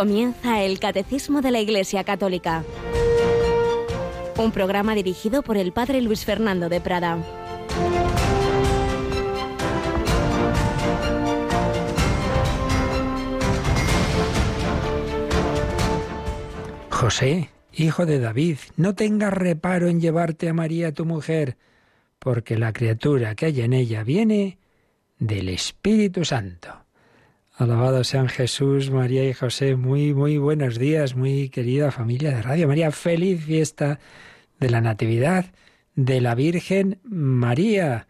Comienza 0.00 0.62
el 0.62 0.80
Catecismo 0.80 1.42
de 1.42 1.50
la 1.50 1.60
Iglesia 1.60 2.04
Católica. 2.04 2.64
Un 4.38 4.50
programa 4.50 4.94
dirigido 4.94 5.42
por 5.42 5.58
el 5.58 5.72
Padre 5.72 6.00
Luis 6.00 6.24
Fernando 6.24 6.70
de 6.70 6.80
Prada. 6.80 7.18
José, 16.88 17.50
hijo 17.74 18.06
de 18.06 18.20
David, 18.20 18.56
no 18.78 18.94
tengas 18.94 19.34
reparo 19.34 19.88
en 19.88 20.00
llevarte 20.00 20.48
a 20.48 20.54
María 20.54 20.94
tu 20.94 21.04
mujer, 21.04 21.58
porque 22.18 22.56
la 22.56 22.72
criatura 22.72 23.34
que 23.34 23.44
hay 23.44 23.60
en 23.60 23.74
ella 23.74 24.02
viene 24.02 24.56
del 25.18 25.50
Espíritu 25.50 26.24
Santo. 26.24 26.79
Alabado 27.60 28.04
sean 28.04 28.30
Jesús, 28.30 28.90
María 28.90 29.28
y 29.28 29.34
José. 29.34 29.76
Muy, 29.76 30.14
muy 30.14 30.38
buenos 30.38 30.78
días, 30.78 31.14
muy 31.14 31.50
querida 31.50 31.90
familia 31.90 32.30
de 32.30 32.40
Radio 32.40 32.66
María. 32.66 32.90
Feliz 32.90 33.44
fiesta 33.44 34.00
de 34.58 34.70
la 34.70 34.80
Natividad 34.80 35.44
de 35.94 36.22
la 36.22 36.34
Virgen 36.34 37.00
María. 37.04 38.06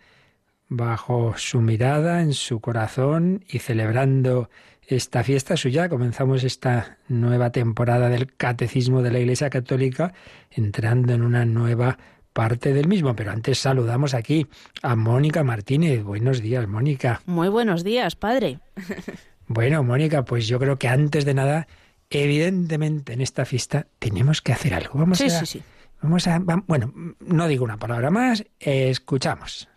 Bajo 0.68 1.34
su 1.36 1.62
mirada, 1.62 2.22
en 2.22 2.32
su 2.32 2.60
corazón 2.60 3.44
y 3.48 3.58
celebrando 3.58 4.50
esta 4.86 5.24
fiesta 5.24 5.56
suya, 5.56 5.88
comenzamos 5.88 6.44
esta 6.44 6.98
nueva 7.08 7.50
temporada 7.50 8.08
del 8.08 8.32
Catecismo 8.32 9.02
de 9.02 9.10
la 9.10 9.18
Iglesia 9.18 9.50
Católica, 9.50 10.14
entrando 10.52 11.12
en 11.12 11.22
una 11.22 11.44
nueva 11.44 11.98
parte 12.32 12.72
del 12.72 12.86
mismo. 12.86 13.16
Pero 13.16 13.32
antes 13.32 13.58
saludamos 13.58 14.14
aquí 14.14 14.46
a 14.80 14.94
Mónica 14.94 15.42
Martínez. 15.42 16.04
Buenos 16.04 16.40
días, 16.40 16.68
Mónica. 16.68 17.20
Muy 17.26 17.48
buenos 17.48 17.82
días, 17.82 18.14
padre. 18.14 18.60
Bueno, 19.52 19.82
Mónica, 19.82 20.24
pues 20.24 20.46
yo 20.46 20.60
creo 20.60 20.78
que 20.78 20.86
antes 20.86 21.24
de 21.24 21.34
nada, 21.34 21.66
evidentemente 22.08 23.14
en 23.14 23.20
esta 23.20 23.44
fiesta 23.44 23.88
tenemos 23.98 24.42
que 24.42 24.52
hacer 24.52 24.74
algo. 24.74 25.00
Vamos 25.00 25.18
sí, 25.18 25.24
a, 25.24 25.40
sí, 25.40 25.44
sí. 25.44 25.62
Vamos 26.00 26.28
a, 26.28 26.38
bueno, 26.38 26.92
no 27.18 27.48
digo 27.48 27.64
una 27.64 27.76
palabra 27.76 28.10
más, 28.10 28.44
escuchamos. 28.60 29.68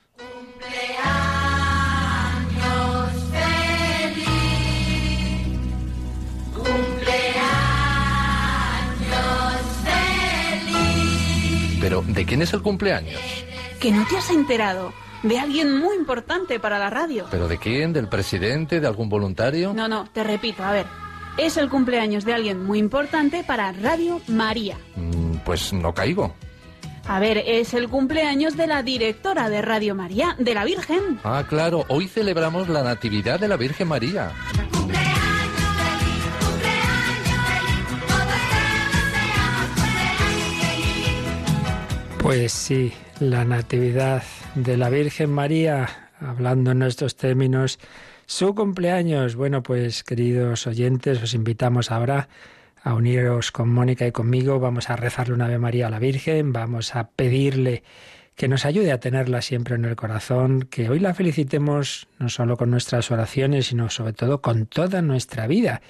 Pero, 11.82 12.04
¿de 12.10 12.26
quién 12.26 12.44
es 12.44 12.54
el 12.54 12.62
cumpleaños? 12.62 13.20
Que 13.80 13.92
no 13.92 14.06
te 14.06 14.18
has 14.18 14.30
enterado. 14.30 14.94
De 15.24 15.40
alguien 15.40 15.80
muy 15.80 15.96
importante 15.96 16.60
para 16.60 16.78
la 16.78 16.90
radio. 16.90 17.28
¿Pero 17.32 17.48
de 17.48 17.58
quién? 17.58 17.94
¿Del 17.94 18.10
presidente? 18.10 18.82
¿De 18.82 18.88
algún 18.88 19.08
voluntario? 19.08 19.74
No, 19.74 19.88
no, 19.88 20.06
te 20.12 20.24
repito, 20.24 20.64
a 20.64 20.72
ver. 20.74 20.86
Es 21.38 21.56
el 21.58 21.70
cumpleaños 21.70 22.26
de 22.26 22.34
alguien 22.34 22.64
muy 22.64 22.78
importante 22.78 23.44
para 23.44 23.72
Radio 23.72 24.22
María. 24.28 24.78
Mm, 24.96 25.38
pues 25.46 25.72
no 25.72 25.94
caigo. 25.94 26.36
A 27.06 27.20
ver, 27.20 27.38
es 27.38 27.74
el 27.74 27.90
cumpleaños 27.90 28.56
de 28.56 28.68
la 28.68 28.84
directora 28.84 29.50
de 29.50 29.62
Radio 29.62 29.96
María, 29.96 30.36
de 30.40 30.54
la 30.54 30.64
Virgen. 30.64 31.20
Ah, 31.24 31.46
claro, 31.48 31.86
hoy 31.88 32.08
celebramos 32.08 32.70
la 32.70 32.84
Natividad 32.84 33.40
de 33.40 33.48
la 33.48 33.58
Virgen 33.58 33.88
María. 33.88 34.32
Pues 42.20 42.54
sí, 42.54 42.94
la 43.20 43.44
Natividad 43.44 44.24
de 44.56 44.78
la 44.78 44.90
Virgen 44.90 45.32
María, 45.32 46.12
hablando 46.20 46.72
en 46.72 46.80
nuestros 46.80 47.16
términos, 47.16 47.80
su 48.26 48.54
cumpleaños. 48.54 49.36
Bueno, 49.36 49.64
pues 49.64 50.04
queridos 50.04 50.68
oyentes, 50.68 51.22
os 51.22 51.34
invitamos 51.34 51.92
ahora 51.92 52.30
a 52.84 52.94
uniros 52.94 53.52
con 53.52 53.70
Mónica 53.70 54.06
y 54.06 54.12
conmigo. 54.12 54.60
Vamos 54.60 54.90
a 54.90 54.96
rezarle 54.96 55.34
una 55.34 55.46
Ave 55.46 55.58
María 55.58 55.88
a 55.88 55.90
la 55.90 56.00
Virgen, 56.00 56.54
vamos 56.54 56.96
a 56.96 57.10
pedirle 57.10 57.84
que 58.36 58.48
nos 58.48 58.66
ayude 58.66 58.92
a 58.92 59.00
tenerla 59.00 59.42
siempre 59.42 59.76
en 59.76 59.86
el 59.86 59.96
corazón, 59.96 60.64
que 60.64 60.90
hoy 60.90 61.00
la 61.00 61.14
felicitemos 61.14 62.08
no 62.20 62.30
solo 62.30 62.58
con 62.58 62.72
nuestras 62.72 63.12
oraciones, 63.12 63.68
sino 63.68 63.90
sobre 63.90 64.14
todo 64.14 64.42
con 64.42 64.66
toda 64.66 65.02
nuestra 65.02 65.48
vida. 65.48 65.82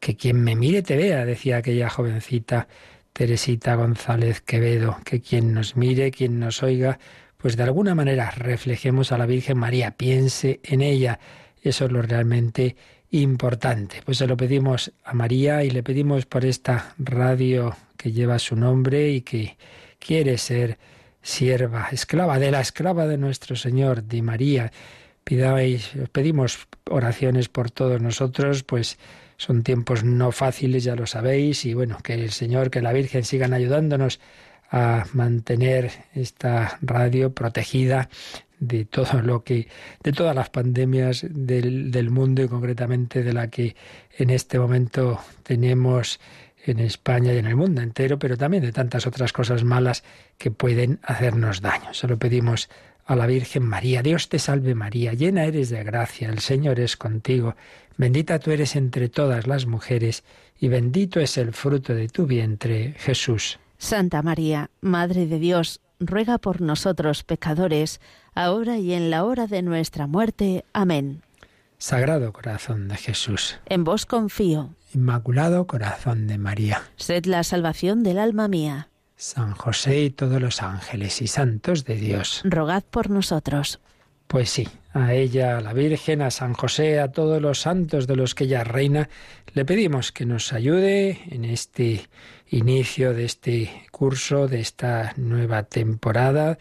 Que 0.00 0.16
quien 0.16 0.42
me 0.42 0.56
mire 0.56 0.82
te 0.82 0.96
vea, 0.96 1.24
decía 1.24 1.58
aquella 1.58 1.88
jovencita 1.88 2.68
Teresita 3.12 3.76
González 3.76 4.42
Quevedo, 4.42 4.98
que 5.04 5.22
quien 5.22 5.54
nos 5.54 5.74
mire, 5.74 6.10
quien 6.10 6.38
nos 6.38 6.62
oiga, 6.62 6.98
pues 7.36 7.56
de 7.56 7.62
alguna 7.62 7.94
manera 7.94 8.30
reflejemos 8.30 9.12
a 9.12 9.18
la 9.18 9.26
Virgen 9.26 9.58
María, 9.58 9.92
piense 9.92 10.60
en 10.62 10.80
ella. 10.80 11.18
Eso 11.62 11.86
es 11.86 11.92
lo 11.92 12.02
realmente 12.02 12.76
importante. 13.10 14.02
Pues 14.04 14.18
se 14.18 14.26
lo 14.26 14.36
pedimos 14.36 14.92
a 15.04 15.14
María 15.14 15.64
y 15.64 15.70
le 15.70 15.82
pedimos 15.82 16.26
por 16.26 16.44
esta 16.44 16.94
radio 16.98 17.76
que 17.96 18.12
lleva 18.12 18.38
su 18.38 18.56
nombre 18.56 19.10
y 19.10 19.22
que 19.22 19.56
quiere 19.98 20.38
ser 20.38 20.78
sierva, 21.22 21.88
esclava 21.90 22.38
de 22.38 22.50
la 22.50 22.60
esclava 22.60 23.06
de 23.06 23.18
nuestro 23.18 23.56
Señor, 23.56 24.04
de 24.04 24.22
María. 24.22 24.72
Pidáis, 25.24 25.90
pedimos 26.12 26.68
oraciones 26.88 27.48
por 27.48 27.70
todos 27.70 28.00
nosotros, 28.00 28.62
pues 28.62 28.96
son 29.36 29.62
tiempos 29.62 30.04
no 30.04 30.30
fáciles, 30.30 30.84
ya 30.84 30.94
lo 30.94 31.06
sabéis, 31.06 31.64
y 31.64 31.74
bueno, 31.74 31.98
que 32.02 32.14
el 32.14 32.30
Señor, 32.30 32.70
que 32.70 32.80
la 32.80 32.92
Virgen 32.92 33.24
sigan 33.24 33.52
ayudándonos 33.52 34.20
a 34.70 35.04
mantener 35.12 35.92
esta 36.14 36.78
radio 36.82 37.32
protegida 37.32 38.08
de 38.58 38.84
todo 38.84 39.20
lo 39.22 39.44
que, 39.44 39.68
de 40.02 40.12
todas 40.12 40.34
las 40.34 40.50
pandemias 40.50 41.24
del, 41.28 41.90
del 41.90 42.10
mundo 42.10 42.42
y 42.42 42.48
concretamente 42.48 43.22
de 43.22 43.32
la 43.32 43.48
que 43.48 43.76
en 44.16 44.30
este 44.30 44.58
momento 44.58 45.20
tenemos 45.42 46.20
en 46.64 46.80
España 46.80 47.32
y 47.32 47.38
en 47.38 47.46
el 47.46 47.56
mundo 47.56 47.80
entero, 47.80 48.18
pero 48.18 48.36
también 48.36 48.62
de 48.62 48.72
tantas 48.72 49.06
otras 49.06 49.32
cosas 49.32 49.62
malas 49.62 50.02
que 50.38 50.50
pueden 50.50 50.98
hacernos 51.02 51.60
daño. 51.60 51.94
Se 51.94 52.08
lo 52.08 52.18
pedimos 52.18 52.68
a 53.04 53.14
la 53.14 53.26
Virgen 53.26 53.62
María. 53.62 54.02
Dios 54.02 54.28
te 54.28 54.38
salve 54.38 54.74
María, 54.74 55.12
llena 55.12 55.44
eres 55.44 55.70
de 55.70 55.84
gracia, 55.84 56.28
el 56.28 56.40
Señor 56.40 56.80
es 56.80 56.96
contigo, 56.96 57.54
bendita 57.96 58.40
tú 58.40 58.50
eres 58.50 58.74
entre 58.74 59.08
todas 59.08 59.46
las 59.46 59.66
mujeres, 59.66 60.24
y 60.58 60.68
bendito 60.68 61.20
es 61.20 61.38
el 61.38 61.52
fruto 61.52 61.94
de 61.94 62.08
tu 62.08 62.26
vientre, 62.26 62.94
Jesús. 62.98 63.60
Santa 63.78 64.22
María, 64.22 64.70
Madre 64.80 65.26
de 65.26 65.38
Dios, 65.38 65.80
ruega 66.00 66.38
por 66.38 66.60
nosotros 66.60 67.22
pecadores, 67.22 68.00
ahora 68.34 68.78
y 68.78 68.92
en 68.92 69.10
la 69.10 69.24
hora 69.24 69.46
de 69.46 69.62
nuestra 69.62 70.06
muerte. 70.06 70.64
Amén. 70.72 71.22
Sagrado 71.78 72.32
corazón 72.32 72.88
de 72.88 72.96
Jesús. 72.96 73.58
En 73.66 73.84
vos 73.84 74.06
confío. 74.06 74.70
Inmaculado 74.94 75.66
corazón 75.66 76.26
de 76.26 76.38
María. 76.38 76.82
Sed 76.96 77.26
la 77.26 77.44
salvación 77.44 78.02
del 78.02 78.18
alma 78.18 78.48
mía. 78.48 78.88
San 79.16 79.52
José 79.52 80.04
y 80.04 80.10
todos 80.10 80.40
los 80.40 80.62
ángeles 80.62 81.22
y 81.22 81.26
santos 81.26 81.84
de 81.84 81.96
Dios. 81.96 82.42
Rogad 82.44 82.82
por 82.82 83.10
nosotros. 83.10 83.80
Pues 84.26 84.50
sí, 84.50 84.68
a 84.96 85.14
ella, 85.14 85.58
a 85.58 85.60
la 85.60 85.72
Virgen, 85.72 86.22
a 86.22 86.30
San 86.30 86.54
José, 86.54 87.00
a 87.00 87.12
todos 87.12 87.40
los 87.42 87.60
santos 87.60 88.06
de 88.06 88.16
los 88.16 88.34
que 88.34 88.44
ella 88.44 88.64
reina, 88.64 89.08
le 89.52 89.64
pedimos 89.64 90.12
que 90.12 90.26
nos 90.26 90.52
ayude 90.52 91.20
en 91.30 91.44
este 91.44 92.08
inicio 92.48 93.12
de 93.12 93.24
este 93.24 93.70
curso, 93.90 94.48
de 94.48 94.60
esta 94.60 95.12
nueva 95.16 95.64
temporada. 95.64 96.58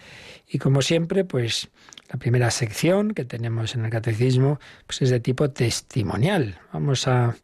Y 0.47 0.59
como 0.59 0.81
siempre, 0.81 1.23
pues 1.23 1.69
la 2.11 2.19
primera 2.19 2.51
sección 2.51 3.13
que 3.13 3.25
tenemos 3.25 3.75
en 3.75 3.85
el 3.85 3.91
catecismo 3.91 4.59
pues 4.85 5.01
es 5.01 5.09
de 5.09 5.19
tipo 5.19 5.49
testimonial. 5.51 6.59
Vamos 6.73 7.07
a, 7.07 7.35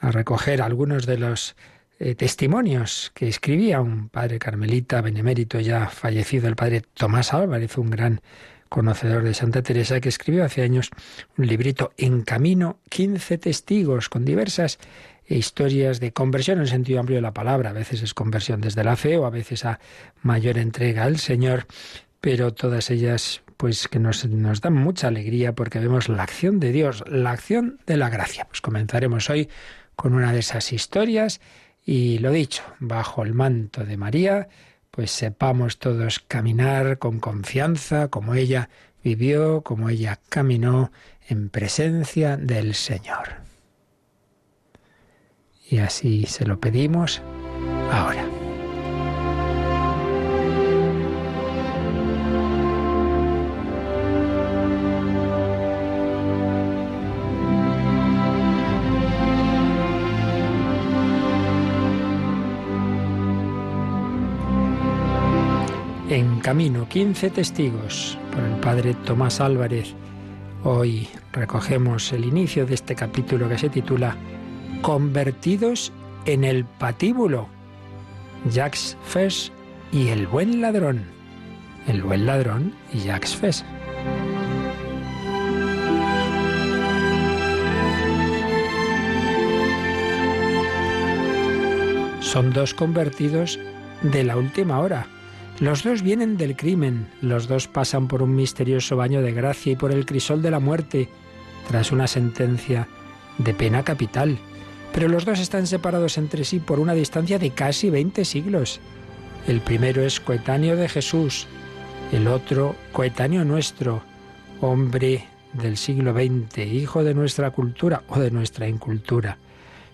a 0.00 0.10
recoger 0.10 0.62
algunos 0.62 1.06
de 1.06 1.18
los 1.18 1.54
eh, 2.00 2.16
testimonios 2.16 3.12
que 3.14 3.28
escribía 3.28 3.80
un 3.80 4.08
padre 4.08 4.40
carmelita 4.40 5.00
benemérito 5.00 5.60
ya 5.60 5.88
fallecido, 5.88 6.48
el 6.48 6.56
padre 6.56 6.82
Tomás 6.92 7.32
Álvarez, 7.32 7.78
un 7.78 7.90
gran 7.90 8.20
conocedor 8.74 9.22
de 9.22 9.34
Santa 9.34 9.62
Teresa, 9.62 10.00
que 10.00 10.08
escribió 10.08 10.44
hace 10.44 10.62
años 10.62 10.90
un 11.38 11.46
librito 11.46 11.92
En 11.96 12.22
Camino, 12.22 12.80
15 12.88 13.38
testigos, 13.38 14.08
con 14.08 14.24
diversas 14.24 14.80
historias 15.28 16.00
de 16.00 16.12
conversión 16.12 16.58
en 16.58 16.66
sentido 16.66 16.98
amplio 16.98 17.18
de 17.18 17.22
la 17.22 17.32
palabra. 17.32 17.70
A 17.70 17.72
veces 17.72 18.02
es 18.02 18.14
conversión 18.14 18.60
desde 18.60 18.82
la 18.82 18.96
fe 18.96 19.16
o 19.16 19.26
a 19.26 19.30
veces 19.30 19.64
a 19.64 19.78
mayor 20.22 20.58
entrega 20.58 21.04
al 21.04 21.18
Señor, 21.20 21.68
pero 22.20 22.52
todas 22.52 22.90
ellas 22.90 23.42
pues 23.58 23.86
que 23.86 24.00
nos, 24.00 24.26
nos 24.26 24.60
dan 24.60 24.72
mucha 24.72 25.06
alegría 25.06 25.54
porque 25.54 25.78
vemos 25.78 26.08
la 26.08 26.24
acción 26.24 26.58
de 26.58 26.72
Dios, 26.72 27.04
la 27.06 27.30
acción 27.30 27.78
de 27.86 27.96
la 27.96 28.10
gracia. 28.10 28.44
Pues 28.46 28.60
comenzaremos 28.60 29.30
hoy 29.30 29.48
con 29.94 30.14
una 30.14 30.32
de 30.32 30.40
esas 30.40 30.72
historias 30.72 31.40
y 31.86 32.18
lo 32.18 32.32
dicho, 32.32 32.64
bajo 32.80 33.22
el 33.22 33.34
manto 33.34 33.84
de 33.84 33.96
María, 33.96 34.48
pues 34.94 35.10
sepamos 35.10 35.78
todos 35.78 36.20
caminar 36.20 36.98
con 36.98 37.18
confianza 37.18 38.08
como 38.08 38.34
ella 38.34 38.68
vivió, 39.02 39.62
como 39.62 39.88
ella 39.88 40.20
caminó 40.28 40.92
en 41.28 41.48
presencia 41.50 42.36
del 42.36 42.74
Señor. 42.74 43.42
Y 45.68 45.78
así 45.78 46.26
se 46.26 46.46
lo 46.46 46.60
pedimos 46.60 47.22
ahora. 47.90 48.33
En 66.14 66.38
camino, 66.38 66.88
15 66.88 67.30
testigos 67.30 68.16
por 68.32 68.44
el 68.44 68.54
padre 68.60 68.94
Tomás 68.94 69.40
Álvarez. 69.40 69.94
Hoy 70.62 71.08
recogemos 71.32 72.12
el 72.12 72.24
inicio 72.24 72.66
de 72.66 72.74
este 72.74 72.94
capítulo 72.94 73.48
que 73.48 73.58
se 73.58 73.68
titula 73.68 74.16
Convertidos 74.80 75.92
en 76.24 76.44
el 76.44 76.66
patíbulo. 76.66 77.48
Jacques 78.48 78.96
Fes 79.02 79.50
y 79.90 80.10
el 80.10 80.28
buen 80.28 80.60
ladrón. 80.60 81.02
El 81.88 82.04
buen 82.04 82.26
ladrón 82.26 82.72
y 82.92 83.00
Jacques 83.00 83.34
Fes. 83.34 83.64
Son 92.20 92.52
dos 92.52 92.72
convertidos 92.72 93.58
de 94.02 94.22
la 94.22 94.36
última 94.36 94.78
hora. 94.78 95.08
Los 95.60 95.84
dos 95.84 96.02
vienen 96.02 96.36
del 96.36 96.56
crimen, 96.56 97.06
los 97.20 97.46
dos 97.46 97.68
pasan 97.68 98.08
por 98.08 98.22
un 98.22 98.34
misterioso 98.34 98.96
baño 98.96 99.22
de 99.22 99.32
gracia 99.32 99.72
y 99.72 99.76
por 99.76 99.92
el 99.92 100.04
crisol 100.04 100.42
de 100.42 100.50
la 100.50 100.58
muerte, 100.58 101.08
tras 101.68 101.92
una 101.92 102.08
sentencia 102.08 102.88
de 103.38 103.54
pena 103.54 103.84
capital. 103.84 104.38
Pero 104.92 105.08
los 105.08 105.24
dos 105.24 105.38
están 105.38 105.66
separados 105.66 106.18
entre 106.18 106.44
sí 106.44 106.58
por 106.58 106.80
una 106.80 106.94
distancia 106.94 107.38
de 107.38 107.50
casi 107.50 107.88
20 107.88 108.24
siglos. 108.24 108.80
El 109.46 109.60
primero 109.60 110.02
es 110.02 110.18
coetáneo 110.18 110.74
de 110.74 110.88
Jesús, 110.88 111.46
el 112.12 112.26
otro 112.26 112.74
coetáneo 112.92 113.44
nuestro, 113.44 114.02
hombre 114.60 115.24
del 115.52 115.76
siglo 115.76 116.12
XX, 116.12 116.58
hijo 116.66 117.04
de 117.04 117.14
nuestra 117.14 117.50
cultura 117.50 118.02
o 118.08 118.18
de 118.18 118.30
nuestra 118.30 118.68
incultura. 118.68 119.38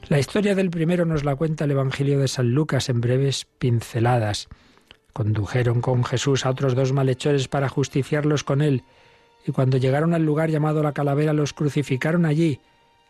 La 0.09 0.19
historia 0.19 0.55
del 0.55 0.71
primero 0.71 1.05
nos 1.05 1.25
la 1.25 1.37
cuenta 1.37 1.65
el 1.65 1.73
Evangelio 1.73 2.19
de 2.19 2.29
San 2.29 2.53
Lucas 2.53 2.89
en 2.89 3.01
breves 3.01 3.47
pinceladas. 3.59 4.49
Condujeron 5.13 5.81
con 5.81 6.05
Jesús 6.05 6.47
a 6.47 6.51
otros 6.51 6.75
dos 6.75 6.93
malhechores 6.93 7.49
para 7.49 7.69
justiciarlos 7.69 8.45
con 8.45 8.63
él, 8.63 8.85
y 9.47 9.53
cuando 9.53 9.77
llegaron 9.77 10.15
al 10.15 10.25
lugar 10.25 10.51
llamado 10.51 10.83
la 10.83 10.93
calavera 10.93 11.33
los 11.33 11.53
crucificaron 11.53 12.27
allí, 12.27 12.61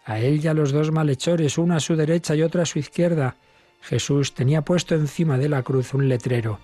a 0.05 0.19
él 0.19 0.41
y 0.43 0.49
a 0.49 0.55
los 0.55 0.73
dos 0.73 0.91
malhechores, 0.91 1.58
uno 1.58 1.75
a 1.75 1.81
su 1.81 1.97
derecha 1.97 2.35
y 2.35 2.43
otro 2.43 2.62
a 2.62 2.67
su 2.67 2.79
izquierda. 2.79 3.37
Jesús 3.82 4.35
tenía 4.35 4.62
puesto 4.62 4.94
encima 4.94 5.38
de 5.38 5.49
la 5.49 5.62
cruz 5.62 5.94
un 5.94 6.08
letrero. 6.08 6.58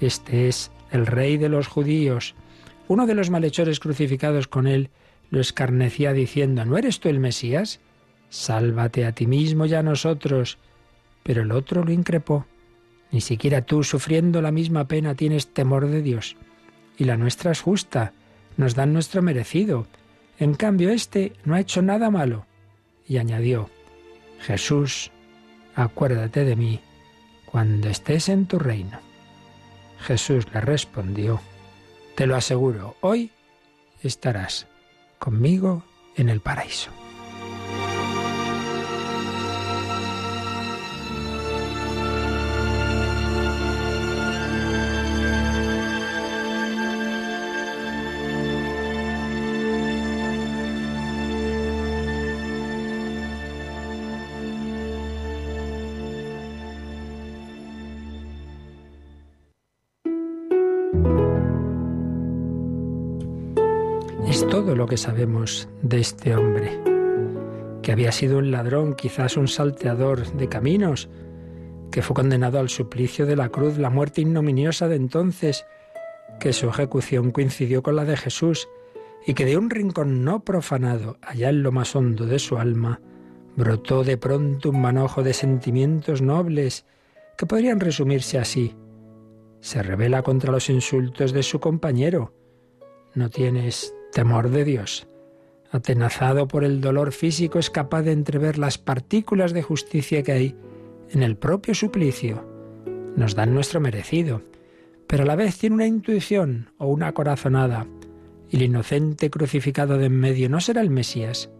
Este 0.00 0.48
es 0.48 0.70
el 0.90 1.06
rey 1.06 1.36
de 1.36 1.48
los 1.48 1.68
judíos. 1.68 2.34
Uno 2.88 3.06
de 3.06 3.14
los 3.14 3.30
malhechores 3.30 3.80
crucificados 3.80 4.48
con 4.48 4.66
él 4.66 4.90
lo 5.30 5.40
escarnecía 5.40 6.12
diciendo, 6.12 6.64
¿no 6.64 6.76
eres 6.76 7.00
tú 7.00 7.08
el 7.08 7.20
Mesías? 7.20 7.80
Sálvate 8.28 9.06
a 9.06 9.12
ti 9.12 9.26
mismo 9.26 9.66
y 9.66 9.74
a 9.74 9.82
nosotros. 9.82 10.58
Pero 11.22 11.42
el 11.42 11.52
otro 11.52 11.84
lo 11.84 11.92
increpó. 11.92 12.46
Ni 13.12 13.20
siquiera 13.20 13.62
tú, 13.62 13.84
sufriendo 13.84 14.40
la 14.42 14.50
misma 14.50 14.88
pena, 14.88 15.14
tienes 15.14 15.52
temor 15.52 15.86
de 15.86 16.02
Dios. 16.02 16.36
Y 16.96 17.04
la 17.04 17.18
nuestra 17.18 17.52
es 17.52 17.60
justa, 17.60 18.14
nos 18.56 18.74
dan 18.74 18.92
nuestro 18.92 19.22
merecido. 19.22 19.86
En 20.38 20.54
cambio, 20.54 20.90
éste 20.90 21.34
no 21.44 21.54
ha 21.54 21.60
hecho 21.60 21.82
nada 21.82 22.10
malo. 22.10 22.46
Y 23.06 23.18
añadió, 23.18 23.68
Jesús, 24.40 25.10
acuérdate 25.74 26.44
de 26.44 26.56
mí 26.56 26.80
cuando 27.44 27.90
estés 27.90 28.30
en 28.30 28.46
tu 28.46 28.58
reino. 28.58 28.98
Jesús 30.00 30.46
le 30.52 30.60
respondió, 30.62 31.40
Te 32.16 32.26
lo 32.26 32.34
aseguro, 32.34 32.96
hoy 33.02 33.30
estarás 34.02 34.66
conmigo 35.18 35.84
en 36.16 36.30
el 36.30 36.40
paraíso. 36.40 36.90
Todo 64.48 64.74
lo 64.74 64.86
que 64.86 64.96
sabemos 64.96 65.68
de 65.82 66.00
este 66.00 66.34
hombre, 66.34 66.80
que 67.82 67.92
había 67.92 68.12
sido 68.12 68.38
un 68.38 68.50
ladrón, 68.50 68.94
quizás 68.94 69.36
un 69.36 69.48
salteador 69.48 70.26
de 70.32 70.48
caminos, 70.48 71.08
que 71.90 72.02
fue 72.02 72.14
condenado 72.14 72.58
al 72.58 72.68
suplicio 72.68 73.26
de 73.26 73.36
la 73.36 73.48
cruz, 73.50 73.78
la 73.78 73.90
muerte 73.90 74.20
ignominiosa 74.20 74.88
de 74.88 74.96
entonces, 74.96 75.64
que 76.40 76.52
su 76.52 76.68
ejecución 76.68 77.30
coincidió 77.30 77.82
con 77.82 77.96
la 77.96 78.04
de 78.04 78.16
Jesús, 78.16 78.68
y 79.26 79.34
que 79.34 79.44
de 79.44 79.56
un 79.56 79.70
rincón 79.70 80.24
no 80.24 80.44
profanado, 80.44 81.18
allá 81.22 81.50
en 81.50 81.62
lo 81.62 81.70
más 81.72 81.94
hondo 81.94 82.26
de 82.26 82.38
su 82.38 82.58
alma, 82.58 83.00
brotó 83.56 84.02
de 84.02 84.16
pronto 84.16 84.70
un 84.70 84.80
manojo 84.80 85.22
de 85.22 85.34
sentimientos 85.34 86.22
nobles, 86.22 86.86
que 87.36 87.46
podrían 87.46 87.80
resumirse 87.80 88.38
así. 88.38 88.74
Se 89.60 89.82
revela 89.82 90.22
contra 90.22 90.52
los 90.52 90.68
insultos 90.70 91.32
de 91.32 91.42
su 91.42 91.60
compañero. 91.60 92.34
No 93.14 93.28
tienes 93.30 93.94
temor 94.12 94.50
de 94.50 94.64
Dios. 94.64 95.08
Atenazado 95.72 96.46
por 96.46 96.64
el 96.64 96.80
dolor 96.80 97.12
físico, 97.12 97.58
es 97.58 97.70
capaz 97.70 98.02
de 98.02 98.12
entrever 98.12 98.58
las 98.58 98.78
partículas 98.78 99.52
de 99.52 99.62
justicia 99.62 100.22
que 100.22 100.32
hay 100.32 100.56
en 101.10 101.22
el 101.22 101.36
propio 101.36 101.74
suplicio. 101.74 102.46
Nos 103.16 103.34
dan 103.34 103.54
nuestro 103.54 103.80
merecido, 103.80 104.42
pero 105.06 105.24
a 105.24 105.26
la 105.26 105.36
vez 105.36 105.58
tiene 105.58 105.76
una 105.76 105.86
intuición 105.86 106.70
o 106.78 106.86
una 106.86 107.12
corazonada, 107.12 107.86
el 108.50 108.62
inocente 108.62 109.30
crucificado 109.30 109.96
de 109.96 110.06
en 110.06 110.20
medio 110.20 110.50
no 110.50 110.60
será 110.60 110.82
el 110.82 110.90
Mesías. 110.90 111.50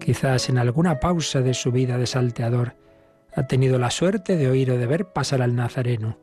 Quizás 0.00 0.48
en 0.48 0.58
alguna 0.58 0.98
pausa 0.98 1.42
de 1.42 1.54
su 1.54 1.70
vida 1.70 1.96
de 1.96 2.06
salteador 2.06 2.74
ha 3.34 3.46
tenido 3.46 3.78
la 3.78 3.90
suerte 3.90 4.36
de 4.36 4.48
oír 4.48 4.72
o 4.72 4.78
de 4.78 4.86
ver 4.86 5.12
pasar 5.12 5.42
al 5.42 5.54
Nazareno. 5.54 6.18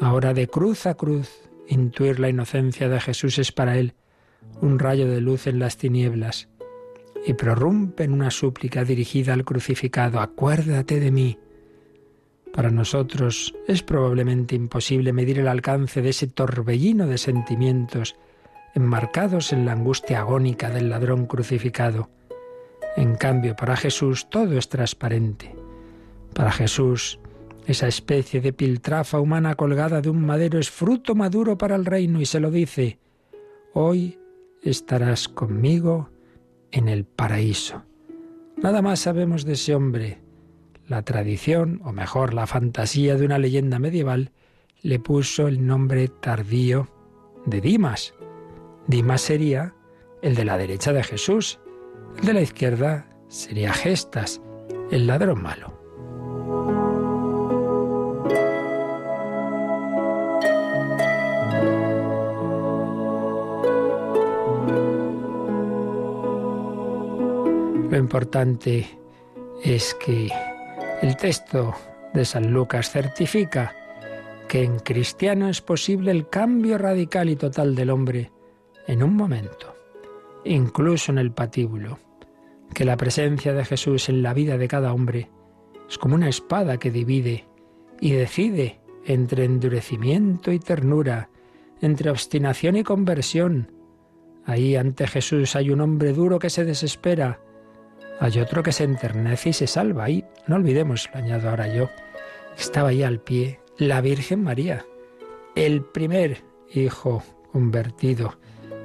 Ahora 0.00 0.34
de 0.34 0.48
cruz 0.48 0.86
a 0.86 0.94
cruz, 0.94 1.30
intuir 1.68 2.18
la 2.18 2.30
inocencia 2.30 2.88
de 2.88 3.00
Jesús 3.00 3.38
es 3.38 3.52
para 3.52 3.78
él 3.78 3.94
un 4.60 4.78
rayo 4.78 5.08
de 5.08 5.20
luz 5.20 5.46
en 5.46 5.58
las 5.58 5.76
tinieblas 5.76 6.48
y 7.26 7.34
prorrumpe 7.34 8.04
en 8.04 8.12
una 8.12 8.30
súplica 8.30 8.84
dirigida 8.84 9.32
al 9.32 9.44
crucificado, 9.44 10.20
acuérdate 10.20 11.00
de 11.00 11.10
mí. 11.10 11.38
Para 12.52 12.70
nosotros 12.70 13.54
es 13.66 13.82
probablemente 13.82 14.54
imposible 14.54 15.12
medir 15.12 15.38
el 15.38 15.48
alcance 15.48 16.02
de 16.02 16.10
ese 16.10 16.26
torbellino 16.26 17.06
de 17.06 17.18
sentimientos 17.18 18.16
enmarcados 18.74 19.52
en 19.52 19.64
la 19.64 19.72
angustia 19.72 20.20
agónica 20.20 20.70
del 20.70 20.90
ladrón 20.90 21.26
crucificado. 21.26 22.10
En 22.96 23.14
cambio, 23.16 23.56
para 23.56 23.76
Jesús 23.76 24.28
todo 24.28 24.58
es 24.58 24.68
transparente. 24.68 25.54
Para 26.34 26.52
Jesús, 26.52 27.18
esa 27.66 27.88
especie 27.88 28.40
de 28.40 28.52
piltrafa 28.52 29.20
humana 29.20 29.54
colgada 29.54 30.00
de 30.00 30.10
un 30.10 30.24
madero 30.24 30.58
es 30.58 30.70
fruto 30.70 31.14
maduro 31.14 31.56
para 31.56 31.76
el 31.76 31.84
reino 31.84 32.20
y 32.20 32.26
se 32.26 32.40
lo 32.40 32.50
dice, 32.50 32.98
hoy 33.72 34.18
estarás 34.62 35.28
conmigo 35.28 36.10
en 36.70 36.88
el 36.88 37.04
paraíso. 37.04 37.82
Nada 38.56 38.82
más 38.82 39.00
sabemos 39.00 39.44
de 39.44 39.54
ese 39.54 39.74
hombre. 39.74 40.20
La 40.86 41.02
tradición, 41.02 41.80
o 41.84 41.92
mejor 41.92 42.34
la 42.34 42.46
fantasía 42.46 43.16
de 43.16 43.24
una 43.24 43.38
leyenda 43.38 43.78
medieval, 43.78 44.32
le 44.82 44.98
puso 44.98 45.48
el 45.48 45.66
nombre 45.66 46.08
tardío 46.08 46.88
de 47.46 47.60
Dimas. 47.60 48.14
Dimas 48.86 49.20
sería 49.20 49.74
el 50.22 50.34
de 50.34 50.44
la 50.44 50.58
derecha 50.58 50.92
de 50.92 51.02
Jesús, 51.02 51.60
el 52.18 52.26
de 52.26 52.32
la 52.34 52.42
izquierda 52.42 53.08
sería 53.28 53.72
Gestas, 53.72 54.40
el 54.90 55.06
ladrón 55.06 55.42
malo. 55.42 55.71
Lo 67.92 67.98
importante 67.98 68.88
es 69.62 69.94
que 70.02 70.32
el 71.02 71.14
texto 71.18 71.74
de 72.14 72.24
San 72.24 72.50
Lucas 72.50 72.90
certifica 72.90 73.76
que 74.48 74.62
en 74.62 74.78
cristiano 74.78 75.50
es 75.50 75.60
posible 75.60 76.10
el 76.10 76.26
cambio 76.26 76.78
radical 76.78 77.28
y 77.28 77.36
total 77.36 77.74
del 77.74 77.90
hombre 77.90 78.32
en 78.86 79.02
un 79.02 79.14
momento, 79.14 79.74
incluso 80.46 81.12
en 81.12 81.18
el 81.18 81.32
patíbulo, 81.32 81.98
que 82.72 82.86
la 82.86 82.96
presencia 82.96 83.52
de 83.52 83.66
Jesús 83.66 84.08
en 84.08 84.22
la 84.22 84.32
vida 84.32 84.56
de 84.56 84.68
cada 84.68 84.94
hombre 84.94 85.30
es 85.86 85.98
como 85.98 86.14
una 86.14 86.30
espada 86.30 86.78
que 86.78 86.90
divide 86.90 87.44
y 88.00 88.12
decide 88.12 88.80
entre 89.04 89.44
endurecimiento 89.44 90.50
y 90.50 90.58
ternura, 90.58 91.28
entre 91.82 92.08
obstinación 92.08 92.76
y 92.76 92.84
conversión. 92.84 93.70
Ahí 94.46 94.76
ante 94.76 95.06
Jesús 95.06 95.56
hay 95.56 95.68
un 95.68 95.82
hombre 95.82 96.14
duro 96.14 96.38
que 96.38 96.48
se 96.48 96.64
desespera, 96.64 97.38
hay 98.22 98.38
otro 98.38 98.62
que 98.62 98.70
se 98.70 98.84
enternece 98.84 99.48
y 99.48 99.52
se 99.52 99.66
salva. 99.66 100.08
Y 100.08 100.24
no 100.46 100.54
olvidemos, 100.54 101.10
lo 101.12 101.18
añado 101.18 101.50
ahora 101.50 101.66
yo, 101.66 101.90
estaba 102.56 102.90
ahí 102.90 103.02
al 103.02 103.18
pie 103.18 103.58
la 103.78 104.00
Virgen 104.00 104.44
María, 104.44 104.86
el 105.56 105.82
primer 105.82 106.44
hijo 106.72 107.24
convertido, 107.50 108.38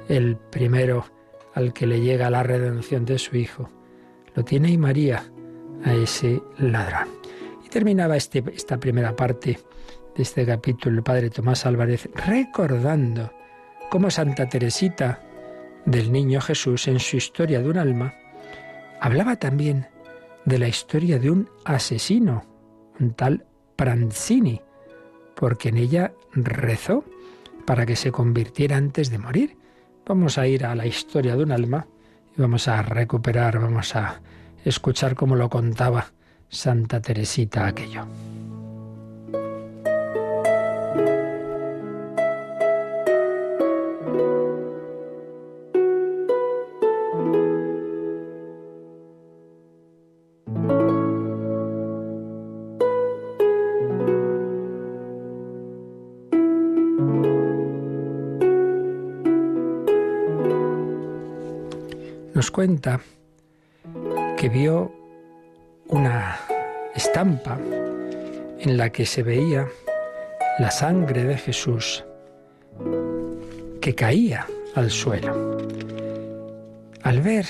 el 0.08 0.36
primero 0.36 1.04
al 1.54 1.72
que 1.72 1.86
le 1.86 2.00
llega 2.00 2.30
la 2.30 2.42
redención 2.42 3.04
de 3.04 3.16
su 3.18 3.36
hijo. 3.36 3.70
Lo 4.34 4.44
tiene 4.44 4.70
y 4.70 4.78
María 4.78 5.24
a 5.84 5.94
ese 5.94 6.42
ladrón. 6.58 7.08
Y 7.64 7.68
terminaba 7.68 8.16
este, 8.16 8.42
esta 8.52 8.78
primera 8.80 9.14
parte 9.14 9.60
de 10.16 10.22
este 10.22 10.44
capítulo 10.46 10.96
el 10.96 11.04
padre 11.04 11.30
Tomás 11.30 11.64
Álvarez 11.64 12.08
recordando 12.26 13.32
cómo 13.88 14.10
Santa 14.10 14.48
Teresita 14.48 15.22
del 15.86 16.10
Niño 16.10 16.40
Jesús 16.40 16.88
en 16.88 16.98
su 16.98 17.18
historia 17.18 17.60
de 17.60 17.68
un 17.68 17.78
alma 17.78 18.14
hablaba 19.00 19.36
también 19.36 19.86
de 20.44 20.58
la 20.58 20.68
historia 20.68 21.18
de 21.18 21.30
un 21.30 21.48
asesino, 21.64 22.44
un 22.98 23.12
tal 23.12 23.46
Pranzini, 23.76 24.60
porque 25.36 25.68
en 25.68 25.76
ella 25.76 26.12
rezó 26.32 27.04
para 27.64 27.86
que 27.86 27.96
se 27.96 28.10
convirtiera 28.10 28.76
antes 28.76 29.10
de 29.10 29.18
morir. 29.18 29.56
Vamos 30.06 30.38
a 30.38 30.46
ir 30.46 30.64
a 30.64 30.74
la 30.74 30.86
historia 30.86 31.36
de 31.36 31.44
un 31.44 31.52
alma 31.52 31.86
y 32.36 32.40
vamos 32.40 32.66
a 32.66 32.82
recuperar, 32.82 33.60
vamos 33.60 33.94
a 33.94 34.20
escuchar 34.64 35.14
cómo 35.14 35.36
lo 35.36 35.48
contaba 35.48 36.06
Santa 36.48 37.00
Teresita 37.00 37.66
aquello. 37.66 38.06
Cuenta 62.58 63.00
que 64.36 64.48
vio 64.48 64.92
una 65.86 66.40
estampa 66.92 67.56
en 68.58 68.76
la 68.76 68.90
que 68.90 69.06
se 69.06 69.22
veía 69.22 69.68
la 70.58 70.72
sangre 70.72 71.22
de 71.22 71.36
Jesús 71.36 72.04
que 73.80 73.94
caía 73.94 74.44
al 74.74 74.90
suelo. 74.90 75.56
Al 77.04 77.20
ver, 77.20 77.46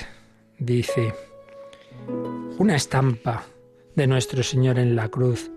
dice, 0.59 1.11
una 2.59 2.75
estampa 2.75 3.45
de 3.95 4.05
nuestro 4.05 4.43
Señor 4.43 4.77
en 4.77 4.95
la 4.95 5.09
cruz, 5.09 5.49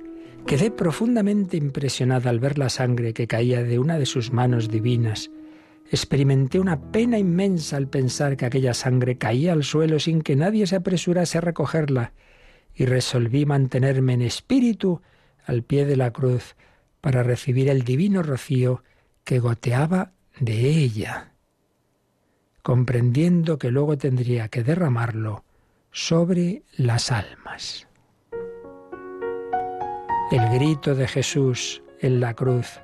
quedé 0.46 0.70
profundamente 0.70 1.58
impresionada 1.58 2.30
al 2.30 2.40
ver 2.40 2.56
la 2.56 2.70
sangre 2.70 3.12
que 3.12 3.26
caía 3.26 3.62
de 3.62 3.78
una 3.78 3.98
de 3.98 4.06
sus 4.06 4.32
manos 4.32 4.70
divinas. 4.70 5.30
Experimenté 5.92 6.58
una 6.58 6.90
pena 6.90 7.18
inmensa 7.18 7.76
al 7.76 7.86
pensar 7.86 8.38
que 8.38 8.46
aquella 8.46 8.72
sangre 8.72 9.18
caía 9.18 9.52
al 9.52 9.62
suelo 9.62 10.00
sin 10.00 10.22
que 10.22 10.36
nadie 10.36 10.66
se 10.66 10.76
apresurase 10.76 11.36
a 11.36 11.42
recogerla 11.42 12.14
y 12.74 12.86
resolví 12.86 13.44
mantenerme 13.44 14.14
en 14.14 14.22
espíritu 14.22 15.02
al 15.44 15.64
pie 15.64 15.84
de 15.84 15.96
la 15.96 16.10
cruz 16.10 16.56
para 17.02 17.22
recibir 17.22 17.68
el 17.68 17.82
divino 17.82 18.22
rocío 18.22 18.82
que 19.22 19.38
goteaba 19.38 20.12
de 20.40 20.70
ella, 20.70 21.34
comprendiendo 22.62 23.58
que 23.58 23.70
luego 23.70 23.98
tendría 23.98 24.48
que 24.48 24.64
derramarlo 24.64 25.44
sobre 25.90 26.62
las 26.74 27.12
almas. 27.12 27.86
El 30.30 30.48
grito 30.58 30.94
de 30.94 31.06
Jesús 31.06 31.82
en 32.00 32.18
la 32.18 32.32
cruz 32.32 32.80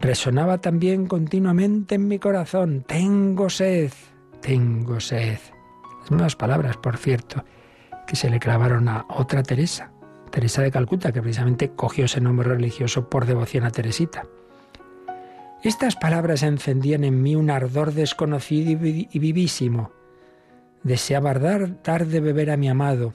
resonaba 0.00 0.58
también 0.58 1.06
continuamente 1.06 1.96
en 1.96 2.08
mi 2.08 2.18
corazón, 2.18 2.84
tengo 2.86 3.50
sed, 3.50 3.92
tengo 4.40 5.00
sed. 5.00 5.38
Las 6.02 6.10
mismas 6.10 6.36
palabras, 6.36 6.76
por 6.76 6.96
cierto, 6.96 7.44
que 8.06 8.16
se 8.16 8.30
le 8.30 8.38
clavaron 8.38 8.88
a 8.88 9.06
otra 9.08 9.42
Teresa, 9.42 9.90
Teresa 10.30 10.62
de 10.62 10.70
Calcuta, 10.70 11.12
que 11.12 11.22
precisamente 11.22 11.70
cogió 11.70 12.04
ese 12.04 12.20
nombre 12.20 12.48
religioso 12.48 13.08
por 13.08 13.26
devoción 13.26 13.64
a 13.64 13.70
Teresita. 13.70 14.24
Estas 15.62 15.96
palabras 15.96 16.42
encendían 16.42 17.02
en 17.02 17.22
mí 17.22 17.34
un 17.34 17.50
ardor 17.50 17.92
desconocido 17.92 18.70
y 18.86 19.18
vivísimo. 19.18 19.90
Deseaba 20.84 21.34
dar, 21.34 21.82
dar 21.82 22.06
de 22.06 22.20
beber 22.20 22.50
a 22.50 22.56
mi 22.56 22.68
amado, 22.68 23.14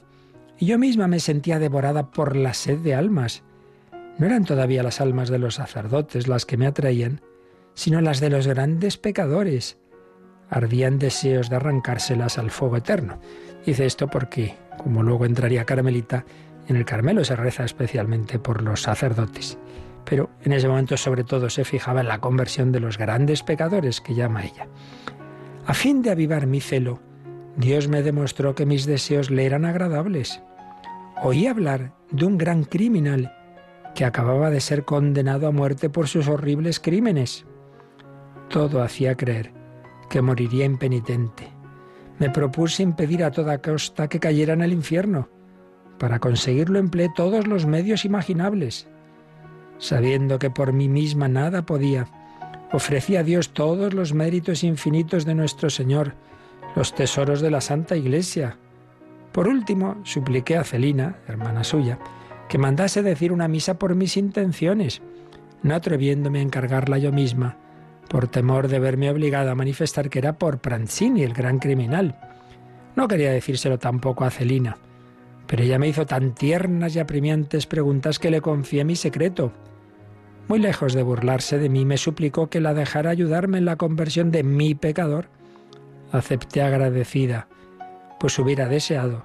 y 0.58 0.66
yo 0.66 0.78
misma 0.78 1.08
me 1.08 1.20
sentía 1.20 1.58
devorada 1.58 2.10
por 2.10 2.36
la 2.36 2.52
sed 2.52 2.78
de 2.78 2.94
almas. 2.94 3.42
No 4.18 4.26
eran 4.26 4.44
todavía 4.44 4.82
las 4.82 5.00
almas 5.00 5.28
de 5.30 5.38
los 5.38 5.56
sacerdotes 5.56 6.28
las 6.28 6.46
que 6.46 6.56
me 6.56 6.66
atraían, 6.66 7.20
sino 7.74 8.00
las 8.00 8.20
de 8.20 8.30
los 8.30 8.46
grandes 8.46 8.98
pecadores. 8.98 9.78
Ardían 10.50 10.98
deseos 10.98 11.48
de 11.48 11.56
arrancárselas 11.56 12.38
al 12.38 12.50
fuego 12.50 12.76
eterno. 12.76 13.20
Dice 13.64 13.86
esto 13.86 14.08
porque 14.08 14.54
como 14.76 15.02
luego 15.02 15.24
entraría 15.24 15.64
Carmelita, 15.64 16.24
en 16.68 16.76
el 16.76 16.84
Carmelo 16.84 17.24
se 17.24 17.36
reza 17.36 17.64
especialmente 17.64 18.38
por 18.38 18.62
los 18.62 18.82
sacerdotes. 18.82 19.58
Pero 20.04 20.30
en 20.42 20.52
ese 20.52 20.68
momento 20.68 20.96
sobre 20.96 21.24
todo 21.24 21.48
se 21.48 21.64
fijaba 21.64 22.00
en 22.00 22.08
la 22.08 22.20
conversión 22.20 22.72
de 22.72 22.80
los 22.80 22.98
grandes 22.98 23.42
pecadores 23.42 24.00
que 24.00 24.14
llama 24.14 24.44
ella. 24.44 24.66
A 25.66 25.74
fin 25.74 26.02
de 26.02 26.10
avivar 26.10 26.46
mi 26.46 26.60
celo, 26.60 27.00
Dios 27.56 27.88
me 27.88 28.02
demostró 28.02 28.54
que 28.54 28.66
mis 28.66 28.86
deseos 28.86 29.30
le 29.30 29.46
eran 29.46 29.64
agradables. 29.64 30.42
Oí 31.22 31.46
hablar 31.46 31.94
de 32.10 32.24
un 32.24 32.36
gran 32.36 32.64
criminal 32.64 33.32
que 33.94 34.04
acababa 34.04 34.50
de 34.50 34.60
ser 34.60 34.84
condenado 34.84 35.46
a 35.46 35.52
muerte 35.52 35.90
por 35.90 36.08
sus 36.08 36.28
horribles 36.28 36.80
crímenes. 36.80 37.44
Todo 38.48 38.82
hacía 38.82 39.16
creer 39.16 39.52
que 40.08 40.22
moriría 40.22 40.64
impenitente. 40.64 41.48
Me 42.18 42.30
propuse 42.30 42.82
impedir 42.82 43.24
a 43.24 43.30
toda 43.30 43.62
costa 43.62 44.08
que 44.08 44.20
cayera 44.20 44.52
en 44.52 44.62
el 44.62 44.72
infierno. 44.72 45.28
Para 45.98 46.18
conseguirlo 46.18 46.78
empleé 46.78 47.08
todos 47.14 47.46
los 47.46 47.66
medios 47.66 48.04
imaginables. 48.04 48.88
Sabiendo 49.78 50.38
que 50.38 50.50
por 50.50 50.72
mí 50.72 50.88
misma 50.88 51.28
nada 51.28 51.62
podía, 51.62 52.06
ofrecí 52.72 53.16
a 53.16 53.22
Dios 53.22 53.54
todos 53.54 53.94
los 53.94 54.12
méritos 54.12 54.64
infinitos 54.64 55.24
de 55.24 55.34
nuestro 55.34 55.70
Señor, 55.70 56.14
los 56.76 56.94
tesoros 56.94 57.40
de 57.40 57.50
la 57.50 57.60
Santa 57.60 57.96
Iglesia. 57.96 58.58
Por 59.32 59.48
último, 59.48 59.96
supliqué 60.04 60.56
a 60.56 60.64
Celina, 60.64 61.16
hermana 61.26 61.64
suya, 61.64 61.98
que 62.52 62.58
mandase 62.58 63.02
decir 63.02 63.32
una 63.32 63.48
misa 63.48 63.78
por 63.78 63.94
mis 63.94 64.18
intenciones, 64.18 65.00
no 65.62 65.74
atreviéndome 65.74 66.40
a 66.40 66.42
encargarla 66.42 66.98
yo 66.98 67.10
misma, 67.10 67.56
por 68.10 68.28
temor 68.28 68.68
de 68.68 68.78
verme 68.78 69.08
obligada 69.08 69.52
a 69.52 69.54
manifestar 69.54 70.10
que 70.10 70.18
era 70.18 70.34
por 70.34 70.58
Pranzini, 70.58 71.22
el 71.22 71.32
gran 71.32 71.58
criminal. 71.58 72.14
No 72.94 73.08
quería 73.08 73.32
decírselo 73.32 73.78
tampoco 73.78 74.26
a 74.26 74.30
Celina, 74.30 74.76
pero 75.46 75.62
ella 75.62 75.78
me 75.78 75.88
hizo 75.88 76.04
tan 76.04 76.34
tiernas 76.34 76.94
y 76.94 76.98
apremiantes 76.98 77.66
preguntas 77.66 78.18
que 78.18 78.30
le 78.30 78.42
confié 78.42 78.84
mi 78.84 78.96
secreto. 78.96 79.54
Muy 80.46 80.58
lejos 80.58 80.92
de 80.92 81.02
burlarse 81.02 81.56
de 81.56 81.70
mí, 81.70 81.86
me 81.86 81.96
suplicó 81.96 82.50
que 82.50 82.60
la 82.60 82.74
dejara 82.74 83.08
ayudarme 83.08 83.56
en 83.56 83.64
la 83.64 83.76
conversión 83.76 84.30
de 84.30 84.42
mi 84.42 84.74
pecador. 84.74 85.30
Acepté 86.12 86.60
agradecida, 86.60 87.48
pues 88.20 88.38
hubiera 88.38 88.68
deseado 88.68 89.24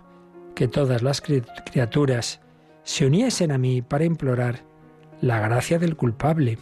que 0.55 0.69
todas 0.69 1.01
las 1.01 1.21
criaturas 1.21 2.39
se 2.87 3.05
uniesen 3.05 3.51
a 3.51 3.57
mí 3.57 3.81
para 3.81 4.05
implorar 4.05 4.63
la 5.19 5.41
gracia 5.41 5.77
del 5.77 5.97
culpable. 5.97 6.57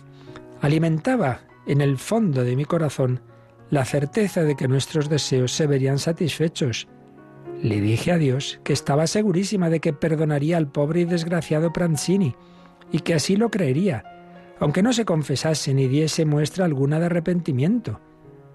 Alimentaba 0.59 1.41
en 1.67 1.81
el 1.81 1.99
fondo 1.99 2.43
de 2.43 2.55
mi 2.55 2.65
corazón 2.65 3.21
la 3.69 3.85
certeza 3.85 4.41
de 4.41 4.55
que 4.55 4.67
nuestros 4.67 5.07
deseos 5.07 5.51
se 5.51 5.67
verían 5.67 5.99
satisfechos. 5.99 6.87
Le 7.61 7.79
dije 7.79 8.11
a 8.11 8.17
Dios 8.17 8.59
que 8.63 8.73
estaba 8.73 9.05
segurísima 9.05 9.69
de 9.69 9.79
que 9.79 9.93
perdonaría 9.93 10.57
al 10.57 10.67
pobre 10.67 11.01
y 11.01 11.05
desgraciado 11.05 11.71
Pranzini 11.71 12.35
y 12.91 13.01
que 13.01 13.13
así 13.13 13.35
lo 13.35 13.51
creería, 13.51 14.03
aunque 14.59 14.81
no 14.81 14.93
se 14.93 15.05
confesase 15.05 15.75
ni 15.75 15.87
diese 15.87 16.25
muestra 16.25 16.65
alguna 16.65 16.99
de 16.99 17.05
arrepentimiento. 17.05 18.01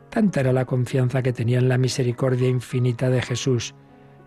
Tanta 0.09 0.41
era 0.41 0.53
la 0.53 0.65
confianza 0.65 1.23
que 1.23 1.33
tenía 1.33 1.59
en 1.59 1.69
la 1.69 1.79
misericordia 1.79 2.49
infinita 2.49 3.11
de 3.11 3.23
Jesús, 3.23 3.77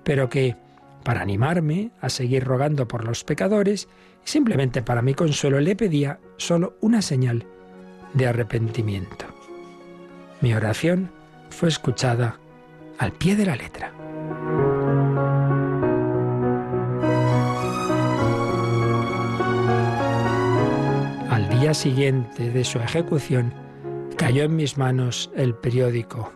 pero 0.06 0.30
que, 0.30 0.56
para 1.04 1.22
animarme 1.22 1.92
a 2.02 2.10
seguir 2.10 2.44
rogando 2.44 2.88
por 2.88 3.06
los 3.06 3.24
pecadores, 3.24 3.88
y 4.26 4.30
simplemente 4.30 4.82
para 4.82 5.02
mi 5.02 5.14
consuelo 5.14 5.60
le 5.60 5.76
pedía 5.76 6.20
solo 6.38 6.76
una 6.82 7.02
señal, 7.02 7.46
de 8.14 8.28
arrepentimiento. 8.28 9.26
Mi 10.42 10.54
oración 10.54 11.10
fue 11.50 11.70
escuchada 11.70 12.38
al 12.98 13.12
pie 13.12 13.36
de 13.36 13.46
la 13.46 13.56
letra. 13.56 13.92
Al 21.30 21.50
día 21.60 21.74
siguiente 21.74 22.52
de 22.52 22.64
su 22.64 22.80
ejecución, 22.80 23.54
cayó 24.18 24.44
en 24.44 24.56
mis 24.56 24.78
manos 24.78 25.32
el 25.36 25.56
periódico. 25.56 26.32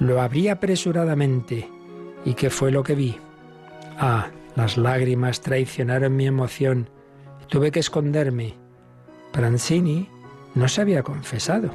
Lo 0.00 0.20
abrí 0.20 0.48
apresuradamente. 0.48 1.68
¿Y 2.24 2.34
qué 2.34 2.50
fue 2.50 2.72
lo 2.72 2.82
que 2.82 2.94
vi? 2.94 3.16
Ah, 3.98 4.28
las 4.56 4.76
lágrimas 4.76 5.40
traicionaron 5.40 6.16
mi 6.16 6.26
emoción. 6.26 6.90
Tuve 7.48 7.70
que 7.70 7.80
esconderme. 7.80 8.54
Pranzini 9.32 10.08
no 10.54 10.68
se 10.68 10.82
había 10.82 11.02
confesado. 11.02 11.70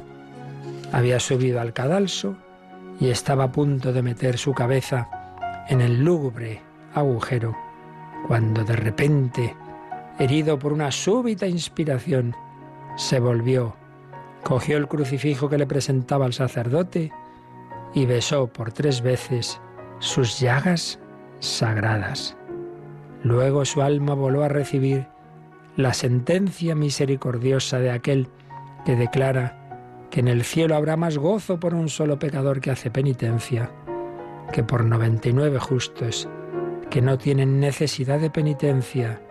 Había 0.92 1.18
subido 1.18 1.60
al 1.60 1.72
cadalso 1.72 2.36
y 3.00 3.08
estaba 3.08 3.44
a 3.44 3.52
punto 3.52 3.92
de 3.92 4.02
meter 4.02 4.38
su 4.38 4.52
cabeza 4.52 5.08
en 5.68 5.80
el 5.80 6.04
lúgubre 6.04 6.60
agujero, 6.94 7.56
cuando 8.28 8.62
de 8.64 8.76
repente, 8.76 9.56
herido 10.18 10.58
por 10.58 10.72
una 10.72 10.92
súbita 10.92 11.46
inspiración, 11.46 12.36
se 12.96 13.18
volvió, 13.18 13.74
cogió 14.44 14.76
el 14.76 14.86
crucifijo 14.86 15.48
que 15.48 15.58
le 15.58 15.66
presentaba 15.66 16.26
el 16.26 16.34
sacerdote 16.34 17.10
y 17.94 18.06
besó 18.06 18.46
por 18.46 18.72
tres 18.72 19.00
veces 19.00 19.60
sus 19.98 20.38
llagas 20.38 20.98
sagradas. 21.42 22.36
Luego 23.22 23.64
su 23.64 23.82
alma 23.82 24.14
voló 24.14 24.42
a 24.42 24.48
recibir 24.48 25.06
la 25.76 25.92
sentencia 25.92 26.74
misericordiosa 26.74 27.78
de 27.78 27.90
aquel 27.90 28.28
que 28.84 28.96
declara 28.96 30.06
que 30.10 30.20
en 30.20 30.28
el 30.28 30.44
cielo 30.44 30.76
habrá 30.76 30.96
más 30.96 31.18
gozo 31.18 31.58
por 31.58 31.74
un 31.74 31.88
solo 31.88 32.18
pecador 32.18 32.60
que 32.60 32.70
hace 32.70 32.90
penitencia 32.90 33.70
que 34.52 34.62
por 34.62 34.84
99 34.84 35.58
justos 35.58 36.28
que 36.90 37.00
no 37.00 37.16
tienen 37.16 37.58
necesidad 37.58 38.20
de 38.20 38.30
penitencia. 38.30 39.22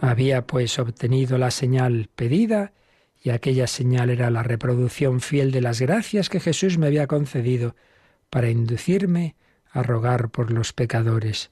Había 0.00 0.46
pues 0.46 0.78
obtenido 0.78 1.38
la 1.38 1.50
señal 1.50 2.08
pedida 2.14 2.72
y 3.20 3.30
aquella 3.30 3.66
señal 3.66 4.10
era 4.10 4.30
la 4.30 4.44
reproducción 4.44 5.20
fiel 5.20 5.50
de 5.50 5.60
las 5.60 5.80
gracias 5.80 6.28
que 6.28 6.38
Jesús 6.38 6.78
me 6.78 6.86
había 6.86 7.08
concedido 7.08 7.74
para 8.30 8.48
inducirme 8.48 9.34
a 9.76 9.82
rogar 9.82 10.30
por 10.30 10.50
los 10.50 10.72
pecadores. 10.72 11.50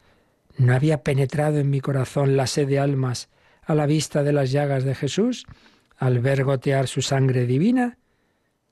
¿No 0.56 0.74
había 0.74 1.02
penetrado 1.02 1.58
en 1.58 1.68
mi 1.68 1.80
corazón 1.80 2.36
la 2.38 2.46
sed 2.46 2.66
de 2.66 2.78
almas 2.78 3.28
a 3.62 3.74
la 3.74 3.84
vista 3.84 4.22
de 4.22 4.32
las 4.32 4.50
llagas 4.50 4.84
de 4.84 4.94
Jesús, 4.94 5.46
al 5.98 6.20
ver 6.20 6.42
gotear 6.42 6.88
su 6.88 7.02
sangre 7.02 7.44
divina? 7.44 7.98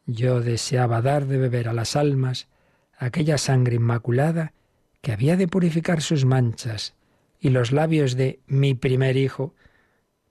Yo 0.06 0.40
deseaba 0.40 1.02
dar 1.02 1.26
de 1.26 1.36
beber 1.36 1.68
a 1.68 1.74
las 1.74 1.96
almas 1.96 2.48
aquella 2.96 3.36
sangre 3.36 3.76
inmaculada 3.76 4.54
que 5.02 5.12
había 5.12 5.36
de 5.36 5.48
purificar 5.48 6.00
sus 6.00 6.24
manchas, 6.24 6.94
y 7.38 7.50
los 7.50 7.72
labios 7.72 8.16
de 8.16 8.40
mi 8.46 8.74
primer 8.74 9.18
hijo, 9.18 9.54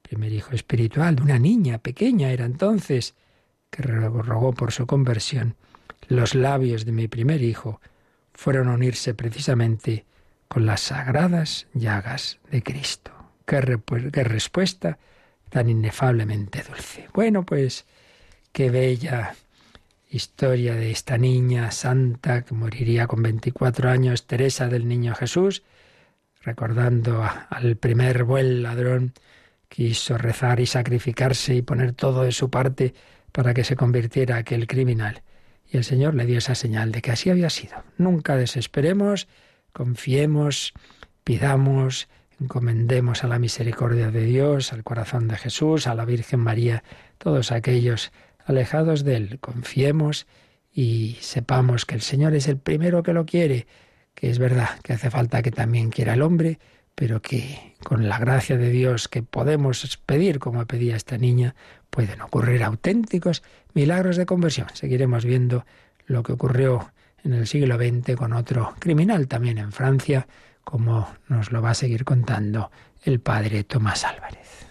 primer 0.01 0.33
hijo 0.33 0.55
espiritual, 0.55 1.17
de 1.17 1.21
una 1.21 1.37
niña 1.37 1.77
pequeña 1.77 2.31
era 2.31 2.45
entonces, 2.45 3.13
que 3.69 3.83
rogó 3.83 4.53
por 4.53 4.71
su 4.71 4.87
conversión, 4.87 5.55
los 6.07 6.33
labios 6.33 6.85
de 6.85 6.91
mi 6.91 7.07
primer 7.07 7.43
hijo 7.43 7.81
fueron 8.33 8.69
a 8.69 8.73
unirse 8.73 9.13
precisamente 9.13 10.05
con 10.47 10.65
las 10.65 10.81
sagradas 10.81 11.67
llagas 11.73 12.39
de 12.51 12.61
Cristo. 12.61 13.11
Qué, 13.45 13.79
qué 14.11 14.23
respuesta 14.23 14.97
tan 15.49 15.69
inefablemente 15.69 16.63
dulce. 16.67 17.07
Bueno, 17.13 17.45
pues 17.45 17.85
qué 18.51 18.69
bella 18.69 19.35
historia 20.09 20.75
de 20.75 20.91
esta 20.91 21.17
niña 21.17 21.71
santa 21.71 22.41
que 22.43 22.53
moriría 22.53 23.07
con 23.07 23.23
24 23.23 23.89
años, 23.89 24.27
Teresa 24.27 24.67
del 24.67 24.87
Niño 24.87 25.15
Jesús, 25.15 25.63
recordando 26.41 27.23
al 27.49 27.77
primer 27.77 28.23
buen 28.23 28.61
ladrón 28.63 29.13
quiso 29.69 30.17
rezar 30.17 30.59
y 30.59 30.65
sacrificarse 30.65 31.55
y 31.55 31.61
poner 31.61 31.93
todo 31.93 32.23
de 32.23 32.33
su 32.33 32.49
parte 32.49 32.93
para 33.31 33.53
que 33.53 33.63
se 33.63 33.77
convirtiera 33.77 34.35
aquel 34.35 34.67
criminal. 34.67 35.23
Y 35.71 35.77
el 35.77 35.83
Señor 35.85 36.15
le 36.15 36.25
dio 36.25 36.37
esa 36.37 36.53
señal 36.53 36.91
de 36.91 37.01
que 37.01 37.11
así 37.11 37.29
había 37.29 37.49
sido. 37.49 37.83
Nunca 37.97 38.35
desesperemos, 38.35 39.27
confiemos, 39.71 40.73
pidamos, 41.23 42.09
encomendemos 42.41 43.23
a 43.23 43.27
la 43.27 43.39
misericordia 43.39 44.11
de 44.11 44.25
Dios, 44.25 44.73
al 44.73 44.83
corazón 44.83 45.29
de 45.29 45.37
Jesús, 45.37 45.87
a 45.87 45.95
la 45.95 46.03
Virgen 46.03 46.41
María, 46.41 46.83
todos 47.17 47.51
aquellos 47.53 48.11
alejados 48.45 49.05
de 49.05 49.15
Él. 49.15 49.39
Confiemos 49.39 50.27
y 50.73 51.17
sepamos 51.21 51.85
que 51.85 51.95
el 51.95 52.01
Señor 52.01 52.33
es 52.33 52.49
el 52.49 52.57
primero 52.57 53.01
que 53.01 53.13
lo 53.13 53.25
quiere, 53.25 53.65
que 54.13 54.29
es 54.29 54.39
verdad 54.39 54.79
que 54.83 54.93
hace 54.93 55.09
falta 55.09 55.41
que 55.41 55.51
también 55.51 55.89
quiera 55.89 56.15
el 56.15 56.21
hombre, 56.21 56.59
pero 57.01 57.19
que 57.19 57.73
con 57.83 58.07
la 58.07 58.19
gracia 58.19 58.59
de 58.59 58.69
Dios 58.69 59.07
que 59.07 59.23
podemos 59.23 59.97
pedir, 60.05 60.37
como 60.37 60.67
pedía 60.67 60.95
esta 60.95 61.17
niña, 61.17 61.55
pueden 61.89 62.21
ocurrir 62.21 62.63
auténticos 62.63 63.41
milagros 63.73 64.17
de 64.17 64.27
conversión. 64.27 64.67
Seguiremos 64.73 65.25
viendo 65.25 65.65
lo 66.05 66.21
que 66.21 66.33
ocurrió 66.33 66.91
en 67.23 67.33
el 67.33 67.47
siglo 67.47 67.77
XX 67.77 68.15
con 68.15 68.33
otro 68.33 68.75
criminal 68.77 69.27
también 69.27 69.57
en 69.57 69.71
Francia, 69.71 70.27
como 70.63 71.09
nos 71.27 71.51
lo 71.51 71.63
va 71.63 71.71
a 71.71 71.73
seguir 71.73 72.05
contando 72.05 72.69
el 73.03 73.19
padre 73.19 73.63
Tomás 73.63 74.03
Álvarez. 74.05 74.67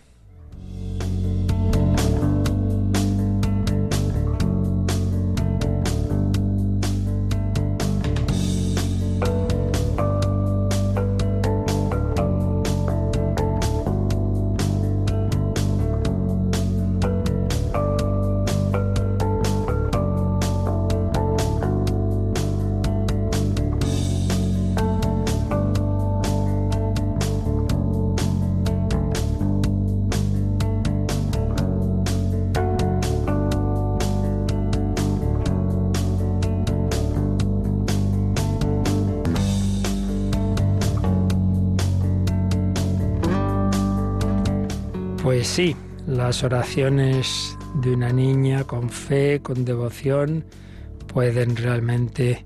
Sí, 45.50 45.76
las 46.06 46.44
oraciones 46.44 47.58
de 47.82 47.90
una 47.90 48.12
niña 48.12 48.62
con 48.62 48.88
fe, 48.88 49.40
con 49.42 49.64
devoción, 49.64 50.44
pueden 51.08 51.56
realmente 51.56 52.44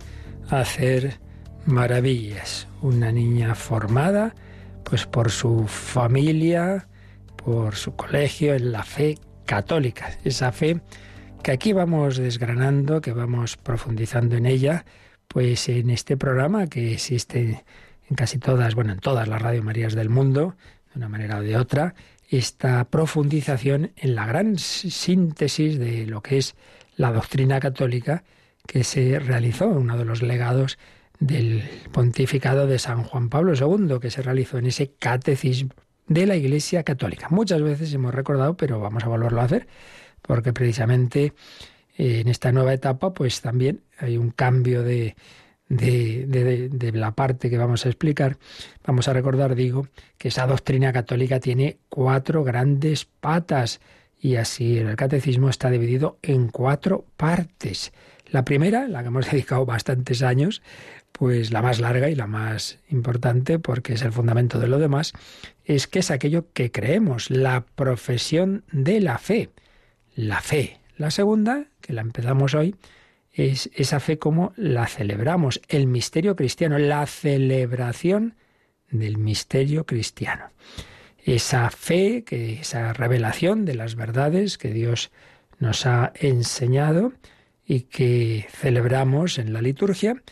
hacer 0.49 1.21
maravillas. 1.67 2.67
Una 2.81 3.13
niña 3.13 3.55
formada, 3.55 4.35
pues 4.85 5.05
por 5.05 5.31
su 5.31 5.67
familia, 5.67 6.89
por 7.37 7.75
su 7.75 7.95
colegio, 7.95 8.55
en 8.55 8.73
la 8.73 8.85
fe 8.85 9.19
católica. 9.45 10.09
Esa 10.25 10.51
fe 10.51 10.81
que 11.43 11.53
aquí 11.53 11.75
vamos 11.75 12.17
desgranando, 12.17 13.03
que 13.03 13.13
vamos 13.13 13.59
profundizando 13.59 14.37
en 14.37 14.47
ella, 14.47 14.87
pues 15.29 15.69
en 15.69 15.91
este 15.91 16.17
programa 16.17 16.69
que 16.69 16.95
existe 16.95 17.65
en 18.09 18.17
casi 18.17 18.39
todas, 18.39 18.75
bueno, 18.75 18.95
en 18.95 19.01
todas 19.01 19.29
las 19.29 19.43
Radio 19.43 19.63
Marías 19.63 19.95
del 19.95 20.09
mundo, 20.09 20.57
de 20.95 21.01
una 21.01 21.11
manera 21.11 21.37
o 21.39 21.43
de 21.43 21.59
otra, 21.59 21.95
esta 22.29 22.85
profundización 22.85 23.93
en 23.97 24.15
la 24.15 24.27
gran 24.27 24.59
síntesis 24.59 25.79
de 25.79 26.07
lo 26.07 26.23
que 26.23 26.39
es 26.39 26.55
la 26.97 27.13
doctrina 27.13 27.61
católica 27.61 28.25
que 28.67 28.85
se 28.85 29.19
realizó, 29.19 29.69
uno 29.69 29.99
de 29.99 30.05
los 30.05 30.23
legados 30.23 30.79
del 31.21 31.63
pontificado 31.93 32.67
de 32.67 32.79
San 32.79 33.05
Juan 33.05 33.29
Pablo 33.29 33.55
II, 33.55 33.99
que 34.01 34.11
se 34.11 34.23
realizó 34.23 34.59
en 34.59 34.67
ese 34.67 34.93
catecismo 34.99 35.71
de 36.07 36.27
la 36.27 36.37
Iglesia 36.37 36.83
Católica. 36.83 37.29
Muchas 37.31 37.63
veces 37.63 37.93
hemos 37.95 38.15
recordado, 38.15 38.57
pero 38.57 38.81
vamos 38.81 39.05
a 39.05 39.09
volverlo 39.09 39.41
a 39.41 39.45
hacer, 39.45 39.67
porque 40.23 40.53
precisamente 40.53 41.33
eh, 41.97 42.21
en 42.21 42.29
esta 42.29 42.53
nueva 42.53 42.73
etapa, 42.75 43.13
pues 43.15 43.41
también 43.41 43.83
hay 43.99 44.17
un 44.17 44.31
cambio 44.31 44.83
de, 44.83 45.15
de, 45.77 46.91
la 46.95 47.13
parte 47.13 47.51
que 47.51 47.59
vamos 47.59 47.85
a 47.85 47.89
explicar, 47.89 48.39
vamos 48.87 49.09
a 49.09 49.13
recordar, 49.13 49.55
digo, 49.55 49.89
que 50.19 50.29
esa 50.29 50.47
doctrina 50.47 50.93
católica 50.93 51.41
tiene 51.41 51.79
cuatro 51.89 52.45
grandes 52.45 53.05
patas 53.05 53.81
y 54.21 54.37
así 54.37 54.79
el 54.79 54.97
catecismo 54.97 55.49
está 55.49 55.71
dividido 55.71 56.19
en 56.23 56.49
cuatro 56.49 57.05
partes. 57.17 57.93
La 58.31 58.45
primera, 58.45 58.89
la 58.89 59.03
que 59.03 59.09
hemos 59.09 59.31
dedicado 59.31 59.67
bastantes 59.67 60.23
años, 60.23 60.63
pues 61.13 61.53
la 61.53 61.63
más 61.63 61.79
larga 61.79 62.09
y 62.09 62.15
la 62.15 62.27
más 62.27 62.79
importante, 62.89 63.59
porque 63.59 63.95
es 63.95 64.03
el 64.03 64.13
fundamento 64.13 64.59
de 64.59 64.67
lo 64.67 64.79
demás, 64.79 65.13
es 65.65 65.87
que 65.87 66.01
es 66.01 66.11
aquello 66.11 66.47
que 66.53 66.73
creemos, 66.73 67.31
la 67.31 67.65
profesión 67.75 68.65
de 68.73 69.01
la 69.01 69.19
fe. 69.19 69.51
La 70.17 70.41
fe. 70.41 70.81
La 70.97 71.11
segunda, 71.11 71.67
que 71.81 71.93
la 71.93 72.01
empezamos 72.01 72.55
hoy, 72.55 72.75
es 73.35 73.69
esa 73.75 74.01
fe 74.01 74.19
como 74.19 74.53
la 74.57 74.87
celebramos, 74.87 75.61
el 75.69 75.87
misterio 75.87 76.37
cristiano, 76.37 76.79
la 76.79 77.05
celebración 77.07 78.37
del 78.91 79.19
misterio 79.19 79.85
cristiano. 79.85 80.51
Esa 81.19 81.69
fe, 81.71 82.23
que 82.25 82.61
esa 82.61 82.93
revelación 82.93 83.65
de 83.65 83.75
las 83.75 83.97
verdades 83.97 84.57
que 84.57 84.73
Dios 84.73 85.11
nos 85.59 85.85
ha 85.87 86.13
enseñado 86.15 87.13
y 87.67 87.83
que 87.83 88.47
celebramos 88.51 89.39
en 89.39 89.53
la 89.53 89.63
liturgia, 89.63 90.23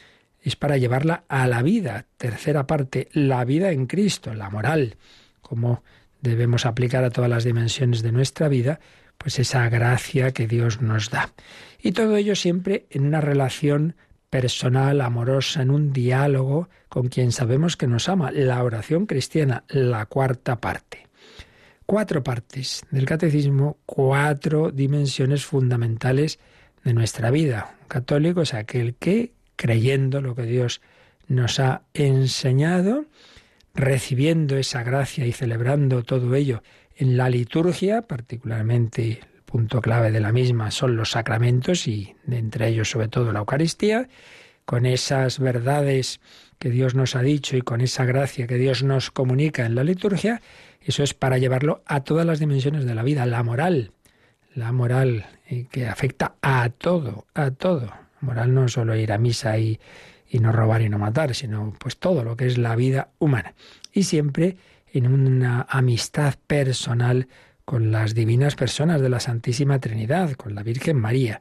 es 0.40 0.54
para 0.54 0.76
llevarla 0.76 1.24
a 1.28 1.46
la 1.48 1.62
vida. 1.62 2.06
Tercera 2.18 2.66
parte, 2.66 3.08
la 3.12 3.44
vida 3.44 3.72
en 3.72 3.86
Cristo, 3.86 4.34
la 4.34 4.50
moral, 4.50 4.96
cómo 5.40 5.82
debemos 6.20 6.66
aplicar 6.66 7.04
a 7.04 7.10
todas 7.10 7.30
las 7.30 7.44
dimensiones 7.44 8.02
de 8.02 8.12
nuestra 8.12 8.48
vida, 8.48 8.78
pues 9.22 9.38
esa 9.38 9.68
gracia 9.68 10.32
que 10.32 10.48
Dios 10.48 10.82
nos 10.82 11.10
da. 11.10 11.32
Y 11.80 11.92
todo 11.92 12.16
ello 12.16 12.34
siempre 12.34 12.86
en 12.90 13.06
una 13.06 13.20
relación 13.20 13.94
personal, 14.28 15.00
amorosa, 15.00 15.62
en 15.62 15.70
un 15.70 15.92
diálogo 15.92 16.68
con 16.88 17.08
quien 17.08 17.30
sabemos 17.30 17.76
que 17.76 17.86
nos 17.86 18.08
ama. 18.08 18.32
La 18.32 18.64
oración 18.64 19.06
cristiana, 19.06 19.62
la 19.68 20.06
cuarta 20.06 20.60
parte. 20.60 21.06
Cuatro 21.86 22.24
partes 22.24 22.82
del 22.90 23.04
catecismo, 23.04 23.78
cuatro 23.86 24.72
dimensiones 24.72 25.44
fundamentales 25.44 26.40
de 26.82 26.94
nuestra 26.94 27.30
vida. 27.30 27.76
Un 27.82 27.88
católico 27.88 28.42
es 28.42 28.54
aquel 28.54 28.96
que, 28.96 29.34
creyendo 29.54 30.20
lo 30.20 30.34
que 30.34 30.42
Dios 30.42 30.80
nos 31.28 31.60
ha 31.60 31.82
enseñado, 31.94 33.04
recibiendo 33.74 34.56
esa 34.56 34.82
gracia 34.82 35.26
y 35.26 35.32
celebrando 35.32 36.02
todo 36.02 36.34
ello 36.34 36.62
en 37.02 37.16
la 37.16 37.28
liturgia, 37.28 38.02
particularmente 38.02 39.20
el 39.22 39.42
punto 39.44 39.80
clave 39.80 40.12
de 40.12 40.20
la 40.20 40.30
misma 40.30 40.70
son 40.70 40.94
los 40.94 41.10
sacramentos 41.10 41.88
y 41.88 42.14
entre 42.30 42.68
ellos 42.68 42.90
sobre 42.90 43.08
todo 43.08 43.32
la 43.32 43.40
Eucaristía, 43.40 44.08
con 44.64 44.86
esas 44.86 45.40
verdades 45.40 46.20
que 46.60 46.70
Dios 46.70 46.94
nos 46.94 47.16
ha 47.16 47.22
dicho 47.22 47.56
y 47.56 47.62
con 47.62 47.80
esa 47.80 48.04
gracia 48.04 48.46
que 48.46 48.54
Dios 48.54 48.84
nos 48.84 49.10
comunica 49.10 49.66
en 49.66 49.74
la 49.74 49.82
liturgia, 49.82 50.40
eso 50.80 51.02
es 51.02 51.12
para 51.12 51.38
llevarlo 51.38 51.82
a 51.86 52.04
todas 52.04 52.24
las 52.24 52.38
dimensiones 52.38 52.84
de 52.84 52.94
la 52.94 53.02
vida, 53.02 53.26
la 53.26 53.42
moral, 53.42 53.90
la 54.54 54.70
moral 54.70 55.26
eh, 55.48 55.66
que 55.72 55.88
afecta 55.88 56.36
a 56.40 56.68
todo, 56.68 57.26
a 57.34 57.50
todo. 57.50 57.92
moral 58.20 58.54
no 58.54 58.68
solo 58.68 58.94
ir 58.94 59.10
a 59.10 59.18
misa 59.18 59.58
y, 59.58 59.80
y 60.28 60.38
no 60.38 60.52
robar 60.52 60.82
y 60.82 60.88
no 60.88 60.98
matar, 60.98 61.34
sino 61.34 61.74
pues 61.80 61.96
todo 61.96 62.22
lo 62.22 62.36
que 62.36 62.46
es 62.46 62.58
la 62.58 62.76
vida 62.76 63.08
humana. 63.18 63.54
Y 63.92 64.04
siempre 64.04 64.56
en 64.92 65.12
una 65.12 65.66
amistad 65.68 66.34
personal 66.46 67.28
con 67.64 67.90
las 67.90 68.14
divinas 68.14 68.54
personas 68.54 69.00
de 69.00 69.08
la 69.08 69.20
Santísima 69.20 69.78
Trinidad, 69.80 70.32
con 70.32 70.54
la 70.54 70.62
Virgen 70.62 70.98
María. 70.98 71.40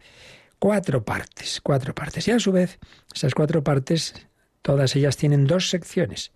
Cuatro 0.60 1.04
partes, 1.04 1.60
cuatro 1.62 1.94
partes. 1.94 2.28
Y 2.28 2.32
a 2.32 2.40
su 2.40 2.52
vez, 2.52 2.80
esas 3.14 3.34
cuatro 3.34 3.64
partes, 3.64 4.28
todas 4.62 4.96
ellas 4.96 5.18
tienen 5.18 5.46
dos 5.46 5.70
secciones. 5.70 6.32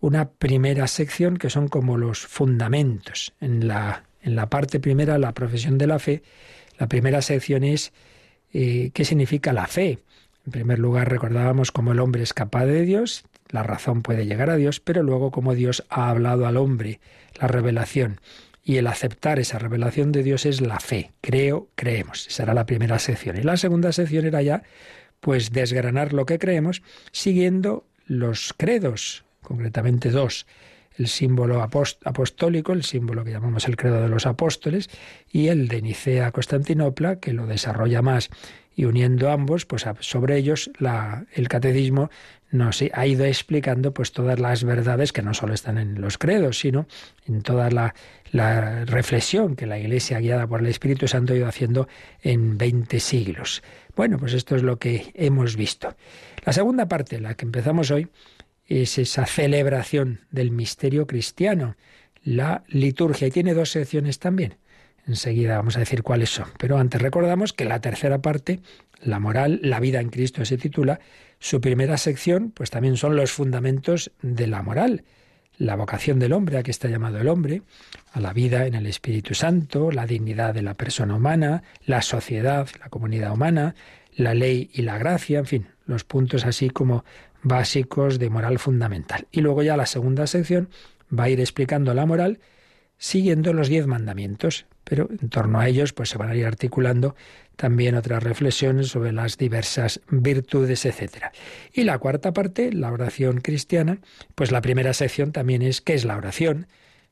Una 0.00 0.30
primera 0.30 0.86
sección 0.86 1.36
que 1.36 1.50
son 1.50 1.68
como 1.68 1.96
los 1.96 2.20
fundamentos. 2.26 3.32
En 3.40 3.66
la, 3.66 4.04
en 4.22 4.36
la 4.36 4.48
parte 4.48 4.80
primera, 4.80 5.18
la 5.18 5.32
profesión 5.32 5.78
de 5.78 5.86
la 5.86 5.98
fe, 5.98 6.22
la 6.78 6.88
primera 6.88 7.22
sección 7.22 7.64
es 7.64 7.92
eh, 8.52 8.90
qué 8.94 9.04
significa 9.04 9.52
la 9.52 9.66
fe. 9.66 9.98
En 10.46 10.52
primer 10.52 10.78
lugar, 10.78 11.10
recordábamos 11.10 11.72
cómo 11.72 11.92
el 11.92 12.00
hombre 12.00 12.22
es 12.22 12.32
capaz 12.32 12.66
de 12.66 12.82
Dios, 12.82 13.24
la 13.50 13.62
razón 13.62 14.02
puede 14.02 14.26
llegar 14.26 14.50
a 14.50 14.56
Dios, 14.56 14.80
pero 14.80 15.02
luego 15.02 15.30
como 15.30 15.54
Dios 15.54 15.84
ha 15.90 16.10
hablado 16.10 16.46
al 16.46 16.56
hombre, 16.56 17.00
la 17.40 17.48
revelación. 17.48 18.20
Y 18.62 18.76
el 18.76 18.86
aceptar 18.86 19.38
esa 19.38 19.58
revelación 19.58 20.12
de 20.12 20.22
Dios 20.22 20.46
es 20.46 20.60
la 20.60 20.80
fe. 20.80 21.12
Creo, 21.20 21.68
creemos. 21.74 22.26
Esa 22.28 22.44
era 22.44 22.54
la 22.54 22.66
primera 22.66 22.98
sección. 22.98 23.36
Y 23.36 23.42
la 23.42 23.56
segunda 23.56 23.92
sección 23.92 24.26
era 24.26 24.42
ya, 24.42 24.62
pues, 25.20 25.50
desgranar 25.50 26.12
lo 26.12 26.26
que 26.26 26.38
creemos 26.38 26.82
siguiendo 27.10 27.84
los 28.06 28.54
credos, 28.56 29.24
concretamente 29.40 30.10
dos. 30.10 30.46
El 30.96 31.08
símbolo 31.08 31.62
apostólico, 31.62 32.72
el 32.72 32.84
símbolo 32.84 33.24
que 33.24 33.30
llamamos 33.30 33.66
el 33.66 33.76
credo 33.76 34.02
de 34.02 34.08
los 34.08 34.26
apóstoles, 34.26 34.90
y 35.32 35.48
el 35.48 35.68
de 35.68 35.80
Nicea 35.80 36.30
Constantinopla, 36.30 37.16
que 37.16 37.32
lo 37.32 37.46
desarrolla 37.46 38.02
más 38.02 38.28
y 38.76 38.84
uniendo 38.84 39.30
ambos, 39.30 39.66
pues 39.66 39.84
sobre 40.00 40.36
ellos 40.36 40.70
el 41.32 41.48
catecismo 41.48 42.10
nos 42.50 42.82
ha 42.92 43.06
ido 43.06 43.24
explicando 43.24 43.92
pues 43.94 44.12
todas 44.12 44.38
las 44.40 44.64
verdades 44.64 45.12
que 45.12 45.22
no 45.22 45.34
solo 45.34 45.54
están 45.54 45.78
en 45.78 46.00
los 46.00 46.18
credos, 46.18 46.58
sino 46.58 46.86
en 47.26 47.42
toda 47.42 47.70
la, 47.70 47.94
la 48.32 48.84
reflexión 48.84 49.56
que 49.56 49.66
la 49.66 49.78
Iglesia 49.78 50.18
guiada 50.18 50.46
por 50.46 50.60
el 50.60 50.66
Espíritu 50.66 51.06
Santo 51.08 51.32
ha 51.32 51.36
ido 51.36 51.46
haciendo 51.46 51.88
en 52.22 52.58
20 52.58 52.98
siglos. 53.00 53.62
Bueno, 53.96 54.18
pues 54.18 54.32
esto 54.34 54.56
es 54.56 54.62
lo 54.62 54.78
que 54.78 55.12
hemos 55.14 55.56
visto. 55.56 55.94
La 56.44 56.52
segunda 56.52 56.88
parte, 56.88 57.20
la 57.20 57.34
que 57.34 57.44
empezamos 57.44 57.90
hoy, 57.90 58.08
es 58.66 58.98
esa 58.98 59.26
celebración 59.26 60.20
del 60.30 60.50
misterio 60.52 61.06
cristiano, 61.06 61.76
la 62.22 62.62
liturgia, 62.68 63.26
y 63.26 63.30
tiene 63.30 63.54
dos 63.54 63.70
secciones 63.70 64.18
también. 64.18 64.56
Enseguida 65.06 65.56
vamos 65.56 65.76
a 65.76 65.80
decir 65.80 66.02
cuáles 66.02 66.30
son. 66.30 66.46
Pero 66.58 66.78
antes 66.78 67.02
recordamos 67.02 67.52
que 67.52 67.64
la 67.64 67.80
tercera 67.80 68.22
parte, 68.22 68.60
la 69.02 69.18
moral, 69.18 69.60
la 69.62 69.80
vida 69.80 70.00
en 70.00 70.10
Cristo 70.10 70.44
se 70.44 70.56
titula, 70.56 71.00
su 71.40 71.60
primera 71.60 71.96
sección, 71.96 72.52
pues 72.52 72.70
también 72.70 72.96
son 72.96 73.16
los 73.16 73.32
fundamentos 73.32 74.12
de 74.22 74.46
la 74.46 74.62
moral. 74.62 75.04
La 75.56 75.74
vocación 75.74 76.18
del 76.18 76.32
hombre, 76.32 76.58
a 76.58 76.62
que 76.62 76.70
está 76.70 76.88
llamado 76.88 77.18
el 77.18 77.28
hombre, 77.28 77.62
a 78.12 78.20
la 78.20 78.32
vida 78.32 78.66
en 78.66 78.74
el 78.74 78.86
Espíritu 78.86 79.34
Santo, 79.34 79.90
la 79.90 80.06
dignidad 80.06 80.54
de 80.54 80.62
la 80.62 80.74
persona 80.74 81.16
humana, 81.16 81.62
la 81.84 82.02
sociedad, 82.02 82.68
la 82.78 82.90
comunidad 82.90 83.32
humana, 83.32 83.74
la 84.14 84.34
ley 84.34 84.70
y 84.72 84.82
la 84.82 84.98
gracia, 84.98 85.38
en 85.40 85.46
fin, 85.46 85.66
los 85.86 86.04
puntos 86.04 86.44
así 86.44 86.70
como 86.70 87.04
básicos 87.42 88.18
de 88.18 88.30
moral 88.30 88.58
fundamental. 88.58 89.26
Y 89.32 89.40
luego 89.40 89.62
ya 89.62 89.76
la 89.76 89.86
segunda 89.86 90.26
sección 90.26 90.68
va 91.16 91.24
a 91.24 91.30
ir 91.30 91.40
explicando 91.40 91.94
la 91.94 92.06
moral 92.06 92.38
siguiendo 92.98 93.54
los 93.54 93.68
diez 93.68 93.86
mandamientos, 93.86 94.66
pero 94.84 95.08
en 95.10 95.30
torno 95.30 95.58
a 95.58 95.68
ellos 95.68 95.94
pues 95.94 96.10
se 96.10 96.18
van 96.18 96.28
a 96.28 96.36
ir 96.36 96.44
articulando 96.44 97.16
también 97.60 97.94
otras 97.94 98.22
reflexiones 98.22 98.88
sobre 98.88 99.12
las 99.12 99.36
diversas 99.36 100.00
virtudes, 100.08 100.86
etc. 100.86 101.26
Y 101.74 101.84
la 101.84 101.98
cuarta 101.98 102.32
parte, 102.32 102.72
la 102.72 102.90
oración 102.90 103.42
cristiana, 103.42 103.98
pues 104.34 104.50
la 104.50 104.62
primera 104.62 104.94
sección 104.94 105.30
también 105.30 105.60
es 105.60 105.82
qué 105.82 105.92
es 105.92 106.06
la 106.06 106.16
oración, 106.16 106.68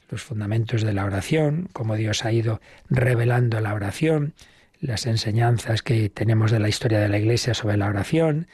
los 0.09 0.23
fundamentos 0.23 0.81
de 0.81 0.95
la 0.95 1.05
oración, 1.05 1.69
cómo 1.75 1.97
Dios 1.97 2.25
ha 2.25 2.33
ido 2.33 2.63
revelando 2.89 3.61
la 3.61 3.75
oración, 3.75 4.33
las 4.81 5.05
enseñanzas 5.05 5.83
que 5.83 6.09
tenemos 6.09 6.51
de 6.51 6.61
la 6.61 6.71
historia 6.71 6.99
de 6.99 7.11
la 7.11 7.19
Iglesia 7.19 7.53
sobre 7.53 7.77
la 7.77 7.89
oración, 7.89 8.47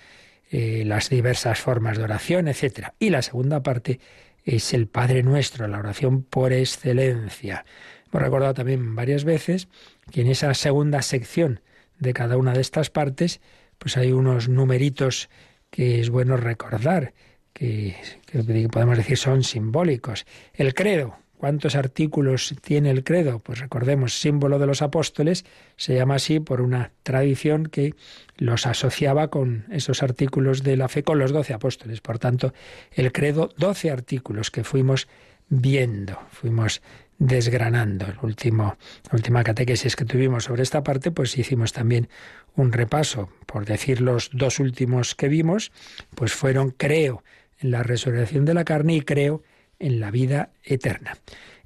eh, 0.50 0.82
las 0.84 1.10
diversas 1.10 1.60
formas 1.60 1.96
de 1.96 2.02
oración, 2.02 2.48
etc. 2.48 2.88
Y 2.98 3.10
la 3.10 3.22
segunda 3.22 3.62
parte 3.62 4.00
es 4.44 4.74
el 4.74 4.88
Padre 4.88 5.22
Nuestro, 5.22 5.68
la 5.68 5.78
oración 5.78 6.24
por 6.24 6.52
excelencia. 6.52 7.64
Hemos 8.08 8.20
recordado 8.20 8.54
también 8.54 8.96
varias 8.96 9.22
veces 9.22 9.68
que 10.10 10.22
en 10.22 10.26
esa 10.26 10.52
segunda 10.54 11.00
sección 11.02 11.60
de 12.04 12.12
cada 12.12 12.36
una 12.36 12.52
de 12.52 12.60
estas 12.60 12.90
partes, 12.90 13.40
pues 13.78 13.96
hay 13.96 14.12
unos 14.12 14.48
numeritos 14.48 15.28
que 15.70 16.00
es 16.00 16.10
bueno 16.10 16.36
recordar, 16.36 17.14
que, 17.52 17.96
que 18.26 18.68
podemos 18.68 18.96
decir 18.96 19.16
son 19.16 19.42
simbólicos. 19.42 20.26
El 20.54 20.74
credo, 20.74 21.18
¿Cuántos 21.44 21.74
artículos 21.74 22.54
tiene 22.62 22.90
el 22.90 23.04
credo? 23.04 23.38
Pues 23.38 23.58
recordemos, 23.58 24.18
símbolo 24.18 24.58
de 24.58 24.66
los 24.66 24.80
apóstoles, 24.80 25.44
se 25.76 25.94
llama 25.94 26.14
así 26.14 26.40
por 26.40 26.62
una 26.62 26.92
tradición 27.02 27.66
que 27.66 27.94
los 28.38 28.66
asociaba 28.66 29.28
con 29.28 29.66
esos 29.70 30.02
artículos 30.02 30.62
de 30.62 30.78
la 30.78 30.88
fe 30.88 31.02
con 31.02 31.18
los 31.18 31.32
doce 31.32 31.52
apóstoles. 31.52 32.00
Por 32.00 32.18
tanto, 32.18 32.54
el 32.92 33.12
credo, 33.12 33.50
doce 33.58 33.90
artículos 33.90 34.50
que 34.50 34.64
fuimos 34.64 35.06
viendo, 35.50 36.18
fuimos 36.30 36.80
desgranando. 37.18 38.06
El 38.06 38.18
último, 38.22 38.76
la 39.10 39.12
última 39.12 39.44
catequesis 39.44 39.96
que 39.96 40.04
tuvimos 40.04 40.44
sobre 40.44 40.62
esta 40.62 40.82
parte, 40.82 41.10
pues 41.10 41.36
hicimos 41.38 41.72
también 41.72 42.08
un 42.56 42.72
repaso. 42.72 43.28
Por 43.46 43.64
decir 43.64 44.00
los 44.00 44.30
dos 44.32 44.60
últimos 44.60 45.14
que 45.14 45.28
vimos, 45.28 45.72
pues 46.14 46.32
fueron 46.32 46.70
creo 46.70 47.22
en 47.60 47.70
la 47.70 47.82
resurrección 47.82 48.44
de 48.44 48.54
la 48.54 48.64
carne 48.64 48.96
y 48.96 49.00
creo 49.02 49.42
en 49.78 50.00
la 50.00 50.10
vida 50.10 50.50
eterna. 50.62 51.16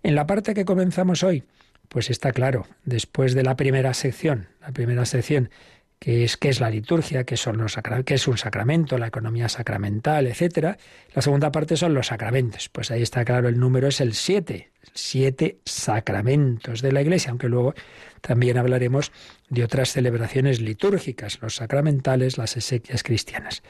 En 0.02 0.14
la 0.14 0.26
parte 0.26 0.54
que 0.54 0.64
comenzamos 0.64 1.22
hoy, 1.22 1.44
pues 1.88 2.10
está 2.10 2.32
claro, 2.32 2.66
después 2.84 3.34
de 3.34 3.42
la 3.42 3.56
primera 3.56 3.94
sección, 3.94 4.48
la 4.60 4.72
primera 4.72 5.06
sección 5.06 5.50
que 5.98 6.24
es 6.24 6.36
qué 6.36 6.48
es 6.48 6.60
la 6.60 6.70
liturgia, 6.70 7.24
qué 7.24 7.36
son 7.36 7.58
los 7.58 7.76
qué 8.04 8.14
es 8.14 8.28
un 8.28 8.38
sacramento, 8.38 8.98
la 8.98 9.08
economía 9.08 9.48
sacramental, 9.48 10.26
etcétera. 10.26 10.78
La 11.14 11.22
segunda 11.22 11.50
parte 11.50 11.76
son 11.76 11.94
los 11.94 12.08
sacramentos. 12.08 12.68
Pues 12.68 12.90
ahí 12.90 13.02
está 13.02 13.24
claro, 13.24 13.48
el 13.48 13.58
número 13.58 13.88
es 13.88 14.00
el 14.00 14.14
siete, 14.14 14.70
siete 14.94 15.58
sacramentos 15.64 16.82
de 16.82 16.92
la 16.92 17.02
Iglesia, 17.02 17.30
aunque 17.30 17.48
luego 17.48 17.74
también 18.20 18.58
hablaremos 18.58 19.12
de 19.48 19.64
otras 19.64 19.92
celebraciones 19.92 20.60
litúrgicas, 20.60 21.40
los 21.42 21.56
sacramentales, 21.56 22.38
las 22.38 22.56
exequias 22.56 23.02
cristianas. 23.02 23.62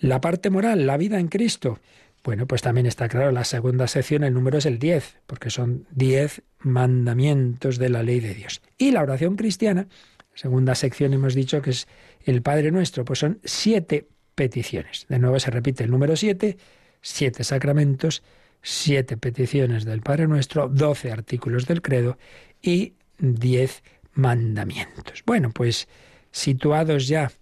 La 0.00 0.20
parte 0.20 0.48
moral, 0.48 0.86
la 0.86 0.96
vida 0.96 1.18
en 1.18 1.28
Cristo, 1.28 1.80
bueno, 2.24 2.46
pues 2.46 2.62
también 2.62 2.86
está 2.86 3.08
claro, 3.08 3.32
la 3.32 3.44
segunda 3.44 3.86
sección, 3.88 4.24
el 4.24 4.34
número 4.34 4.58
es 4.58 4.66
el 4.66 4.78
10, 4.78 5.20
porque 5.26 5.50
son 5.50 5.86
10 5.92 6.42
mandamientos 6.60 7.78
de 7.78 7.88
la 7.88 8.02
ley 8.02 8.20
de 8.20 8.34
Dios. 8.34 8.60
Y 8.76 8.90
la 8.90 9.02
oración 9.02 9.36
cristiana, 9.36 9.88
segunda 10.38 10.76
sección 10.76 11.12
hemos 11.14 11.34
dicho 11.34 11.60
que 11.60 11.70
es 11.70 11.88
el 12.24 12.42
Padre 12.42 12.70
Nuestro, 12.70 13.04
pues 13.04 13.18
son 13.18 13.40
siete 13.42 14.06
peticiones. 14.36 15.04
De 15.08 15.18
nuevo 15.18 15.40
se 15.40 15.50
repite 15.50 15.82
el 15.82 15.90
número 15.90 16.14
7, 16.14 16.56
siete 17.02 17.42
sacramentos, 17.42 18.22
siete 18.62 19.16
peticiones 19.16 19.84
del 19.84 20.00
Padre 20.00 20.28
Nuestro, 20.28 20.68
12 20.68 21.10
artículos 21.10 21.66
del 21.66 21.82
credo 21.82 22.18
y 22.62 22.92
10 23.18 23.82
mandamientos. 24.12 25.24
Bueno, 25.26 25.50
pues 25.50 25.88
situados 26.30 27.08
ya 27.08 27.32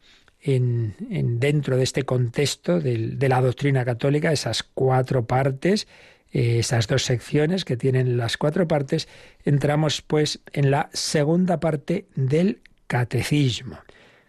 en, 0.40 0.94
dentro 1.38 1.76
de 1.76 1.82
este 1.82 2.04
contexto 2.04 2.80
de, 2.80 3.28
la 3.28 3.42
doctrina 3.42 3.84
católica, 3.84 4.32
esas 4.32 4.62
cuatro 4.62 5.26
partes, 5.26 5.86
eh, 6.32 6.60
esas 6.60 6.86
dos 6.86 7.04
secciones 7.04 7.66
que 7.66 7.76
tienen 7.76 8.16
las 8.16 8.38
cuatro 8.38 8.66
partes, 8.66 9.06
entramos 9.44 10.00
pues 10.00 10.40
en 10.54 10.70
la 10.70 10.88
segunda 10.94 11.60
parte 11.60 12.06
del 12.14 12.60
catecismo. 12.86 13.78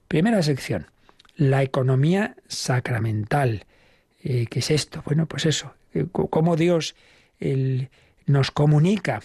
Primera 0.08 0.42
sección, 0.42 0.88
la 1.36 1.64
economía 1.64 2.36
sacramental. 2.48 3.66
Eh, 4.24 4.48
¿Qué 4.50 4.60
es 4.60 4.72
esto? 4.72 5.04
Bueno, 5.06 5.28
pues 5.28 5.46
eso, 5.46 5.74
eh, 5.94 6.06
cómo 6.12 6.56
Dios 6.56 6.96
nos 8.26 8.50
comunica 8.50 9.22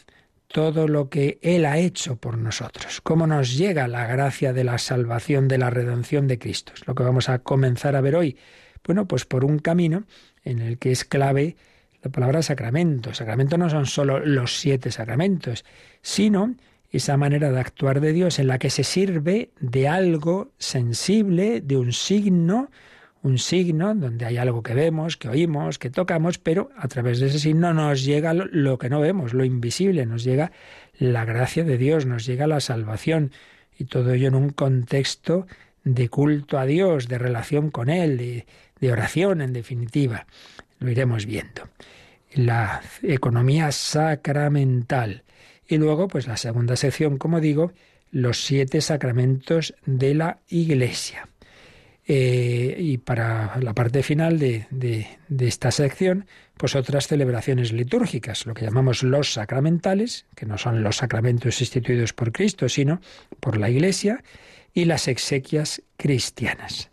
todo 0.49 0.87
lo 0.87 1.09
que 1.09 1.38
Él 1.40 1.64
ha 1.64 1.79
hecho 1.79 2.16
por 2.16 2.37
nosotros, 2.37 3.01
cómo 3.01 3.27
nos 3.27 3.57
llega 3.57 3.88
la 3.88 4.07
gracia 4.07 4.53
de 4.53 4.64
la 4.64 4.77
salvación, 4.77 5.49
de 5.49 5.57
la 5.57 5.71
redención 5.71 6.29
de 6.29 6.38
Cristo. 6.38 6.73
Es 6.75 6.87
lo 6.87 6.95
que 6.95 7.03
vamos 7.03 7.31
a 7.31 7.38
comenzar 7.38 7.97
a 7.97 8.03
ver 8.03 8.14
hoy. 8.14 8.37
Bueno, 8.85 9.09
pues 9.09 9.25
por 9.25 9.45
un 9.45 9.59
camino 9.59 10.05
en 10.45 10.61
el 10.61 10.79
que 10.79 10.92
es 10.92 11.05
clave 11.05 11.57
la 12.03 12.11
palabra 12.11 12.42
sacramento. 12.42 13.14
Sacramento 13.14 13.57
no 13.57 13.71
son 13.71 13.87
solo 13.87 14.18
los 14.21 14.59
siete 14.61 14.90
sacramentos, 14.90 15.64
sino 16.03 16.55
esa 16.92 17.16
manera 17.16 17.50
de 17.50 17.59
actuar 17.59 18.00
de 18.00 18.12
Dios 18.12 18.38
en 18.38 18.46
la 18.46 18.59
que 18.59 18.70
se 18.70 18.85
sirve 18.85 19.50
de 19.61 19.88
algo 19.88 20.52
sensible, 20.59 21.61
de 21.62 21.76
un 21.78 21.92
signo, 21.92 22.70
un 23.22 23.38
signo 23.38 23.94
donde 23.94 24.26
hay 24.26 24.37
algo 24.37 24.62
que 24.62 24.74
vemos, 24.74 25.16
que 25.16 25.28
oímos, 25.28 25.78
que 25.78 25.90
tocamos, 25.90 26.38
pero 26.38 26.70
a 26.76 26.88
través 26.88 27.18
de 27.18 27.28
ese 27.28 27.38
signo 27.38 27.72
nos 27.72 28.05
llega 28.05 28.35
lo 28.35 28.78
que 28.78 28.90
no 28.90 29.00
vemos, 29.00 29.33
lo 29.33 29.44
invisible, 29.44 30.05
nos 30.05 30.22
llega 30.22 30.52
la 30.98 31.24
gracia 31.24 31.64
de 31.64 31.78
Dios, 31.78 32.05
nos 32.05 32.26
llega 32.26 32.46
la 32.46 32.61
salvación 32.61 33.33
y 33.78 33.85
todo 33.85 34.12
ello 34.12 34.28
en 34.28 34.35
un 34.35 34.50
contexto 34.50 35.46
de 35.85 36.09
culto 36.09 36.59
a 36.59 36.66
Dios, 36.66 37.09
de 37.09 37.18
relación 37.18 37.70
con 37.70 37.88
Él, 37.88 38.18
de, 38.18 38.46
de 38.81 38.92
oración 38.92 39.40
en 39.40 39.52
definitiva. 39.52 40.26
Lo 40.78 40.90
iremos 40.90 41.24
viendo. 41.24 41.68
La 42.35 42.83
economía 43.02 43.72
sacramental. 43.72 45.22
Y 45.72 45.78
luego, 45.78 46.06
pues 46.06 46.26
la 46.26 46.37
segunda 46.37 46.76
sección, 46.76 47.16
como 47.16 47.40
digo, 47.40 47.72
los 48.11 48.44
siete 48.44 48.82
sacramentos 48.82 49.74
de 49.87 50.14
la 50.14 50.40
Iglesia. 50.48 51.30
Eh, 52.06 52.76
y 52.78 52.98
para 52.98 53.58
la 53.58 53.72
parte 53.72 54.02
final 54.02 54.38
de, 54.38 54.66
de, 54.68 55.48
esta 55.48 55.70
sección, 55.70 56.26
pues 56.58 56.76
otras 56.76 57.06
celebraciones 57.06 57.72
litúrgicas, 57.72 58.44
lo 58.44 58.52
que 58.52 58.66
llamamos 58.66 59.02
los 59.02 59.32
sacramentales, 59.32 60.26
que 60.37 60.44
no 60.44 60.58
son 60.58 60.82
los 60.82 60.96
sacramentos 60.98 61.58
instituidos 61.62 62.12
por 62.12 62.32
Cristo, 62.32 62.68
sino 62.68 63.00
por 63.40 63.56
la 63.56 63.70
Iglesia, 63.70 64.22
y 64.74 64.85
las 64.85 65.08
exequias 65.08 65.80
cristianas. 65.96 66.90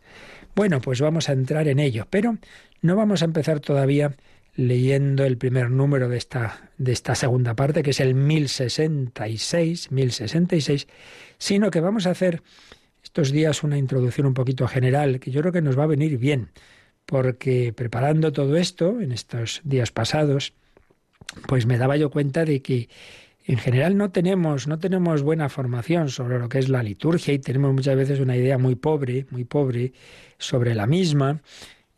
Bueno, 0.55 0.79
pues 0.79 1.01
vamos 1.01 1.27
a 1.27 1.33
entrar 1.33 1.67
en 1.67 1.79
ello, 1.79 2.07
pero 2.09 2.37
no 2.81 2.95
vamos 2.95 3.23
a 3.23 3.25
empezar 3.25 3.59
todavía 3.59 4.15
leyendo 4.59 5.23
el 5.23 5.37
primer 5.37 5.71
número 5.71 6.09
de 6.09 6.17
esta, 6.17 6.69
de 6.77 6.91
esta 6.91 7.15
segunda 7.15 7.55
parte, 7.55 7.81
que 7.81 7.91
es 7.91 8.01
el 8.01 8.13
1066, 8.13 9.89
1066, 9.89 10.87
sino 11.37 11.71
que 11.71 11.79
vamos 11.79 12.05
a 12.05 12.11
hacer 12.11 12.43
estos 13.01 13.31
días 13.31 13.63
una 13.63 13.77
introducción 13.77 14.27
un 14.27 14.33
poquito 14.33 14.67
general, 14.67 15.21
que 15.21 15.31
yo 15.31 15.39
creo 15.39 15.53
que 15.53 15.61
nos 15.61 15.79
va 15.79 15.83
a 15.83 15.87
venir 15.87 16.17
bien, 16.17 16.49
porque 17.05 17.71
preparando 17.73 18.33
todo 18.33 18.57
esto 18.57 18.99
en 18.99 19.13
estos 19.13 19.61
días 19.63 19.91
pasados, 19.91 20.53
pues 21.47 21.65
me 21.65 21.77
daba 21.77 21.95
yo 21.95 22.09
cuenta 22.09 22.43
de 22.43 22.61
que 22.61 22.89
en 23.45 23.57
general 23.57 23.95
no 23.95 24.11
tenemos, 24.11 24.67
no 24.67 24.77
tenemos 24.77 25.21
buena 25.21 25.47
formación 25.47 26.09
sobre 26.09 26.37
lo 26.37 26.49
que 26.49 26.59
es 26.59 26.67
la 26.67 26.83
liturgia 26.83 27.33
y 27.33 27.39
tenemos 27.39 27.73
muchas 27.73 27.95
veces 27.95 28.19
una 28.19 28.35
idea 28.35 28.57
muy 28.57 28.75
pobre, 28.75 29.25
muy 29.31 29.45
pobre 29.45 29.93
sobre 30.37 30.75
la 30.75 30.85
misma. 30.85 31.41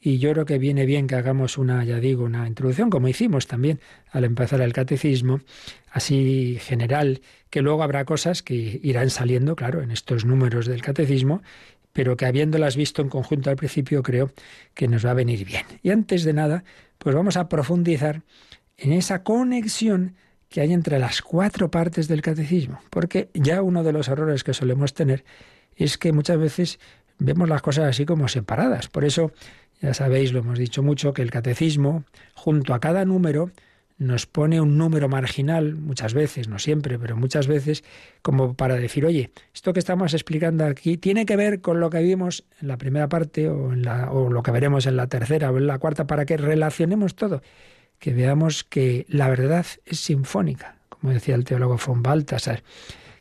Y 0.04 0.18
yo 0.18 0.32
creo 0.34 0.46
que 0.46 0.58
viene 0.58 0.88
bien 0.88 1.06
que 1.06 1.14
hagamos 1.14 1.60
una, 1.60 1.84
ya 1.84 2.00
digo, 2.00 2.24
una 2.24 2.48
introducción, 2.48 2.90
como 2.90 3.08
hicimos 3.08 3.46
también 3.46 3.80
al 4.12 4.24
empezar 4.24 4.60
el 4.62 4.74
catecismo, 4.74 5.42
así 5.92 6.58
general, 6.60 7.22
que 7.52 7.62
luego 7.62 7.84
habrá 7.84 8.04
cosas 8.04 8.42
que 8.42 8.80
irán 8.82 9.12
saliendo, 9.12 9.56
claro, 9.56 9.84
en 9.84 9.92
estos 9.92 10.26
números 10.26 10.66
del 10.66 10.82
catecismo, 10.82 11.44
pero 11.94 12.18
que 12.18 12.26
habiéndolas 12.26 12.76
visto 12.76 13.04
en 13.04 13.10
conjunto 13.10 13.52
al 13.52 13.58
principio 13.58 14.02
creo 14.02 14.32
que 14.74 14.88
nos 14.88 15.06
va 15.06 15.12
a 15.12 15.16
venir 15.16 15.46
bien. 15.46 15.66
Y 15.84 15.92
antes 15.92 16.24
de 16.24 16.34
nada, 16.34 16.64
pues 16.98 17.16
vamos 17.16 17.38
a 17.38 17.48
profundizar 17.48 18.24
en 18.78 18.94
esa 18.94 19.22
conexión 19.22 20.16
que 20.50 20.62
hay 20.62 20.74
entre 20.74 20.98
las 20.98 21.22
cuatro 21.22 21.70
partes 21.70 22.08
del 22.08 22.24
catecismo, 22.24 22.82
porque 22.90 23.30
ya 23.34 23.62
uno 23.62 23.84
de 23.84 23.94
los 23.94 24.08
errores 24.08 24.44
que 24.44 24.54
solemos 24.54 24.94
tener 24.96 25.24
es 25.76 25.98
que 25.98 26.12
muchas 26.12 26.40
veces 26.40 26.80
vemos 27.20 27.48
las 27.48 27.62
cosas 27.62 27.86
así 27.86 28.06
como 28.06 28.28
separadas. 28.28 28.88
Por 28.88 29.06
eso 29.06 29.32
ya 29.82 29.94
sabéis, 29.94 30.32
lo 30.32 30.40
hemos 30.40 30.60
dicho 30.60 30.84
mucho, 30.84 31.14
que 31.14 31.22
el 31.22 31.32
catecismo, 31.32 32.04
junto 32.36 32.74
a 32.74 32.80
cada 32.80 33.04
número, 33.04 33.52
nos 33.98 34.26
pone 34.26 34.60
un 34.60 34.78
número 34.78 35.10
marginal, 35.10 35.76
muchas 35.76 36.16
veces, 36.16 36.48
no 36.48 36.58
siempre, 36.58 36.98
pero 36.98 37.16
muchas 37.16 37.46
veces, 37.46 37.84
como 38.24 38.56
para 38.56 38.76
decir, 38.76 39.06
oye, 39.06 39.32
esto 39.54 39.74
que 39.74 39.80
estamos 39.80 40.14
explicando 40.14 40.66
aquí 40.66 40.98
tiene 40.98 41.26
que 41.28 41.36
ver 41.36 41.62
con 41.62 41.80
lo 41.80 41.92
que 41.92 42.02
vimos 42.02 42.44
en 42.62 42.68
la 42.68 42.78
primera 42.78 43.10
parte 43.10 43.48
o, 43.48 43.74
lo 43.76 44.44
que 44.44 44.52
veremos 44.52 44.88
en 44.88 44.98
la 44.98 45.06
tercera 45.06 45.52
o 45.52 45.58
en 45.58 45.68
la 45.68 45.78
cuarta, 45.78 46.08
para 46.08 46.26
que 46.26 46.38
relacionemos 46.38 47.16
todo, 47.16 47.44
que 48.00 48.12
veamos 48.14 48.64
que 48.64 49.06
la 49.08 49.30
verdad 49.30 49.68
es 49.86 50.00
sinfónica, 50.00 50.78
como 50.90 51.14
decía 51.14 51.36
el 51.36 51.44
teólogo 51.44 51.78
von 51.86 52.02
Balthasar, 52.02 52.64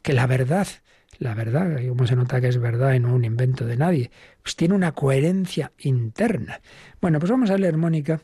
que 0.03 0.15
la 0.15 0.27
verdad 0.27 0.67
la 1.21 1.35
verdad, 1.35 1.79
como 1.87 2.07
se 2.07 2.17
nota 2.17 2.41
que 2.41 2.49
es 2.49 2.57
verdad 2.57 2.95
y 2.95 2.99
no 2.99 3.15
un 3.15 3.27
invento 3.27 3.67
de 3.67 3.77
nadie, 3.77 4.11
pues 4.43 4.57
tiene 4.57 4.75
una 4.75 4.93
coherencia 4.93 5.73
interna. 5.79 6.61
Bueno, 7.01 7.19
pues 7.19 7.31
vamos 7.31 7.51
a 7.51 7.59
leer, 7.59 7.77
Mónica, 7.77 8.23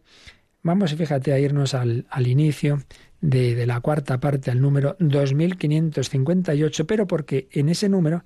vamos, 0.62 0.94
fíjate, 0.94 1.32
a 1.32 1.38
irnos 1.38 1.74
al, 1.74 2.06
al 2.10 2.26
inicio 2.26 2.82
de, 3.20 3.54
de, 3.54 3.66
la 3.66 3.80
cuarta 3.80 4.18
parte, 4.20 4.50
al 4.50 4.60
número 4.60 4.96
2558, 4.98 6.86
pero 6.86 7.06
porque 7.06 7.48
en 7.52 7.68
ese 7.68 7.88
número 7.88 8.24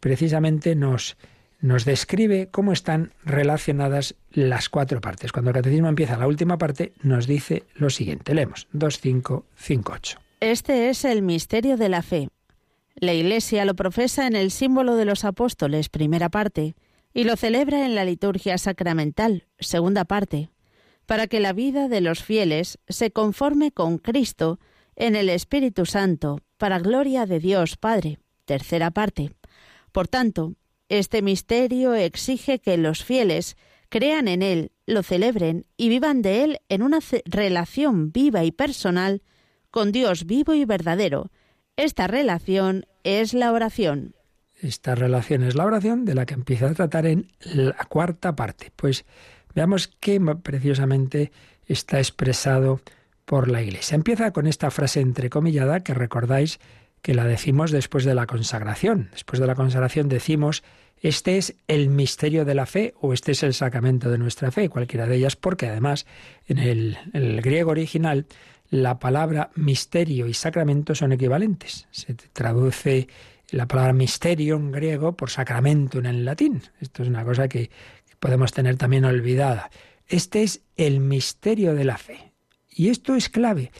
precisamente 0.00 0.74
nos, 0.74 1.16
nos 1.60 1.84
describe 1.84 2.48
cómo 2.50 2.72
están 2.72 3.12
relacionadas 3.24 4.14
las 4.30 4.68
cuatro 4.68 5.00
partes. 5.00 5.32
Cuando 5.32 5.50
el 5.50 5.56
catecismo 5.56 5.88
empieza 5.88 6.16
la 6.16 6.26
última 6.26 6.58
parte, 6.58 6.92
nos 7.02 7.26
dice 7.26 7.64
lo 7.74 7.90
siguiente. 7.90 8.34
Leemos 8.34 8.68
2558. 8.72 10.18
Este 10.40 10.88
es 10.88 11.04
el 11.04 11.22
misterio 11.22 11.76
de 11.76 11.88
la 11.88 12.02
fe. 12.02 12.28
La 12.94 13.12
Iglesia 13.12 13.64
lo 13.64 13.74
profesa 13.74 14.26
en 14.26 14.36
el 14.36 14.50
símbolo 14.50 14.96
de 14.96 15.04
los 15.04 15.24
apóstoles, 15.24 15.88
primera 15.88 16.28
parte, 16.28 16.74
y 17.12 17.24
lo 17.24 17.36
celebra 17.36 17.84
en 17.84 17.94
la 17.94 18.04
liturgia 18.04 18.58
sacramental, 18.58 19.46
segunda 19.58 20.04
parte, 20.04 20.50
para 21.06 21.26
que 21.26 21.40
la 21.40 21.52
vida 21.52 21.88
de 21.88 22.00
los 22.00 22.22
fieles 22.22 22.78
se 22.88 23.10
conforme 23.10 23.72
con 23.72 23.98
Cristo 23.98 24.60
en 24.96 25.16
el 25.16 25.28
Espíritu 25.28 25.86
Santo, 25.86 26.40
para 26.58 26.78
gloria 26.78 27.26
de 27.26 27.40
Dios 27.40 27.76
Padre, 27.76 28.18
tercera 28.44 28.90
parte. 28.90 29.32
Por 29.92 30.08
tanto, 30.08 30.54
este 30.88 31.22
misterio 31.22 31.94
exige 31.94 32.58
que 32.58 32.76
los 32.76 33.04
fieles 33.04 33.56
crean 33.88 34.28
en 34.28 34.42
Él, 34.42 34.72
lo 34.86 35.02
celebren 35.02 35.66
y 35.76 35.88
vivan 35.88 36.22
de 36.22 36.44
Él 36.44 36.58
en 36.68 36.82
una 36.82 36.98
relación 37.24 38.12
viva 38.12 38.44
y 38.44 38.52
personal 38.52 39.22
con 39.70 39.92
Dios 39.92 40.24
vivo 40.24 40.54
y 40.54 40.64
verdadero, 40.64 41.30
esta 41.78 42.08
relación 42.08 42.86
es 43.04 43.34
la 43.34 43.52
oración. 43.52 44.16
Esta 44.60 44.94
relación 44.94 45.44
es 45.44 45.54
la 45.54 45.64
oración 45.64 46.04
de 46.04 46.14
la 46.14 46.26
que 46.26 46.34
empieza 46.34 46.68
a 46.68 46.74
tratar 46.74 47.06
en 47.06 47.28
la 47.40 47.84
cuarta 47.88 48.34
parte. 48.34 48.72
Pues 48.74 49.04
veamos 49.54 49.88
qué 50.00 50.20
preciosamente 50.42 51.30
está 51.66 51.98
expresado 51.98 52.80
por 53.24 53.48
la 53.48 53.62
Iglesia. 53.62 53.94
Empieza 53.94 54.32
con 54.32 54.46
esta 54.46 54.70
frase 54.70 55.00
entrecomillada 55.00 55.80
que 55.80 55.94
recordáis 55.94 56.58
que 57.02 57.14
la 57.14 57.24
decimos 57.24 57.70
después 57.70 58.04
de 58.04 58.14
la 58.14 58.26
consagración. 58.26 59.10
Después 59.12 59.38
de 59.38 59.46
la 59.46 59.54
consagración 59.54 60.08
decimos, 60.08 60.64
este 61.00 61.38
es 61.38 61.54
el 61.68 61.90
misterio 61.90 62.44
de 62.44 62.54
la 62.54 62.66
fe 62.66 62.94
o 63.00 63.12
este 63.12 63.32
es 63.32 63.42
el 63.44 63.54
sacramento 63.54 64.10
de 64.10 64.18
nuestra 64.18 64.50
fe, 64.50 64.68
cualquiera 64.68 65.06
de 65.06 65.16
ellas, 65.16 65.36
porque 65.36 65.68
además 65.68 66.06
en 66.46 66.58
el, 66.58 66.98
el 67.12 67.40
griego 67.40 67.70
original 67.70 68.26
la 68.70 68.98
palabra 68.98 69.50
misterio 69.54 70.26
y 70.26 70.34
sacramento 70.34 70.94
son 70.94 71.12
equivalentes. 71.12 71.86
Se 71.90 72.14
traduce 72.14 73.08
la 73.50 73.66
palabra 73.66 73.92
misterio 73.92 74.56
en 74.56 74.72
griego 74.72 75.16
por 75.16 75.30
sacramento 75.30 75.98
en 75.98 76.24
latín. 76.24 76.62
Esto 76.80 77.02
es 77.02 77.08
una 77.08 77.24
cosa 77.24 77.48
que 77.48 77.70
podemos 78.20 78.52
tener 78.52 78.76
también 78.76 79.04
olvidada. 79.04 79.70
Este 80.06 80.42
es 80.42 80.62
el 80.76 81.00
misterio 81.00 81.74
de 81.74 81.84
la 81.84 81.98
fe. 81.98 82.32
Y 82.68 82.88
esto 82.88 83.14
es 83.14 83.28
clave. 83.28 83.72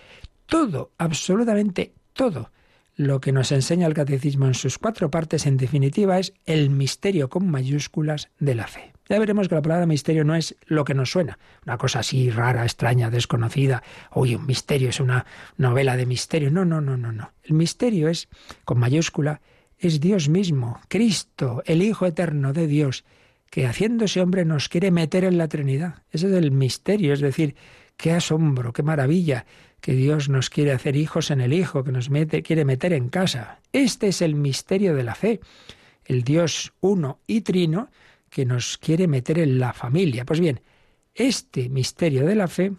Todo, 0.47 0.93
absolutamente 0.99 1.95
todo, 2.13 2.51
lo 2.97 3.21
que 3.21 3.33
nos 3.33 3.53
enseña 3.53 3.87
el 3.87 3.95
catecismo 3.95 4.47
en 4.47 4.55
sus 4.55 4.79
cuatro 4.79 5.11
partes, 5.11 5.47
en 5.47 5.57
definitiva, 5.57 6.19
es 6.19 6.35
el 6.47 6.71
misterio 6.71 7.29
con 7.29 7.49
mayúsculas 7.49 8.29
de 8.41 8.57
la 8.57 8.67
fe. 8.67 8.93
Ya 9.09 9.19
veremos 9.19 9.49
que 9.49 9.55
la 9.55 9.63
palabra 9.63 9.87
misterio 9.87 10.25
no 10.25 10.35
es 10.35 10.57
lo 10.67 10.85
que 10.85 10.95
nos 10.95 11.11
suena, 11.11 11.39
una 11.65 11.79
cosa 11.79 12.01
así 12.01 12.29
rara, 12.31 12.65
extraña, 12.65 13.09
desconocida. 13.09 13.83
Oye, 14.11 14.37
un 14.37 14.47
misterio 14.47 14.89
es 14.89 15.01
una 15.01 15.25
novela 15.57 15.97
de 15.97 16.07
misterio. 16.07 16.51
No, 16.51 16.65
no, 16.65 16.81
no, 16.81 16.97
no, 16.97 17.13
no. 17.13 17.33
El 17.43 17.55
misterio 17.55 18.09
es, 18.09 18.29
con 18.65 18.79
mayúscula, 18.79 19.41
es 19.79 20.01
Dios 20.01 20.29
mismo, 20.29 20.81
Cristo, 20.89 21.63
el 21.67 21.83
Hijo 21.83 22.07
eterno 22.07 22.53
de 22.53 22.67
Dios, 22.67 23.05
que 23.51 23.67
haciéndose 23.67 24.21
hombre 24.21 24.45
nos 24.45 24.69
quiere 24.69 24.91
meter 24.91 25.25
en 25.25 25.39
la 25.39 25.49
Trinidad. 25.49 26.03
Ese 26.11 26.29
es 26.29 26.35
el 26.35 26.51
misterio, 26.51 27.13
es 27.13 27.21
decir, 27.21 27.55
qué 27.97 28.13
asombro, 28.13 28.73
qué 28.73 28.83
maravilla, 28.83 29.47
que 29.81 29.93
Dios 29.93 30.29
nos 30.29 30.51
quiere 30.51 30.73
hacer 30.73 30.97
hijos 30.97 31.31
en 31.31 31.41
el 31.41 31.53
Hijo, 31.53 31.85
que 31.85 31.93
nos 31.93 32.11
mete, 32.11 32.43
quiere 32.43 32.65
meter 32.65 32.93
en 32.93 33.09
casa. 33.09 33.61
Este 33.73 34.09
es 34.09 34.23
el 34.23 34.35
misterio 34.35 34.95
de 34.95 35.05
la 35.05 35.15
fe. 35.15 35.41
El 36.05 36.23
Dios 36.23 36.73
uno 36.81 37.21
y 37.27 37.43
trino 37.43 37.91
que 38.31 38.45
nos 38.45 38.79
quiere 38.79 39.07
meter 39.07 39.39
en 39.39 39.59
la 39.59 39.73
familia. 39.73 40.25
Pues 40.25 40.41
bien, 40.41 40.61
este 41.15 41.69
misterio 41.69 42.27
de 42.27 42.35
la 42.35 42.49
fe, 42.49 42.73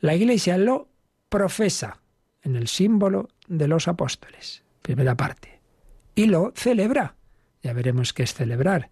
la 0.00 0.14
Iglesia 0.14 0.56
lo 0.58 0.88
profesa 1.28 2.00
en 2.42 2.56
el 2.56 2.68
símbolo 2.68 3.28
de 3.48 3.68
los 3.68 3.88
apóstoles, 3.88 4.62
primera 4.82 5.16
parte, 5.16 5.55
y 6.16 6.26
lo 6.26 6.52
celebra. 6.56 7.14
Ya 7.62 7.72
veremos 7.72 8.12
qué 8.12 8.24
es 8.24 8.34
celebrar. 8.34 8.90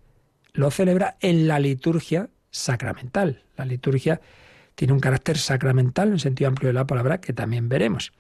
Lo 0.53 0.71
celebra 0.71 1.17
en 1.21 1.49
la 1.49 1.59
liturgia 1.59 2.31
sacramental. 2.51 3.43
La 3.57 3.65
liturgia 3.65 4.21
tiene 4.77 4.93
un 4.93 5.01
carácter 5.01 5.39
sacramental 5.39 6.11
en 6.11 6.21
sentido 6.21 6.49
amplio 6.49 6.69
de 6.69 6.75
la 6.75 6.87
palabra 6.87 7.21
que 7.21 7.33
también 7.33 7.69
veremos. 7.69 8.13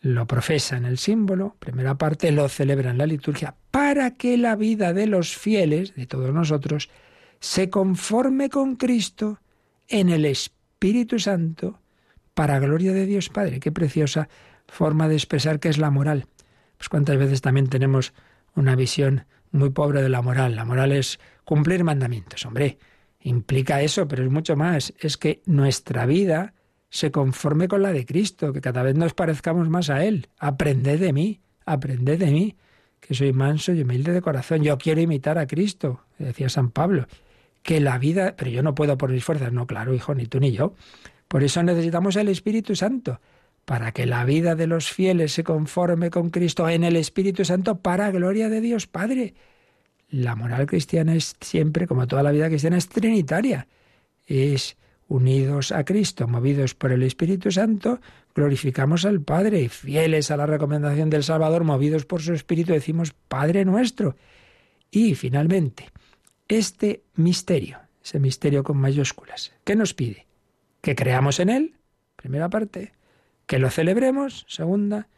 Lo 0.00 0.26
profesa 0.26 0.76
en 0.76 0.84
el 0.84 0.98
símbolo, 0.98 1.54
primera 1.60 1.96
parte, 1.96 2.32
lo 2.32 2.48
celebra 2.48 2.90
en 2.90 2.98
la 2.98 3.06
liturgia, 3.06 3.54
para 3.70 4.12
que 4.12 4.36
la 4.36 4.56
vida 4.56 4.92
de 4.92 5.06
los 5.06 5.36
fieles, 5.36 5.94
de 5.94 6.06
todos 6.06 6.34
nosotros, 6.34 6.90
se 7.38 7.70
conforme 7.70 8.48
con 8.48 8.74
Cristo 8.74 9.38
en 9.86 10.08
el 10.08 10.24
Espíritu 10.24 11.20
Santo, 11.20 11.78
para 12.34 12.58
gloria 12.58 12.92
de 12.92 13.06
Dios 13.06 13.28
Padre. 13.28 13.60
Qué 13.60 13.70
preciosa 13.70 14.28
forma 14.66 15.06
de 15.06 15.14
expresar 15.14 15.60
qué 15.60 15.68
es 15.68 15.78
la 15.78 15.90
moral. 15.90 16.26
Pues 16.82 16.88
cuántas 16.88 17.16
veces 17.16 17.42
también 17.42 17.68
tenemos 17.68 18.12
una 18.56 18.74
visión 18.74 19.24
muy 19.52 19.70
pobre 19.70 20.02
de 20.02 20.08
la 20.08 20.20
moral. 20.20 20.56
La 20.56 20.64
moral 20.64 20.90
es 20.90 21.20
cumplir 21.44 21.84
mandamientos, 21.84 22.44
hombre 22.44 22.76
implica 23.20 23.80
eso, 23.82 24.08
pero 24.08 24.24
es 24.24 24.32
mucho 24.32 24.56
más. 24.56 24.92
Es 24.98 25.16
que 25.16 25.42
nuestra 25.46 26.06
vida 26.06 26.54
se 26.90 27.12
conforme 27.12 27.68
con 27.68 27.82
la 27.82 27.92
de 27.92 28.04
Cristo, 28.04 28.52
que 28.52 28.60
cada 28.60 28.82
vez 28.82 28.96
nos 28.96 29.14
parezcamos 29.14 29.68
más 29.68 29.90
a 29.90 30.04
Él. 30.04 30.26
Aprended 30.40 30.98
de 30.98 31.12
mí, 31.12 31.40
aprended 31.64 32.18
de 32.18 32.32
mí, 32.32 32.56
que 32.98 33.14
soy 33.14 33.32
manso 33.32 33.72
y 33.72 33.82
humilde 33.82 34.10
de 34.10 34.20
corazón. 34.20 34.64
Yo 34.64 34.76
quiero 34.76 35.00
imitar 35.00 35.38
a 35.38 35.46
Cristo, 35.46 36.00
decía 36.18 36.48
San 36.48 36.72
Pablo. 36.72 37.06
Que 37.62 37.78
la 37.78 37.96
vida, 37.98 38.34
pero 38.36 38.50
yo 38.50 38.64
no 38.64 38.74
puedo 38.74 38.98
por 38.98 39.12
mis 39.12 39.22
fuerzas, 39.22 39.52
no, 39.52 39.68
claro, 39.68 39.94
hijo, 39.94 40.16
ni 40.16 40.26
tú 40.26 40.40
ni 40.40 40.50
yo. 40.50 40.74
Por 41.28 41.44
eso 41.44 41.62
necesitamos 41.62 42.16
el 42.16 42.26
Espíritu 42.26 42.74
Santo, 42.74 43.20
para 43.64 43.92
que 43.92 44.06
la 44.06 44.24
vida 44.24 44.54
de 44.54 44.66
los 44.66 44.90
fieles 44.90 45.32
se 45.32 45.44
conforme 45.44 46.10
con 46.10 46.30
Cristo 46.30 46.68
en 46.68 46.84
el 46.84 46.96
Espíritu 46.96 47.44
Santo 47.44 47.78
para 47.78 48.10
gloria 48.10 48.48
de 48.48 48.60
Dios 48.60 48.86
Padre. 48.86 49.34
La 50.08 50.34
moral 50.34 50.66
cristiana 50.66 51.14
es 51.14 51.36
siempre, 51.40 51.86
como 51.86 52.06
toda 52.06 52.22
la 52.22 52.32
vida 52.32 52.48
cristiana, 52.48 52.76
es 52.76 52.88
trinitaria. 52.88 53.66
Es 54.26 54.76
unidos 55.08 55.72
a 55.72 55.84
Cristo, 55.84 56.26
movidos 56.26 56.74
por 56.74 56.90
el 56.90 57.02
Espíritu 57.02 57.50
Santo, 57.50 58.00
glorificamos 58.34 59.04
al 59.04 59.20
Padre, 59.20 59.68
fieles 59.68 60.30
a 60.30 60.36
la 60.36 60.46
recomendación 60.46 61.10
del 61.10 61.22
Salvador, 61.22 61.64
movidos 61.64 62.06
por 62.06 62.22
su 62.22 62.32
Espíritu, 62.32 62.72
decimos 62.72 63.14
Padre 63.28 63.64
nuestro. 63.64 64.16
Y 64.90 65.14
finalmente, 65.14 65.90
este 66.48 67.02
misterio, 67.14 67.78
ese 68.02 68.20
misterio 68.20 68.64
con 68.64 68.78
mayúsculas, 68.78 69.52
¿qué 69.64 69.76
nos 69.76 69.94
pide? 69.94 70.26
Que 70.80 70.94
creamos 70.94 71.40
en 71.40 71.50
Él, 71.50 71.74
primera 72.16 72.48
parte, 72.48 72.92
que 73.52 73.58
lo 73.58 73.68
celebremos, 73.68 74.46
segunda, 74.48 75.08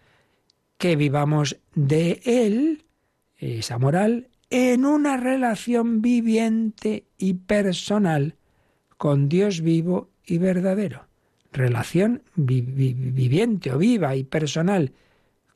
que 0.77 0.97
vivamos 0.97 1.61
de 1.77 2.21
Él, 2.25 2.85
esa 3.37 3.79
moral, 3.79 4.27
en 4.51 4.87
una 4.87 5.17
relación 5.17 6.03
viviente 6.03 7.07
y 7.17 7.35
personal 7.35 8.35
con 8.97 9.29
Dios 9.29 9.61
vivo 9.61 10.11
y 10.27 10.39
verdadero. 10.39 11.07
Relación 11.53 12.25
viviente 12.35 13.71
o 13.71 13.79
viva 13.79 14.17
y 14.17 14.25
personal 14.25 14.95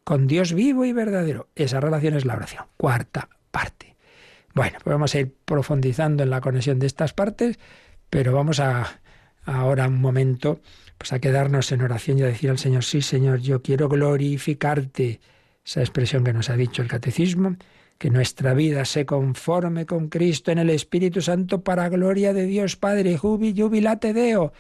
con 0.05 0.29
Dios 0.29 0.53
vivo 0.53 0.85
y 0.85 0.93
verdadero. 0.93 1.49
Esa 1.57 1.81
relación 1.81 2.15
es 2.15 2.27
la 2.27 2.37
oración. 2.37 2.67
Cuarta 2.77 3.29
parte. 3.51 3.97
Bueno, 4.55 4.79
pues 4.85 4.95
vamos 4.95 5.17
a 5.17 5.19
ir 5.19 5.35
profundizando 5.45 6.23
en 6.23 6.31
la 6.31 6.41
conexión 6.41 6.79
de 6.79 6.87
estas 6.87 7.13
partes, 7.13 7.59
pero 8.09 8.33
vamos 8.33 8.61
a 8.61 9.01
ahora 9.45 9.89
un 9.89 10.01
momento 10.01 10.61
pues 10.99 11.13
a 11.13 11.21
quedarnos 11.21 11.71
en 11.73 11.83
oración 11.83 12.19
y 12.19 12.23
a 12.23 12.27
decir 12.27 12.51
al 12.51 12.59
Señor, 12.59 12.85
sí 12.85 13.01
Señor, 13.01 13.39
yo 13.39 13.63
quiero 13.63 13.89
glorificarte. 13.89 15.21
Esa 15.65 15.81
expresión 15.81 16.25
que 16.25 16.33
nos 16.33 16.51
ha 16.51 16.57
dicho 16.57 16.83
el 16.83 16.89
catecismo, 16.89 17.57
que 17.99 18.11
nuestra 18.11 18.55
vida 18.55 18.85
se 18.85 19.07
conforme 19.07 19.87
con 19.87 20.09
Cristo 20.09 20.51
en 20.51 20.59
el 20.59 20.71
Espíritu 20.71 21.21
Santo 21.21 21.63
para 21.63 21.89
gloria 21.89 22.33
de 22.33 22.47
Dios 22.47 22.77
Padre, 22.77 23.17
jubi 23.19 23.55
jubilate 23.57 24.13
deo. 24.13 24.53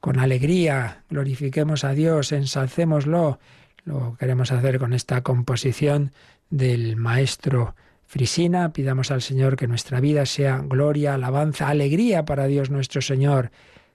Con 0.00 0.18
alegría 0.18 1.04
glorifiquemos 1.10 1.84
a 1.84 1.92
Dios, 1.92 2.32
ensalcémoslo. 2.32 3.38
Lo 3.84 4.16
queremos 4.18 4.50
hacer 4.50 4.78
con 4.78 4.92
esta 4.92 5.22
composición 5.22 6.12
del 6.48 6.96
maestro 6.96 7.74
Frisina. 8.06 8.72
Pidamos 8.72 9.10
al 9.10 9.20
Señor 9.20 9.56
que 9.56 9.68
nuestra 9.68 10.00
vida 10.00 10.24
sea 10.26 10.58
gloria, 10.58 11.14
alabanza, 11.14 11.68
alegría 11.68 12.24
para 12.24 12.46
Dios 12.46 12.70
nuestro 12.70 13.02
Señor. 13.02 13.50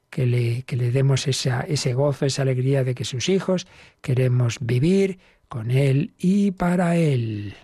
Que 0.09 0.25
le, 0.25 0.63
que 0.63 0.77
le 0.77 0.91
demos 0.91 1.27
ese 1.27 1.93
gozo, 1.93 2.25
esa 2.25 2.43
alegría 2.43 2.83
de 2.83 2.95
que 2.95 3.03
sus 3.03 3.27
hijos 3.27 3.67
queremos 4.01 4.57
vivir 4.61 5.19
con 5.49 5.71
Él 5.71 6.13
y 6.17 6.51
para 6.51 6.95
Él. 6.95 7.55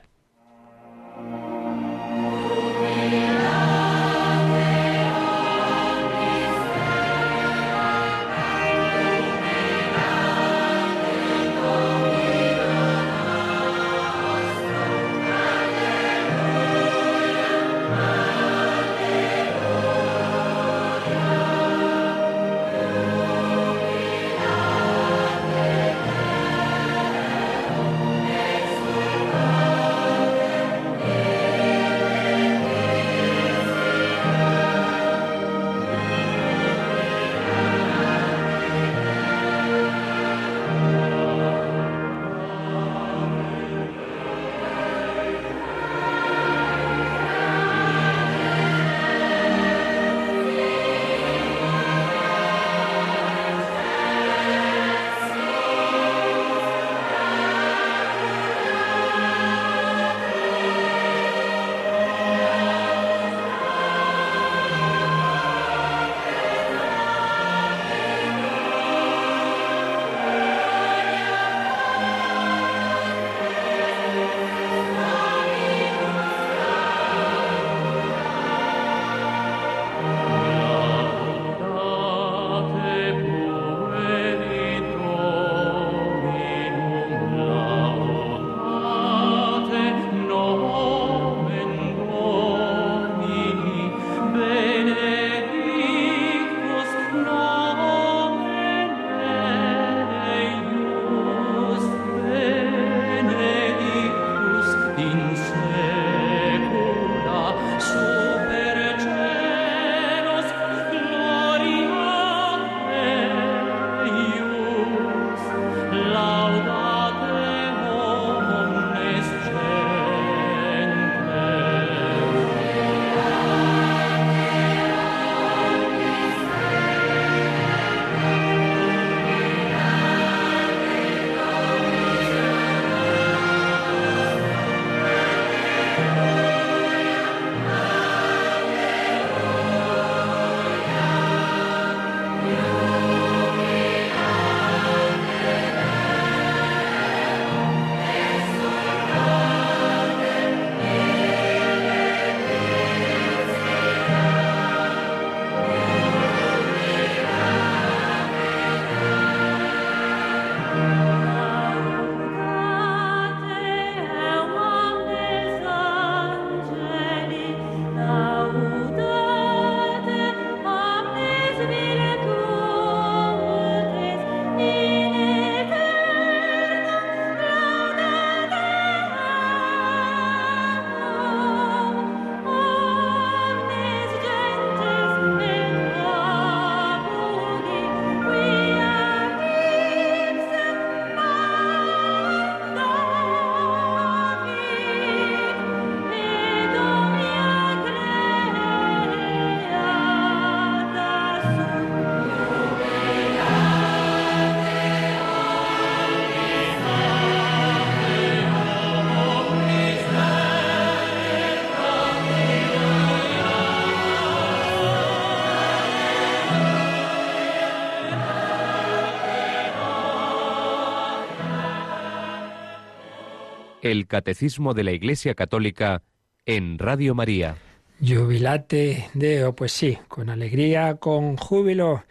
El 223.82 224.08
Catecismo 224.08 224.74
de 224.74 224.84
la 224.84 224.92
Iglesia 224.92 225.36
Católica 225.36 226.04
en 226.46 226.78
Radio 226.78 227.16
María. 227.16 227.58
Jubilate 228.00 229.10
Deo, 229.14 229.56
pues 229.56 229.72
sí, 229.72 229.98
con 230.08 230.30
alegría, 230.30 230.96
con 230.96 231.38
júbilo, 231.38 232.04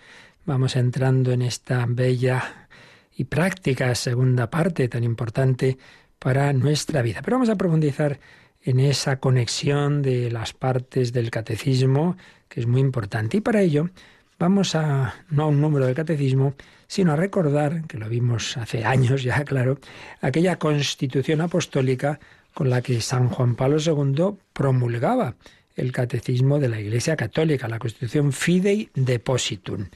vamos 0.45 0.77
entrando 0.77 1.33
en 1.33 1.43
esta 1.43 1.85
bella 1.89 2.69
y 3.17 3.25
práctica 3.25 3.95
segunda 3.95 4.51
parte 4.51 4.89
tan 4.89 5.05
importante 5.05 5.79
para 6.19 6.53
nuestra 6.53 7.03
vida. 7.03 7.21
Pero 7.23 7.37
vamos 7.37 7.51
a 7.51 7.57
profundizar 7.57 8.21
en 8.63 8.81
esa 8.81 9.19
conexión 9.21 10.03
de 10.03 10.31
las 10.31 10.53
partes 10.53 11.13
del 11.13 11.31
catecismo, 11.31 12.17
que 12.49 12.61
es 12.61 12.67
muy 12.67 12.81
importante. 12.81 13.39
Y 13.39 13.41
para 13.41 13.63
ello 13.63 13.91
vamos 14.39 14.75
a, 14.75 15.15
no 15.31 15.45
a 15.45 15.47
un 15.47 15.61
número 15.61 15.87
del 15.87 15.95
catecismo, 15.95 16.55
sino 16.91 17.13
a 17.13 17.17
recordar, 17.17 17.87
que 17.87 17.99
lo 17.99 18.09
vimos 18.09 18.57
hace 18.57 18.85
años 18.85 19.23
ya, 19.23 19.45
claro, 19.45 19.79
aquella 20.21 20.59
constitución 20.59 21.41
apostólica 21.41 22.19
con 22.53 22.69
la 22.69 22.83
que 22.83 23.01
San 23.01 23.29
Juan 23.29 23.55
Pablo 23.55 23.79
II 23.79 24.41
promulgaba 24.53 25.37
el 25.77 25.93
catecismo 25.93 26.59
de 26.59 26.69
la 26.69 26.81
Iglesia 26.81 27.15
Católica, 27.15 27.69
la 27.69 27.79
constitución 27.79 28.33
Fidei 28.33 28.91
Depositum. 28.93 29.87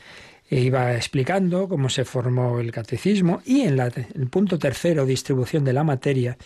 E 0.49 0.61
iba 0.61 0.95
explicando 0.95 1.69
cómo 1.69 1.89
se 1.89 2.05
formó 2.05 2.61
el 2.61 2.71
catecismo 2.71 3.43
y 3.45 3.63
en 3.63 3.81
el 3.81 4.29
punto 4.29 4.57
tercero, 4.57 5.05
distribución 5.05 5.65
de 5.65 5.73
la 5.73 5.83
materia, 5.83 6.39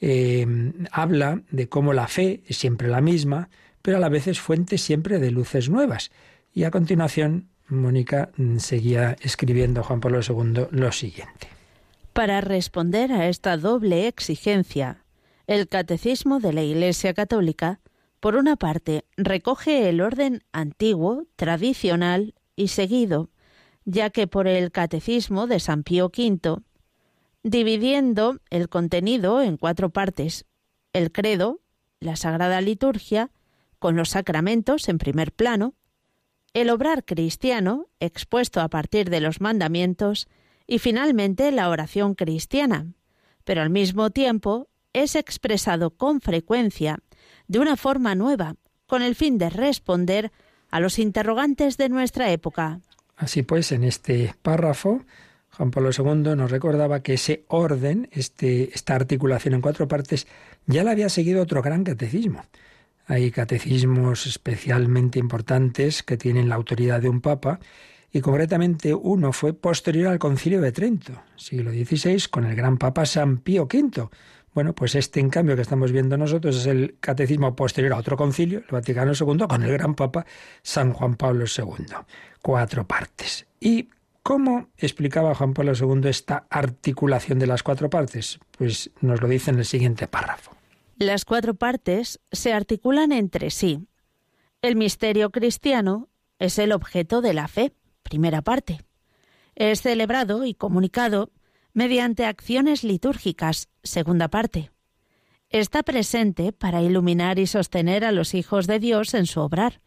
eh, 0.00 0.46
habla 0.90 1.42
de 1.50 1.68
cómo 1.68 1.92
la 1.92 2.08
fe 2.08 2.40
es 2.46 2.56
siempre 2.56 2.88
la 2.88 3.02
misma, 3.02 3.50
pero 3.82 3.98
a 3.98 4.00
la 4.00 4.08
vez 4.08 4.26
es 4.26 4.40
fuente 4.40 4.78
siempre 4.78 5.18
de 5.18 5.30
luces 5.32 5.68
nuevas. 5.68 6.10
Y 6.54 6.64
a 6.64 6.70
continuación 6.70 7.51
Mónica 7.80 8.30
mm, 8.36 8.58
seguía 8.58 9.16
escribiendo 9.20 9.82
Juan 9.82 10.00
Pablo 10.00 10.20
II 10.26 10.66
lo 10.70 10.92
siguiente. 10.92 11.48
Para 12.12 12.40
responder 12.40 13.12
a 13.12 13.28
esta 13.28 13.56
doble 13.56 14.06
exigencia, 14.06 15.04
el 15.46 15.68
Catecismo 15.68 16.40
de 16.40 16.52
la 16.52 16.62
Iglesia 16.62 17.14
Católica, 17.14 17.80
por 18.20 18.36
una 18.36 18.56
parte, 18.56 19.04
recoge 19.16 19.88
el 19.88 20.00
orden 20.00 20.44
antiguo, 20.52 21.26
tradicional 21.36 22.34
y 22.54 22.68
seguido, 22.68 23.30
ya 23.84 24.10
que 24.10 24.26
por 24.26 24.46
el 24.46 24.70
Catecismo 24.70 25.46
de 25.46 25.58
San 25.58 25.82
Pío 25.82 26.06
V, 26.06 26.62
dividiendo 27.42 28.38
el 28.50 28.68
contenido 28.68 29.42
en 29.42 29.56
cuatro 29.56 29.90
partes, 29.90 30.44
el 30.92 31.10
credo, 31.10 31.60
la 31.98 32.16
Sagrada 32.16 32.60
Liturgia, 32.60 33.30
con 33.78 33.96
los 33.96 34.10
sacramentos 34.10 34.88
en 34.88 34.98
primer 34.98 35.32
plano, 35.32 35.74
el 36.54 36.70
obrar 36.70 37.04
cristiano, 37.04 37.86
expuesto 38.00 38.60
a 38.60 38.68
partir 38.68 39.10
de 39.10 39.20
los 39.20 39.40
mandamientos, 39.40 40.28
y 40.66 40.78
finalmente 40.78 41.50
la 41.50 41.68
oración 41.68 42.14
cristiana, 42.14 42.86
pero 43.44 43.62
al 43.62 43.70
mismo 43.70 44.10
tiempo 44.10 44.68
es 44.92 45.16
expresado 45.16 45.90
con 45.90 46.20
frecuencia 46.20 46.98
de 47.48 47.58
una 47.58 47.76
forma 47.76 48.14
nueva, 48.14 48.56
con 48.86 49.02
el 49.02 49.14
fin 49.14 49.38
de 49.38 49.50
responder 49.50 50.32
a 50.70 50.80
los 50.80 50.98
interrogantes 50.98 51.76
de 51.76 51.88
nuestra 51.88 52.30
época. 52.30 52.80
Así 53.16 53.42
pues, 53.42 53.72
en 53.72 53.84
este 53.84 54.34
párrafo, 54.42 55.02
Juan 55.56 55.70
Pablo 55.70 55.90
II 55.96 56.34
nos 56.36 56.50
recordaba 56.50 57.02
que 57.02 57.14
ese 57.14 57.44
orden, 57.48 58.08
este, 58.12 58.74
esta 58.74 58.94
articulación 58.94 59.54
en 59.54 59.60
cuatro 59.60 59.86
partes, 59.86 60.26
ya 60.66 60.82
la 60.82 60.92
había 60.92 61.08
seguido 61.08 61.42
otro 61.42 61.62
gran 61.62 61.84
catecismo. 61.84 62.44
Hay 63.12 63.30
catecismos 63.30 64.24
especialmente 64.24 65.18
importantes 65.18 66.02
que 66.02 66.16
tienen 66.16 66.48
la 66.48 66.54
autoridad 66.54 66.98
de 66.98 67.10
un 67.10 67.20
papa 67.20 67.60
y 68.10 68.22
concretamente 68.22 68.94
uno 68.94 69.34
fue 69.34 69.52
posterior 69.52 70.10
al 70.10 70.18
Concilio 70.18 70.62
de 70.62 70.72
Trento, 70.72 71.20
siglo 71.36 71.72
XVI, 71.72 72.22
con 72.30 72.46
el 72.46 72.56
gran 72.56 72.78
papa 72.78 73.04
San 73.04 73.36
Pío 73.36 73.64
V. 73.64 74.08
Bueno, 74.54 74.74
pues 74.74 74.94
este 74.94 75.20
en 75.20 75.28
cambio 75.28 75.56
que 75.56 75.60
estamos 75.60 75.92
viendo 75.92 76.16
nosotros 76.16 76.56
es 76.56 76.64
el 76.64 76.96
catecismo 77.00 77.54
posterior 77.54 77.92
a 77.92 77.98
otro 77.98 78.16
concilio, 78.16 78.60
el 78.60 78.70
Vaticano 78.70 79.12
II, 79.12 79.46
con 79.46 79.62
el 79.62 79.72
gran 79.72 79.94
papa 79.94 80.24
San 80.62 80.94
Juan 80.94 81.16
Pablo 81.16 81.44
II. 81.44 81.84
Cuatro 82.40 82.86
partes. 82.86 83.46
¿Y 83.60 83.90
cómo 84.22 84.70
explicaba 84.78 85.34
Juan 85.34 85.52
Pablo 85.52 85.74
II 85.78 86.08
esta 86.08 86.46
articulación 86.48 87.38
de 87.38 87.46
las 87.46 87.62
cuatro 87.62 87.90
partes? 87.90 88.40
Pues 88.56 88.90
nos 89.02 89.20
lo 89.20 89.28
dice 89.28 89.50
en 89.50 89.58
el 89.58 89.66
siguiente 89.66 90.08
párrafo. 90.08 90.61
Las 91.02 91.24
cuatro 91.24 91.54
partes 91.54 92.20
se 92.30 92.52
articulan 92.52 93.10
entre 93.10 93.50
sí. 93.50 93.88
El 94.62 94.76
misterio 94.76 95.30
cristiano 95.30 96.08
es 96.38 96.60
el 96.60 96.70
objeto 96.70 97.20
de 97.20 97.34
la 97.34 97.48
fe, 97.48 97.72
primera 98.04 98.40
parte. 98.40 98.84
Es 99.56 99.82
celebrado 99.82 100.44
y 100.44 100.54
comunicado 100.54 101.32
mediante 101.72 102.24
acciones 102.24 102.84
litúrgicas, 102.84 103.68
segunda 103.82 104.28
parte. 104.28 104.70
Está 105.50 105.82
presente 105.82 106.52
para 106.52 106.82
iluminar 106.82 107.40
y 107.40 107.48
sostener 107.48 108.04
a 108.04 108.12
los 108.12 108.32
hijos 108.32 108.68
de 108.68 108.78
Dios 108.78 109.12
en 109.14 109.26
su 109.26 109.40
obrar, 109.40 109.80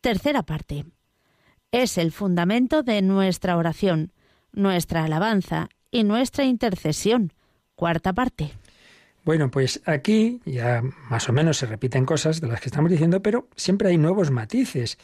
tercera 0.00 0.44
parte. 0.44 0.84
Es 1.72 1.98
el 1.98 2.12
fundamento 2.12 2.84
de 2.84 3.02
nuestra 3.02 3.56
oración, 3.56 4.12
nuestra 4.52 5.02
alabanza 5.02 5.70
y 5.90 6.04
nuestra 6.04 6.44
intercesión, 6.44 7.32
cuarta 7.74 8.12
parte. 8.12 8.52
Bueno, 9.24 9.50
pues 9.50 9.80
aquí 9.86 10.40
ya 10.44 10.82
más 11.08 11.28
o 11.28 11.32
menos 11.32 11.58
se 11.58 11.66
repiten 11.66 12.04
cosas 12.04 12.40
de 12.40 12.48
las 12.48 12.60
que 12.60 12.68
estamos 12.68 12.90
diciendo, 12.90 13.22
pero 13.22 13.48
siempre 13.56 13.88
hay 13.88 13.98
nuevos 13.98 14.30
matices. 14.30 14.98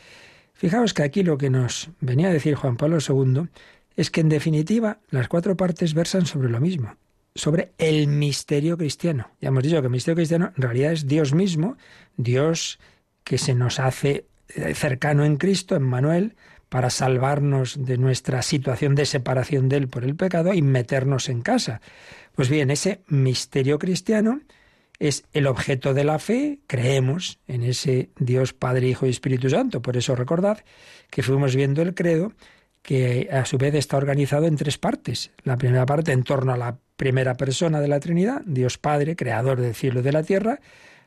Fijaos 0.54 0.92
que 0.92 1.04
aquí 1.04 1.22
lo 1.22 1.38
que 1.38 1.50
nos 1.50 1.90
venía 2.00 2.28
a 2.28 2.32
decir 2.32 2.56
Juan 2.56 2.76
Pablo 2.76 2.98
II 3.06 3.48
es 3.94 4.10
que 4.10 4.20
en 4.20 4.28
definitiva 4.28 4.98
las 5.10 5.28
cuatro 5.28 5.56
partes 5.56 5.94
versan 5.94 6.26
sobre 6.26 6.48
lo 6.48 6.60
mismo, 6.60 6.96
sobre 7.34 7.72
el 7.78 8.08
misterio 8.08 8.76
cristiano. 8.76 9.30
Ya 9.40 9.48
hemos 9.48 9.62
dicho 9.62 9.80
que 9.80 9.86
el 9.86 9.92
misterio 9.92 10.16
cristiano 10.16 10.52
en 10.56 10.62
realidad 10.62 10.92
es 10.92 11.06
Dios 11.06 11.32
mismo, 11.32 11.76
Dios 12.16 12.80
que 13.22 13.38
se 13.38 13.54
nos 13.54 13.78
hace 13.78 14.26
eh, 14.48 14.74
cercano 14.74 15.24
en 15.24 15.36
Cristo, 15.36 15.76
en 15.76 15.82
Manuel, 15.82 16.34
para 16.68 16.90
salvarnos 16.90 17.84
de 17.84 17.98
nuestra 17.98 18.42
situación 18.42 18.94
de 18.94 19.06
separación 19.06 19.68
de 19.68 19.76
Él 19.76 19.88
por 19.88 20.04
el 20.04 20.16
pecado 20.16 20.52
y 20.54 20.62
meternos 20.62 21.28
en 21.28 21.42
casa. 21.42 21.80
Pues 22.34 22.48
bien, 22.48 22.70
ese 22.70 23.00
misterio 23.08 23.78
cristiano 23.78 24.40
es 24.98 25.24
el 25.32 25.46
objeto 25.46 25.94
de 25.94 26.04
la 26.04 26.18
fe, 26.18 26.58
creemos 26.66 27.38
en 27.46 27.62
ese 27.62 28.10
Dios 28.18 28.52
Padre, 28.52 28.88
Hijo 28.88 29.06
y 29.06 29.10
Espíritu 29.10 29.48
Santo. 29.48 29.80
Por 29.80 29.96
eso 29.96 30.16
recordad 30.16 30.58
que 31.10 31.22
fuimos 31.22 31.54
viendo 31.54 31.82
el 31.82 31.94
credo, 31.94 32.32
que 32.82 33.28
a 33.30 33.44
su 33.44 33.58
vez 33.58 33.74
está 33.74 33.96
organizado 33.96 34.46
en 34.46 34.56
tres 34.56 34.78
partes. 34.78 35.30
La 35.44 35.56
primera 35.56 35.86
parte 35.86 36.12
en 36.12 36.24
torno 36.24 36.52
a 36.52 36.56
la 36.56 36.78
primera 36.96 37.34
persona 37.34 37.80
de 37.80 37.88
la 37.88 38.00
Trinidad, 38.00 38.42
Dios 38.44 38.78
Padre, 38.78 39.14
creador 39.14 39.60
del 39.60 39.74
cielo 39.74 40.00
y 40.00 40.02
de 40.02 40.12
la 40.12 40.22
tierra. 40.22 40.60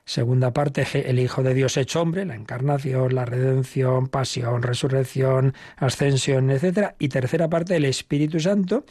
Segunda 0.04 0.52
parte, 0.52 0.86
el 1.10 1.20
Hijo 1.20 1.44
de 1.44 1.54
Dios 1.54 1.78
hecho 1.78 2.02
hombre, 2.02 2.26
la 2.26 2.36
encarnación, 2.36 3.14
la 3.14 3.24
redención, 3.26 4.08
pasión, 4.08 4.64
resurrección, 4.64 5.54
ascensión, 5.78 6.50
etc. 6.50 6.96
Y 6.98 7.10
tercera 7.10 7.50
parte, 7.50 7.76
el 7.76 7.86
Espíritu 7.86 8.40
Santo, 8.40 8.86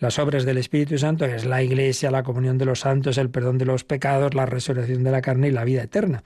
las 0.00 0.18
obras 0.18 0.44
del 0.44 0.58
Espíritu 0.58 0.98
Santo, 0.98 1.26
que 1.26 1.36
es 1.36 1.44
la 1.44 1.62
Iglesia, 1.62 2.10
la 2.10 2.24
comunión 2.24 2.58
de 2.58 2.64
los 2.64 2.80
santos, 2.80 3.16
el 3.16 3.30
perdón 3.30 3.58
de 3.58 3.64
los 3.64 3.84
pecados, 3.84 4.34
la 4.34 4.44
resurrección 4.44 5.04
de 5.04 5.10
la 5.12 5.22
carne 5.22 5.48
y 5.48 5.52
la 5.52 5.64
vida 5.64 5.82
eterna. 5.82 6.24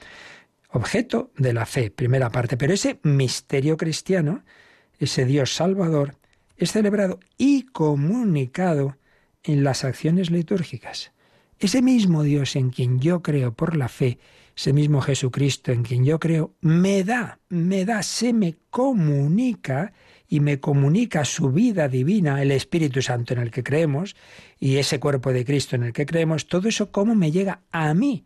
Objeto 0.70 1.30
de 1.36 1.52
la 1.52 1.66
fe, 1.66 1.90
primera 1.90 2.30
parte. 2.30 2.56
Pero 2.56 2.72
ese 2.72 2.98
misterio 3.02 3.76
cristiano, 3.76 4.42
ese 4.98 5.26
Dios 5.26 5.54
salvador, 5.54 6.16
es 6.56 6.72
celebrado 6.72 7.20
y 7.36 7.64
comunicado 7.66 8.96
en 9.42 9.64
las 9.64 9.84
acciones 9.84 10.30
litúrgicas. 10.30 11.12
Ese 11.60 11.82
mismo 11.82 12.22
Dios 12.22 12.56
en 12.56 12.70
quien 12.70 13.00
yo 13.00 13.20
creo 13.20 13.52
por 13.52 13.76
la 13.76 13.88
fe, 13.88 14.18
ese 14.56 14.72
mismo 14.72 15.02
Jesucristo 15.02 15.72
en 15.72 15.82
quien 15.82 16.06
yo 16.06 16.18
creo, 16.18 16.54
me 16.62 17.04
da, 17.04 17.38
me 17.50 17.84
da, 17.84 18.02
se 18.02 18.32
me 18.32 18.56
comunica 18.70 19.92
y 20.26 20.40
me 20.40 20.58
comunica 20.58 21.26
su 21.26 21.50
vida 21.50 21.86
divina, 21.88 22.40
el 22.40 22.50
Espíritu 22.50 23.02
Santo 23.02 23.34
en 23.34 23.40
el 23.40 23.50
que 23.50 23.62
creemos, 23.62 24.16
y 24.58 24.78
ese 24.78 25.00
cuerpo 25.00 25.34
de 25.34 25.44
Cristo 25.44 25.76
en 25.76 25.82
el 25.82 25.92
que 25.92 26.06
creemos, 26.06 26.46
todo 26.46 26.66
eso 26.66 26.90
cómo 26.90 27.14
me 27.14 27.30
llega 27.30 27.60
a 27.70 27.92
mí. 27.92 28.24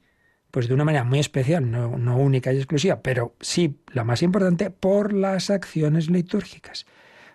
Pues 0.52 0.68
de 0.68 0.74
una 0.74 0.84
manera 0.84 1.02
muy 1.02 1.18
especial, 1.18 1.68
no, 1.68 1.98
no 1.98 2.16
única 2.16 2.52
y 2.52 2.58
exclusiva, 2.58 3.02
pero 3.02 3.34
sí 3.40 3.80
la 3.92 4.04
más 4.04 4.22
importante, 4.22 4.70
por 4.70 5.12
las 5.12 5.50
acciones 5.50 6.08
litúrgicas. 6.08 6.86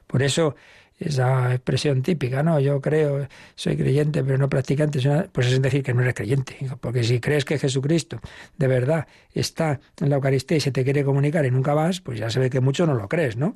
Por 0.08 0.24
eso 0.24 0.56
esa 1.00 1.54
expresión 1.54 2.02
típica, 2.02 2.44
¿no? 2.44 2.60
Yo 2.60 2.82
creo, 2.82 3.28
soy 3.56 3.78
creyente, 3.78 4.24
pero 4.24 4.38
no 4.38 4.50
practicante, 4.50 5.00
pues 5.32 5.48
es 5.48 5.62
decir 5.62 5.82
que 5.82 5.94
no 5.94 6.02
eres 6.02 6.14
creyente. 6.14 6.58
Porque 6.82 7.04
si 7.04 7.20
crees 7.20 7.46
que 7.46 7.58
Jesucristo 7.58 8.20
de 8.58 8.68
verdad 8.68 9.08
está 9.34 9.80
en 10.00 10.10
la 10.10 10.18
Eucaristía 10.18 10.58
y 10.58 10.60
se 10.60 10.72
te 10.72 10.84
quiere 10.84 11.04
comunicar 11.04 11.46
y 11.46 11.52
nunca 11.52 11.74
vas, 11.74 12.02
pues 12.02 12.20
ya 12.20 12.30
se 12.30 12.40
ve 12.40 12.50
que 12.50 12.60
mucho 12.60 12.86
no 12.86 12.94
lo 12.94 13.08
crees, 13.08 13.38
¿no? 13.38 13.56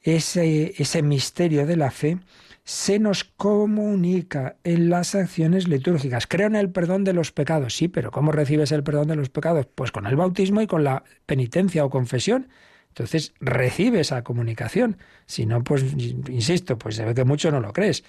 Ese, 0.00 0.74
ese 0.78 1.02
misterio 1.02 1.66
de 1.66 1.76
la 1.76 1.90
fe 1.90 2.18
se 2.62 2.98
nos 2.98 3.24
comunica 3.24 4.56
en 4.62 4.90
las 4.90 5.14
acciones 5.14 5.66
litúrgicas. 5.66 6.26
Creo 6.26 6.46
en 6.46 6.54
el 6.54 6.70
perdón 6.70 7.02
de 7.02 7.14
los 7.14 7.32
pecados, 7.32 7.74
sí, 7.74 7.88
pero 7.88 8.10
¿cómo 8.12 8.30
recibes 8.30 8.70
el 8.72 8.84
perdón 8.84 9.08
de 9.08 9.16
los 9.16 9.30
pecados? 9.30 9.66
Pues 9.74 9.90
con 9.90 10.06
el 10.06 10.16
bautismo 10.16 10.60
y 10.60 10.66
con 10.66 10.84
la 10.84 11.02
penitencia 11.26 11.84
o 11.84 11.90
confesión. 11.90 12.48
Entonces 12.88 13.32
recibe 13.40 14.00
esa 14.00 14.22
comunicación. 14.24 14.98
Si 15.26 15.46
no, 15.46 15.62
pues 15.62 15.84
insisto, 16.28 16.78
pues 16.78 16.96
se 16.96 17.04
ve 17.04 17.14
que 17.14 17.24
mucho 17.24 17.50
no 17.50 17.60
lo 17.60 17.72
crees. 17.72 18.04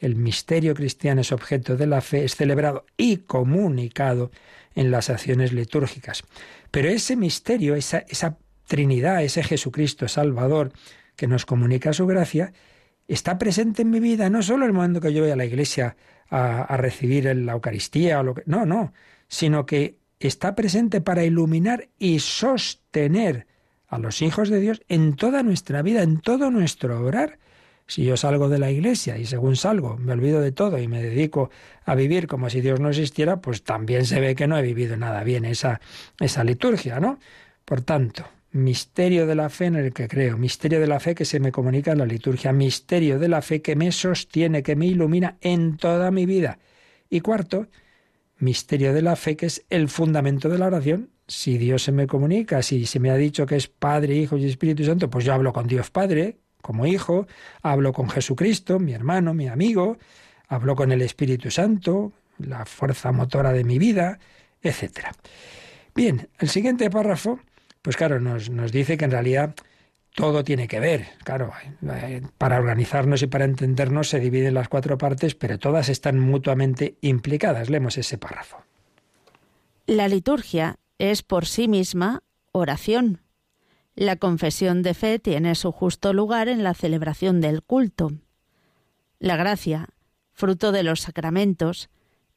el 0.00 0.16
misterio 0.16 0.74
cristiano 0.74 1.20
es 1.20 1.32
objeto 1.32 1.76
de 1.76 1.86
la 1.86 2.00
fe, 2.00 2.24
es 2.24 2.34
celebrado 2.34 2.84
y 2.96 3.18
comunicado 3.18 4.30
en 4.74 4.90
las 4.90 5.08
acciones 5.08 5.52
litúrgicas. 5.52 6.24
Pero 6.70 6.88
ese 6.88 7.16
misterio, 7.16 7.74
esa, 7.76 8.04
Trinidad, 8.66 9.22
ese 9.22 9.42
Jesucristo 9.42 10.08
Salvador 10.08 10.72
que 11.16 11.26
nos 11.26 11.44
comunica 11.44 11.92
su 11.92 12.06
gracia, 12.06 12.52
está 13.08 13.38
presente 13.38 13.82
en 13.82 13.90
mi 13.90 14.00
vida, 14.00 14.30
no 14.30 14.42
solo 14.42 14.64
en 14.64 14.70
el 14.70 14.74
momento 14.74 15.00
que 15.00 15.12
yo 15.12 15.22
voy 15.22 15.30
a 15.30 15.36
la 15.36 15.44
iglesia 15.44 15.96
a, 16.30 16.76
recibir 16.78 17.24
la 17.36 17.52
Eucaristía, 17.52 18.20
o 18.20 18.22
lo 18.22 18.34
que, 18.34 18.42
no, 18.46 18.64
no, 18.64 18.92
sino 19.28 19.66
que 19.66 19.98
está 20.18 20.54
presente 20.54 21.00
para 21.00 21.24
iluminar 21.24 21.88
y 21.98 22.18
sostener 22.20 23.46
a 23.88 23.98
los 23.98 24.22
hijos 24.22 24.48
de 24.48 24.60
Dios 24.60 24.82
en 24.88 25.16
toda 25.16 25.42
nuestra 25.42 25.82
vida, 25.82 26.02
en 26.02 26.20
todo 26.20 26.50
nuestro 26.50 27.00
obrar. 27.00 27.38
Si 27.86 28.04
yo 28.04 28.16
salgo 28.16 28.48
de 28.48 28.58
la 28.58 28.70
iglesia 28.70 29.18
y 29.18 29.26
según 29.26 29.56
salgo 29.56 29.98
me 29.98 30.12
olvido 30.12 30.40
de 30.40 30.52
todo 30.52 30.78
y 30.78 30.88
me 30.88 31.02
dedico 31.02 31.50
a 31.84 31.94
vivir 31.94 32.26
como 32.26 32.48
si 32.48 32.60
Dios 32.62 32.80
no 32.80 32.88
existiera, 32.88 33.40
pues 33.40 33.62
también 33.62 34.06
se 34.06 34.20
ve 34.20 34.34
que 34.34 34.46
no 34.46 34.56
he 34.56 34.62
vivido 34.62 34.96
nada 34.96 35.22
bien 35.22 35.44
esa, 35.44 35.80
esa 36.18 36.44
liturgia, 36.44 36.98
¿no? 36.98 37.18
Por 37.64 37.82
tanto, 37.82 38.24
misterio 38.54 39.26
de 39.26 39.34
la 39.34 39.50
fe 39.50 39.66
en 39.66 39.76
el 39.76 39.92
que 39.92 40.08
creo, 40.08 40.38
misterio 40.38 40.80
de 40.80 40.86
la 40.86 41.00
fe 41.00 41.14
que 41.14 41.24
se 41.24 41.40
me 41.40 41.52
comunica 41.52 41.92
en 41.92 41.98
la 41.98 42.06
liturgia, 42.06 42.52
misterio 42.52 43.18
de 43.18 43.28
la 43.28 43.42
fe 43.42 43.60
que 43.60 43.76
me 43.76 43.90
sostiene, 43.92 44.62
que 44.62 44.76
me 44.76 44.86
ilumina 44.86 45.36
en 45.40 45.76
toda 45.76 46.10
mi 46.10 46.24
vida. 46.24 46.58
Y 47.10 47.20
cuarto, 47.20 47.66
misterio 48.38 48.94
de 48.94 49.02
la 49.02 49.16
fe 49.16 49.36
que 49.36 49.46
es 49.46 49.64
el 49.70 49.88
fundamento 49.88 50.48
de 50.48 50.58
la 50.58 50.66
oración. 50.66 51.10
Si 51.26 51.58
Dios 51.58 51.82
se 51.82 51.92
me 51.92 52.06
comunica, 52.06 52.62
si 52.62 52.86
se 52.86 53.00
me 53.00 53.10
ha 53.10 53.16
dicho 53.16 53.46
que 53.46 53.56
es 53.56 53.68
Padre, 53.68 54.14
Hijo 54.14 54.36
y 54.36 54.46
Espíritu 54.46 54.84
Santo, 54.84 55.08
pues 55.08 55.24
yo 55.24 55.32
hablo 55.32 55.52
con 55.52 55.66
Dios 55.66 55.90
Padre, 55.90 56.38
como 56.60 56.86
hijo, 56.86 57.26
hablo 57.62 57.92
con 57.92 58.08
Jesucristo, 58.08 58.78
mi 58.78 58.92
hermano, 58.92 59.34
mi 59.34 59.48
amigo, 59.48 59.98
hablo 60.48 60.76
con 60.76 60.92
el 60.92 61.02
Espíritu 61.02 61.50
Santo, 61.50 62.12
la 62.38 62.64
fuerza 62.64 63.12
motora 63.12 63.52
de 63.52 63.64
mi 63.64 63.78
vida, 63.78 64.18
etc. 64.62 65.08
Bien, 65.94 66.28
el 66.38 66.48
siguiente 66.48 66.90
párrafo 66.90 67.40
pues 67.84 67.98
claro, 67.98 68.18
nos, 68.18 68.48
nos 68.48 68.72
dice 68.72 68.96
que 68.96 69.04
en 69.04 69.10
realidad 69.10 69.54
todo 70.14 70.42
tiene 70.42 70.68
que 70.68 70.80
ver. 70.80 71.06
Claro, 71.22 71.52
eh, 71.82 72.22
para 72.38 72.58
organizarnos 72.58 73.20
y 73.20 73.26
para 73.26 73.44
entendernos 73.44 74.08
se 74.08 74.20
dividen 74.20 74.54
las 74.54 74.70
cuatro 74.70 74.96
partes, 74.96 75.34
pero 75.34 75.58
todas 75.58 75.90
están 75.90 76.18
mutuamente 76.18 76.96
implicadas. 77.02 77.68
Leemos 77.68 77.98
ese 77.98 78.16
párrafo. 78.16 78.64
La 79.86 80.08
liturgia 80.08 80.76
es 80.98 81.22
por 81.22 81.46
sí 81.46 81.68
misma 81.68 82.22
oración. 82.52 83.22
La 83.94 84.16
confesión 84.16 84.82
de 84.82 84.94
fe 84.94 85.18
tiene 85.18 85.54
su 85.54 85.72
justo 85.72 86.12
lugar 86.12 86.48
en 86.48 86.62
la 86.62 86.74
celebración 86.74 87.40
del 87.40 87.62
culto. 87.62 88.12
La 89.18 89.36
gracia, 89.36 89.88
fruto 90.32 90.72
de 90.72 90.82
los 90.82 91.00
sacramentos, 91.00 91.90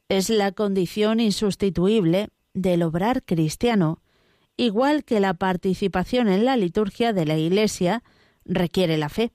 es 0.10 0.30
la 0.30 0.52
condición 0.52 1.20
insustituible 1.20 2.30
del 2.54 2.84
obrar 2.84 3.24
cristiano 3.24 4.02
igual 4.58 5.04
que 5.04 5.20
la 5.20 5.36
participación 5.36 6.28
en 6.28 6.44
la 6.44 6.58
liturgia 6.58 7.14
de 7.14 7.26
la 7.26 7.38
Iglesia 7.38 8.04
requiere 8.44 8.98
la 8.98 9.08
fe. 9.08 9.32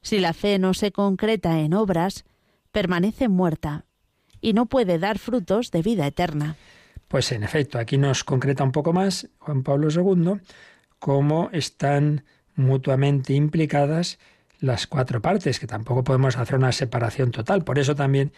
Si 0.00 0.18
la 0.18 0.32
fe 0.32 0.58
no 0.58 0.72
se 0.74 0.92
concreta 0.92 1.60
en 1.60 1.74
obras, 1.74 2.24
permanece 2.72 3.28
muerta 3.28 3.84
y 4.40 4.54
no 4.54 4.66
puede 4.66 4.98
dar 4.98 5.18
frutos 5.18 5.70
de 5.70 5.82
vida 5.82 6.06
eterna. 6.06 6.56
Pues 7.08 7.30
en 7.32 7.42
efecto, 7.42 7.78
aquí 7.78 7.98
nos 7.98 8.24
concreta 8.24 8.64
un 8.64 8.72
poco 8.72 8.92
más 8.92 9.28
Juan 9.38 9.62
Pablo 9.62 9.88
II 9.90 10.40
cómo 10.98 11.50
están 11.52 12.24
mutuamente 12.54 13.34
implicadas 13.34 14.18
las 14.58 14.86
cuatro 14.86 15.20
partes, 15.20 15.60
que 15.60 15.66
tampoco 15.66 16.02
podemos 16.02 16.36
hacer 16.36 16.56
una 16.56 16.72
separación 16.72 17.30
total. 17.30 17.62
Por 17.62 17.78
eso 17.78 17.94
también 17.94 18.32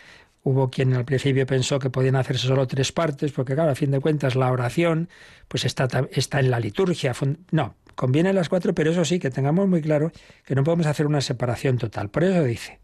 Hubo 0.45 0.71
quien 0.71 0.95
al 0.95 1.05
principio 1.05 1.47
pensó 1.47 1.79
que 1.79 1.91
podían 1.91 2.17
hacerse 2.17 2.47
solo 2.47 2.67
tres 2.67 2.93
partes, 2.93 3.33
porque 3.33 3.55
claro, 3.55 3.71
a 3.73 3.75
fin 3.75 3.91
de 3.91 4.01
cuentas 4.01 4.37
la 4.37 4.51
oración 4.51 5.09
pues 5.49 5.65
está, 5.65 5.89
está 6.13 6.41
en 6.41 6.51
la 6.51 6.61
liturgia. 6.61 7.13
No, 7.51 7.75
conviene 7.95 8.33
las 8.33 8.49
cuatro, 8.49 8.75
pero 8.75 8.91
eso 8.91 9.05
sí, 9.05 9.19
que 9.19 9.31
tengamos 9.31 9.69
muy 9.69 9.83
claro 9.83 10.13
que 10.47 10.55
no 10.55 10.65
podemos 10.65 10.87
hacer 10.87 11.07
una 11.07 11.21
separación 11.21 11.77
total. 11.77 12.09
Por 12.09 12.25
eso 12.25 12.45
dice, 12.45 12.79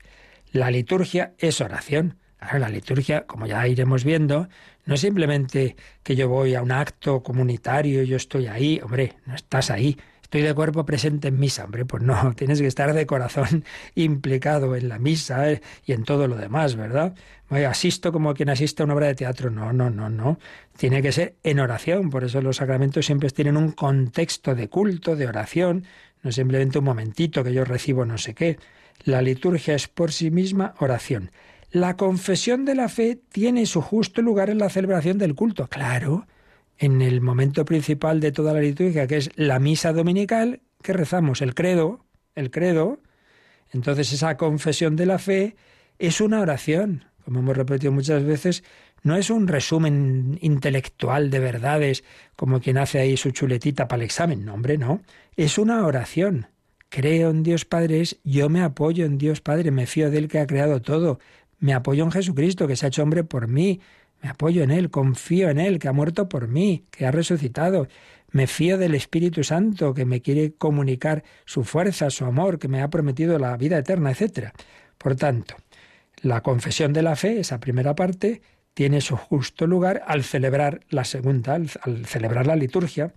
la 0.53 0.70
liturgia 0.70 1.35
es 1.39 1.61
oración. 1.61 2.18
La 2.59 2.68
liturgia, 2.68 3.26
como 3.26 3.47
ya 3.47 3.66
iremos 3.66 4.05
viendo, 4.05 4.49
no 4.86 4.95
es 4.95 5.01
simplemente 5.01 5.76
que 6.03 6.16
yo 6.16 6.28
voy 6.28 6.55
a 6.55 6.62
un 6.62 6.72
acto 6.72 7.22
comunitario, 7.22 8.03
yo 8.03 8.16
estoy 8.16 8.47
ahí, 8.47 8.80
hombre, 8.82 9.14
no 9.26 9.34
estás 9.34 9.70
ahí, 9.70 9.97
estoy 10.22 10.42
de 10.42 10.55
cuerpo 10.55 10.84
presente 10.84 11.28
en 11.28 11.38
misa, 11.38 11.64
hombre, 11.64 11.84
pues 11.84 12.03
no, 12.03 12.32
tienes 12.36 12.61
que 12.61 12.66
estar 12.66 12.92
de 12.92 13.07
corazón 13.07 13.64
implicado 13.95 14.76
en 14.76 14.88
la 14.88 14.99
misa 14.99 15.51
eh, 15.51 15.62
y 15.86 15.92
en 15.92 16.05
todo 16.05 16.28
lo 16.28 16.36
demás, 16.36 16.76
¿verdad? 16.76 17.14
asisto 17.62 18.11
como 18.11 18.34
quien 18.34 18.49
asiste 18.49 18.82
a 18.82 18.84
una 18.84 18.95
obra 18.95 19.07
de 19.07 19.14
teatro. 19.14 19.51
No, 19.51 19.72
no, 19.72 19.90
no, 19.90 20.09
no. 20.11 20.38
Tiene 20.76 21.03
que 21.03 21.12
ser 21.12 21.36
en 21.45 21.61
oración. 21.61 22.11
Por 22.11 22.24
eso 22.24 22.40
los 22.42 22.57
sacramentos 22.57 23.07
siempre 23.07 23.30
tienen 23.30 23.57
un 23.57 23.70
contexto 23.70 24.57
de 24.57 24.68
culto, 24.68 25.14
de 25.14 25.28
oración. 25.28 25.84
No 26.22 26.32
simplemente 26.32 26.78
un 26.78 26.84
momentito 26.84 27.45
que 27.45 27.53
yo 27.53 27.64
recibo 27.64 28.05
no 28.05 28.18
sé 28.18 28.34
qué. 28.34 28.59
La 29.05 29.22
liturgia 29.22 29.74
es 29.74 29.86
por 29.86 30.11
sí 30.11 30.30
misma 30.30 30.74
oración. 30.78 31.30
La 31.74 31.96
confesión 31.96 32.64
de 32.64 32.76
la 32.76 32.88
fe 32.88 33.20
tiene 33.30 33.66
su 33.66 33.82
justo 33.82 34.22
lugar 34.22 34.48
en 34.48 34.58
la 34.58 34.70
celebración 34.70 35.18
del 35.18 35.34
culto. 35.34 35.66
Claro, 35.66 36.24
en 36.78 37.02
el 37.02 37.20
momento 37.20 37.64
principal 37.64 38.20
de 38.20 38.30
toda 38.30 38.52
la 38.52 38.60
liturgia, 38.60 39.08
que 39.08 39.16
es 39.16 39.30
la 39.34 39.58
misa 39.58 39.92
dominical, 39.92 40.60
que 40.82 40.92
rezamos 40.92 41.42
el 41.42 41.52
credo, 41.54 42.06
el 42.36 42.52
credo. 42.52 43.00
Entonces 43.72 44.12
esa 44.12 44.36
confesión 44.36 44.94
de 44.94 45.06
la 45.06 45.18
fe 45.18 45.56
es 45.98 46.20
una 46.20 46.40
oración 46.40 47.06
como 47.24 47.40
hemos 47.40 47.56
repetido 47.56 47.92
muchas 47.92 48.22
veces, 48.22 48.62
no 49.02 49.16
es 49.16 49.30
un 49.30 49.48
resumen 49.48 50.38
intelectual 50.40 51.30
de 51.30 51.38
verdades 51.40 52.04
como 52.36 52.60
quien 52.60 52.78
hace 52.78 53.00
ahí 53.00 53.16
su 53.16 53.30
chuletita 53.30 53.88
para 53.88 54.02
el 54.02 54.06
examen. 54.06 54.44
No, 54.44 54.54
hombre, 54.54 54.78
no. 54.78 55.02
Es 55.36 55.58
una 55.58 55.84
oración. 55.86 56.46
Creo 56.88 57.30
en 57.30 57.42
Dios 57.42 57.64
Padre 57.64 58.04
yo 58.22 58.48
me 58.48 58.62
apoyo 58.62 59.04
en 59.04 59.18
Dios 59.18 59.40
Padre, 59.40 59.70
me 59.70 59.86
fío 59.86 60.10
de 60.10 60.18
Él 60.18 60.28
que 60.28 60.38
ha 60.38 60.46
creado 60.46 60.80
todo. 60.80 61.18
Me 61.59 61.74
apoyo 61.74 62.05
en 62.05 62.11
Jesucristo 62.11 62.66
que 62.66 62.76
se 62.76 62.86
ha 62.86 62.88
hecho 62.88 63.02
hombre 63.02 63.24
por 63.24 63.48
mí. 63.48 63.80
Me 64.22 64.30
apoyo 64.30 64.62
en 64.62 64.70
Él, 64.70 64.90
confío 64.90 65.50
en 65.50 65.59
Él 65.59 65.78
que 65.78 65.88
ha 65.88 65.92
muerto 65.92 66.28
por 66.28 66.48
mí, 66.48 66.84
que 66.90 67.07
ha 67.07 67.11
resucitado. 67.11 67.88
Me 68.30 68.46
fío 68.46 68.78
del 68.78 68.94
Espíritu 68.94 69.44
Santo 69.44 69.94
que 69.94 70.05
me 70.05 70.20
quiere 70.20 70.55
comunicar 70.55 71.22
su 71.44 71.64
fuerza, 71.64 72.11
su 72.11 72.24
amor, 72.24 72.59
que 72.59 72.68
me 72.68 72.82
ha 72.82 72.90
prometido 72.90 73.38
la 73.38 73.57
vida 73.57 73.78
eterna, 73.78 74.11
etc. 74.11 74.50
Por 74.98 75.14
tanto, 75.14 75.55
la 76.22 76.42
confesión 76.42 76.92
de 76.92 77.02
la 77.02 77.16
fe, 77.16 77.38
esa 77.38 77.61
primera 77.61 77.94
parte, 77.94 78.40
tiene 78.74 79.00
su 79.00 79.16
justo 79.16 79.66
lugar 79.66 80.02
al 80.07 80.24
celebrar 80.24 80.80
la 80.90 81.05
segunda, 81.05 81.55
al, 81.55 82.07
celebrar 82.07 82.46
la 82.46 82.57
liturgia, 82.57 83.14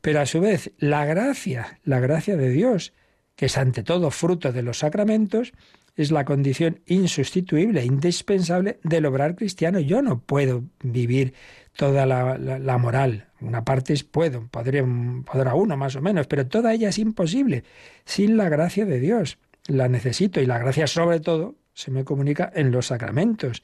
pero 0.00 0.20
a 0.20 0.26
su 0.26 0.40
vez 0.40 0.72
la 0.78 1.04
gracia, 1.04 1.78
la 1.84 2.00
gracia 2.00 2.36
de 2.36 2.50
Dios, 2.50 2.92
que 3.36 3.46
es 3.46 3.56
ante 3.56 3.82
todo 3.82 4.10
fruto 4.10 4.52
de 4.52 4.62
los 4.62 4.78
sacramentos, 4.78 5.52
es 5.96 6.10
la 6.10 6.24
condición 6.24 6.80
insustituible, 6.86 7.84
indispensable 7.84 8.78
del 8.82 9.06
obrar 9.06 9.34
cristiano. 9.34 9.80
Yo 9.80 10.02
no 10.02 10.20
puedo 10.20 10.64
vivir 10.82 11.32
toda 11.74 12.04
la, 12.06 12.78
moral. 12.78 13.28
Una 13.40 13.64
parte 13.64 13.94
es 13.94 14.04
puedo, 14.04 14.46
podría, 14.48 14.84
podrá 15.24 15.54
uno 15.54 15.76
más 15.76 15.96
o 15.96 16.02
menos, 16.02 16.26
pero 16.26 16.46
toda 16.46 16.74
ella 16.74 16.90
es 16.90 16.98
imposible 16.98 17.64
sin 18.04 18.36
la 18.36 18.48
gracia 18.48 18.84
de 18.84 19.00
Dios. 19.00 19.38
La 19.68 19.88
necesito 19.88 20.40
y 20.40 20.46
la 20.46 20.58
gracia 20.58 20.86
sobre 20.86 21.20
todo 21.20 21.56
se 21.72 21.90
me 21.90 22.04
comunica 22.04 22.50
en 22.54 22.70
los 22.70 22.86
sacramentos. 22.86 23.62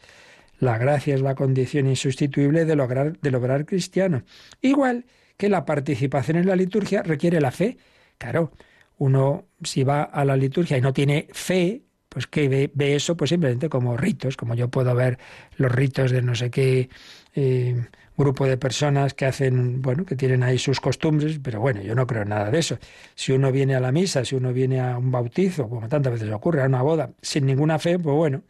La 0.59 0.79
gracia 0.79 1.15
es 1.15 1.21
la 1.21 1.35
condición 1.35 1.87
insustituible 1.87 2.65
de 2.65 2.77
lograr, 2.77 3.19
de 3.21 3.31
lograr 3.31 3.67
cristiano. 3.67 4.23
Igual 4.61 5.05
que 5.37 5.49
la 5.49 5.65
participación 5.65 6.39
en 6.39 6.47
la 6.47 6.57
liturgia 6.57 7.03
requiere 7.03 7.41
la 7.41 7.51
fe. 7.51 7.77
Claro, 8.17 8.53
uno 8.99 9.47
si 9.63 9.83
va 9.83 10.03
a 10.03 10.25
la 10.25 10.37
liturgia 10.37 10.79
y 10.79 10.81
no 10.81 10.93
tiene 10.93 11.29
fe, 11.33 11.83
pues 12.13 12.27
que 12.27 12.71
ve, 12.75 12.95
eso 12.95 13.17
pues 13.17 13.31
simplemente 13.31 13.69
como 13.69 13.97
ritos, 13.97 14.37
como 14.37 14.55
yo 14.55 14.69
puedo 14.69 14.95
ver 14.95 15.19
los 15.57 15.73
ritos 15.73 16.11
de 16.11 16.21
no 16.21 16.35
sé 16.35 16.51
qué 16.51 16.91
eh, 17.35 17.87
grupo 18.17 18.47
de 18.47 18.59
personas 18.59 19.15
que 19.15 19.25
hacen, 19.25 19.81
bueno, 19.81 20.05
que 20.05 20.15
tienen 20.15 20.43
ahí 20.43 20.59
sus 20.59 20.79
costumbres, 20.79 21.41
pero 21.43 21.61
bueno, 21.61 21.81
yo 21.81 21.95
no 21.95 22.07
creo 22.07 22.25
nada 22.27 22.51
de 22.51 22.59
eso. 22.59 22.79
Si 23.15 23.33
uno 23.33 23.51
viene 23.51 23.75
a 23.75 23.81
la 23.81 23.93
misa, 23.93 24.25
si 24.25 24.35
uno 24.35 24.53
viene 24.53 24.81
a 24.81 24.99
un 24.99 25.11
bautizo, 25.11 25.69
como 25.69 25.89
tantas 25.89 26.13
veces 26.13 26.31
ocurre, 26.31 26.63
a 26.63 26.67
una 26.67 26.83
boda, 26.83 27.11
sin 27.23 27.47
ninguna 27.47 27.79
fe, 27.79 27.99
pues 27.99 28.15
bueno, 28.15 28.43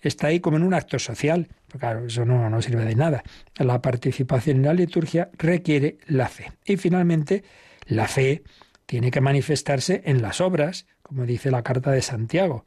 está 0.00 0.28
ahí 0.28 0.40
como 0.40 0.56
en 0.56 0.62
un 0.62 0.72
acto 0.72 0.98
social. 0.98 1.48
Pero 1.66 1.78
claro, 1.78 2.06
eso 2.06 2.24
no, 2.24 2.48
no 2.48 2.62
sirve 2.62 2.86
de 2.86 2.94
nada. 2.94 3.22
La 3.58 3.82
participación 3.82 4.58
en 4.58 4.62
la 4.64 4.74
liturgia 4.74 5.30
requiere 5.36 5.98
la 6.06 6.28
fe. 6.28 6.50
Y 6.64 6.78
finalmente, 6.78 7.44
la 7.86 8.08
fe 8.08 8.42
tiene 8.86 9.10
que 9.10 9.20
manifestarse 9.20 10.02
en 10.06 10.22
las 10.22 10.40
obras, 10.40 10.86
como 11.02 11.26
dice 11.26 11.50
la 11.50 11.62
carta 11.62 11.90
de 11.92 12.00
Santiago, 12.00 12.64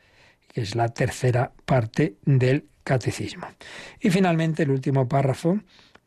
que 0.53 0.61
es 0.61 0.75
la 0.75 0.89
tercera 0.89 1.51
parte 1.65 2.15
del 2.23 2.67
catecismo. 2.83 3.47
Y 3.99 4.09
finalmente, 4.11 4.63
el 4.63 4.71
último 4.71 5.07
párrafo 5.07 5.59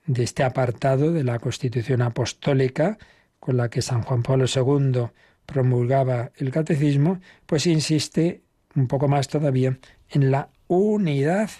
de 0.06 0.22
este 0.22 0.44
apartado 0.44 1.12
de 1.12 1.24
la 1.24 1.38
Constitución 1.38 2.00
Apostólica 2.00 2.96
con 3.40 3.56
la 3.56 3.68
que 3.68 3.82
San 3.82 4.02
Juan 4.02 4.22
Pablo 4.22 4.46
II 4.46 5.08
promulgaba 5.44 6.32
el 6.36 6.50
catecismo, 6.50 7.20
pues 7.46 7.66
insiste 7.66 8.42
un 8.74 8.88
poco 8.88 9.08
más 9.08 9.28
todavía 9.28 9.78
en 10.10 10.30
la 10.30 10.48
unidad 10.68 11.50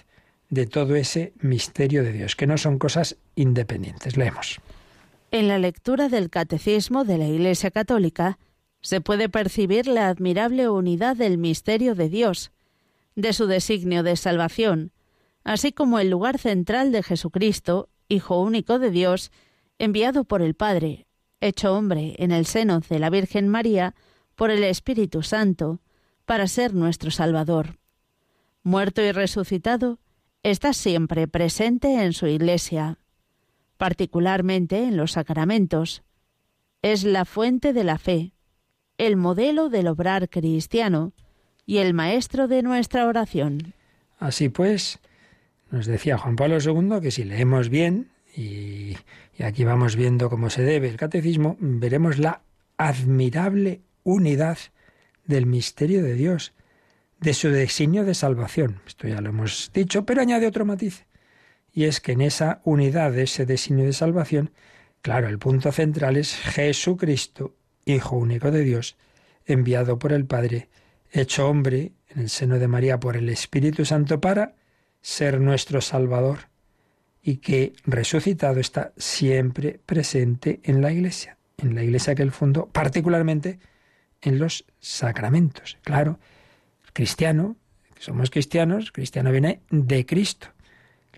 de 0.49 0.65
todo 0.65 0.95
ese 0.95 1.33
misterio 1.41 2.03
de 2.03 2.13
Dios, 2.13 2.35
que 2.35 2.47
no 2.47 2.57
son 2.57 2.79
cosas 2.79 3.17
independientes. 3.35 4.17
Leemos. 4.17 4.59
En 5.31 5.47
la 5.47 5.59
lectura 5.59 6.07
del 6.07 6.29
Catecismo 6.29 7.03
de 7.03 7.17
la 7.17 7.27
Iglesia 7.27 7.69
Católica 7.71 8.37
se 8.81 9.01
puede 9.01 9.27
percibir 9.27 9.87
la 9.87 10.07
admirable 10.07 10.69
unidad 10.69 11.17
del 11.17 11.37
misterio 11.37 11.95
de 11.95 12.07
Dios, 12.07 12.51
de 13.17 13.33
su 13.33 13.47
designio 13.47 14.03
de 14.03 14.15
salvación, 14.15 14.93
así 15.43 15.71
como 15.73 15.97
el 15.97 16.09
lugar 16.09 16.37
central 16.37 16.91
de 16.91 17.01
Jesucristo, 17.01 17.89
Hijo 18.07 18.39
único 18.39 18.77
de 18.79 18.91
Dios, 18.91 19.31
enviado 19.79 20.23
por 20.23 20.43
el 20.43 20.53
Padre, 20.53 21.07
hecho 21.41 21.75
hombre 21.75 22.15
en 22.19 22.31
el 22.31 22.45
seno 22.45 22.79
de 22.79 22.99
la 22.99 23.09
Virgen 23.09 23.49
María, 23.49 23.95
por 24.35 24.51
el 24.51 24.63
Espíritu 24.63 25.23
Santo, 25.23 25.81
para 26.25 26.47
ser 26.47 26.75
nuestro 26.75 27.09
Salvador. 27.09 27.79
Muerto 28.61 29.01
y 29.01 29.11
resucitado, 29.11 29.99
está 30.43 30.71
siempre 30.71 31.27
presente 31.27 32.03
en 32.03 32.13
su 32.13 32.27
Iglesia, 32.27 32.99
particularmente 33.77 34.83
en 34.83 34.95
los 34.95 35.13
sacramentos. 35.13 36.03
Es 36.83 37.03
la 37.03 37.25
fuente 37.25 37.73
de 37.73 37.83
la 37.83 37.97
fe, 37.97 38.33
el 38.99 39.17
modelo 39.17 39.69
del 39.69 39.87
obrar 39.87 40.29
cristiano 40.29 41.13
y 41.67 41.77
el 41.77 41.93
maestro 41.93 42.47
de 42.47 42.63
nuestra 42.63 43.05
oración. 43.05 43.73
Así 44.17 44.49
pues, 44.49 44.99
nos 45.69 45.85
decía 45.85 46.17
Juan 46.17 46.37
Pablo 46.37 46.57
II 46.59 47.01
que 47.01 47.11
si 47.11 47.25
leemos 47.25 47.69
bien, 47.69 48.09
y, 48.35 48.95
y 49.37 49.43
aquí 49.43 49.65
vamos 49.65 49.95
viendo 49.95 50.29
cómo 50.29 50.49
se 50.49 50.63
debe 50.63 50.89
el 50.89 50.97
catecismo, 50.97 51.57
veremos 51.59 52.17
la 52.17 52.41
admirable 52.77 53.81
unidad 54.03 54.57
del 55.25 55.45
misterio 55.45 56.01
de 56.01 56.13
Dios, 56.13 56.53
de 57.19 57.33
su 57.33 57.49
designio 57.49 58.05
de 58.05 58.15
salvación. 58.15 58.79
Esto 58.87 59.07
ya 59.07 59.19
lo 59.19 59.29
hemos 59.29 59.71
dicho, 59.73 60.05
pero 60.05 60.21
añade 60.21 60.47
otro 60.47 60.65
matiz. 60.65 61.05
Y 61.73 61.83
es 61.83 61.99
que 61.99 62.13
en 62.13 62.21
esa 62.21 62.61
unidad 62.63 63.11
de 63.11 63.23
ese 63.23 63.45
designio 63.45 63.85
de 63.85 63.93
salvación, 63.93 64.51
claro, 65.01 65.27
el 65.27 65.37
punto 65.37 65.71
central 65.71 66.15
es 66.15 66.35
Jesucristo, 66.35 67.55
Hijo 67.85 68.17
único 68.17 68.51
de 68.51 68.63
Dios, 68.63 68.97
enviado 69.45 69.97
por 69.97 70.11
el 70.11 70.25
Padre, 70.25 70.69
hecho 71.11 71.47
hombre 71.47 71.93
en 72.09 72.21
el 72.21 72.29
seno 72.29 72.59
de 72.59 72.67
María 72.67 72.99
por 72.99 73.17
el 73.17 73.29
Espíritu 73.29 73.85
Santo 73.85 74.19
para 74.19 74.55
ser 75.01 75.39
nuestro 75.39 75.81
Salvador 75.81 76.49
y 77.21 77.37
que 77.37 77.73
resucitado 77.85 78.59
está 78.59 78.93
siempre 78.97 79.79
presente 79.85 80.59
en 80.63 80.81
la 80.81 80.91
Iglesia, 80.91 81.37
en 81.57 81.75
la 81.75 81.83
Iglesia 81.83 82.15
que 82.15 82.23
él 82.23 82.31
fundó, 82.31 82.67
particularmente 82.67 83.59
en 84.21 84.39
los 84.39 84.65
sacramentos. 84.79 85.77
Claro, 85.83 86.19
cristiano, 86.93 87.57
somos 87.99 88.29
cristianos, 88.29 88.91
cristiano 88.91 89.31
viene 89.31 89.61
de 89.69 90.05
Cristo. 90.05 90.47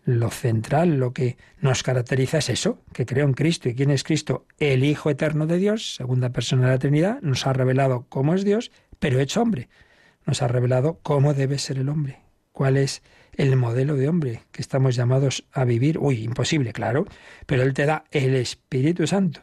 Lo 0.06 0.32
central, 0.32 0.98
lo 0.98 1.14
que 1.14 1.38
nos 1.62 1.84
caracteriza 1.84 2.40
es 2.40 2.50
eso, 2.50 2.82
que 2.94 3.06
creo 3.06 3.26
en 3.26 3.34
Cristo. 3.34 3.70
¿Y 3.70 3.76
quién 3.76 3.92
es 3.92 4.04
Cristo? 4.04 4.46
El 4.58 4.84
Hijo 4.84 5.10
Eterno 5.10 5.46
de 5.46 5.58
Dios, 5.58 5.96
segunda 5.96 6.30
persona 6.30 6.66
de 6.66 6.72
la 6.72 6.80
Trinidad, 6.80 7.22
nos 7.22 7.46
ha 7.46 7.54
revelado 7.54 8.06
cómo 8.10 8.34
es 8.34 8.44
Dios, 8.44 8.72
pero 9.00 9.20
hecho 9.20 9.42
hombre. 9.42 9.70
Nos 10.26 10.42
ha 10.42 10.48
revelado 10.48 11.00
cómo 11.02 11.34
debe 11.34 11.58
ser 11.58 11.80
el 11.80 11.90
hombre, 11.90 12.20
cuál 12.52 12.78
es 12.78 13.02
el 13.34 13.56
modelo 13.56 13.96
de 13.96 14.10
hombre 14.10 14.42
que 14.52 14.62
estamos 14.62 14.96
llamados 14.96 15.46
a 15.52 15.64
vivir. 15.64 15.98
Uy, 15.98 16.24
imposible, 16.24 16.74
claro, 16.74 17.06
pero 17.46 17.64
Él 17.64 17.74
te 17.74 17.86
da 17.86 18.04
el 18.12 18.36
Espíritu 18.36 19.08
Santo. 19.08 19.42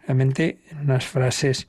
Realmente, 0.00 0.60
en 0.70 0.78
unas 0.78 1.04
frases 1.06 1.68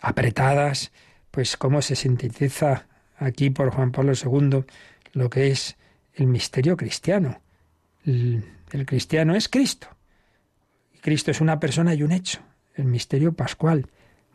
apretadas, 0.00 0.92
pues 1.30 1.56
cómo 1.56 1.82
se 1.82 1.96
sintetiza 1.96 2.86
aquí 3.16 3.50
por 3.50 3.70
Juan 3.70 3.92
Pablo 3.92 4.12
II 4.14 4.64
lo 5.12 5.30
que 5.30 5.48
es 5.48 5.76
el 6.14 6.26
misterio 6.26 6.76
cristiano. 6.76 7.40
El, 8.04 8.44
el 8.72 8.86
cristiano 8.86 9.34
es 9.34 9.48
Cristo. 9.48 9.88
Cristo 11.00 11.30
es 11.30 11.40
una 11.40 11.60
persona 11.60 11.94
y 11.94 12.02
un 12.02 12.12
hecho, 12.12 12.40
el 12.74 12.84
misterio 12.84 13.32
pascual. 13.32 13.88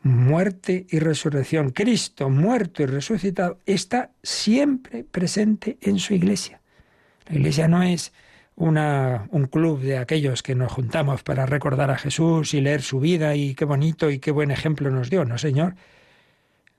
Muerte 0.04 0.86
y 0.90 1.00
resurrección. 1.00 1.72
Cristo, 1.72 2.30
muerto 2.30 2.84
y 2.84 2.86
resucitado, 2.86 3.60
está 3.66 4.12
siempre 4.24 5.04
presente 5.04 5.78
en 5.82 6.00
su 6.00 6.14
iglesia. 6.14 6.62
La 7.28 7.36
iglesia 7.36 7.68
no 7.68 7.84
es 7.84 8.14
una, 8.56 9.28
un 9.32 9.46
club 9.48 9.82
de 9.82 9.98
aquellos 9.98 10.44
que 10.44 10.56
nos 10.56 10.72
juntamos 10.72 11.24
para 11.24 11.46
recordar 11.46 11.92
a 11.92 11.98
Jesús 11.98 12.54
y 12.54 12.62
leer 12.62 12.82
su 12.82 13.00
vida 13.00 13.36
y 13.36 13.54
qué 13.54 13.66
bonito 13.66 14.10
y 14.10 14.20
qué 14.20 14.32
buen 14.32 14.52
ejemplo 14.52 14.90
nos 14.90 15.10
dio. 15.10 15.26
No, 15.26 15.38
Señor. 15.38 15.76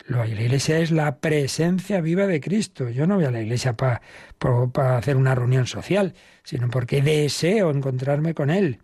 La 0.09 0.27
iglesia 0.27 0.79
es 0.79 0.91
la 0.91 1.19
presencia 1.19 2.01
viva 2.01 2.27
de 2.27 2.41
Cristo. 2.41 2.89
Yo 2.89 3.07
no 3.07 3.17
voy 3.17 3.27
a 3.27 3.31
la 3.31 3.43
iglesia 3.43 3.77
para 3.77 4.01
hacer 4.97 5.17
una 5.17 5.35
reunión 5.35 5.67
social, 5.67 6.15
sino 6.45 6.71
porque 6.71 7.03
deseo 7.03 7.71
encontrarme 7.71 8.33
con 8.33 8.49
Él. 8.49 8.79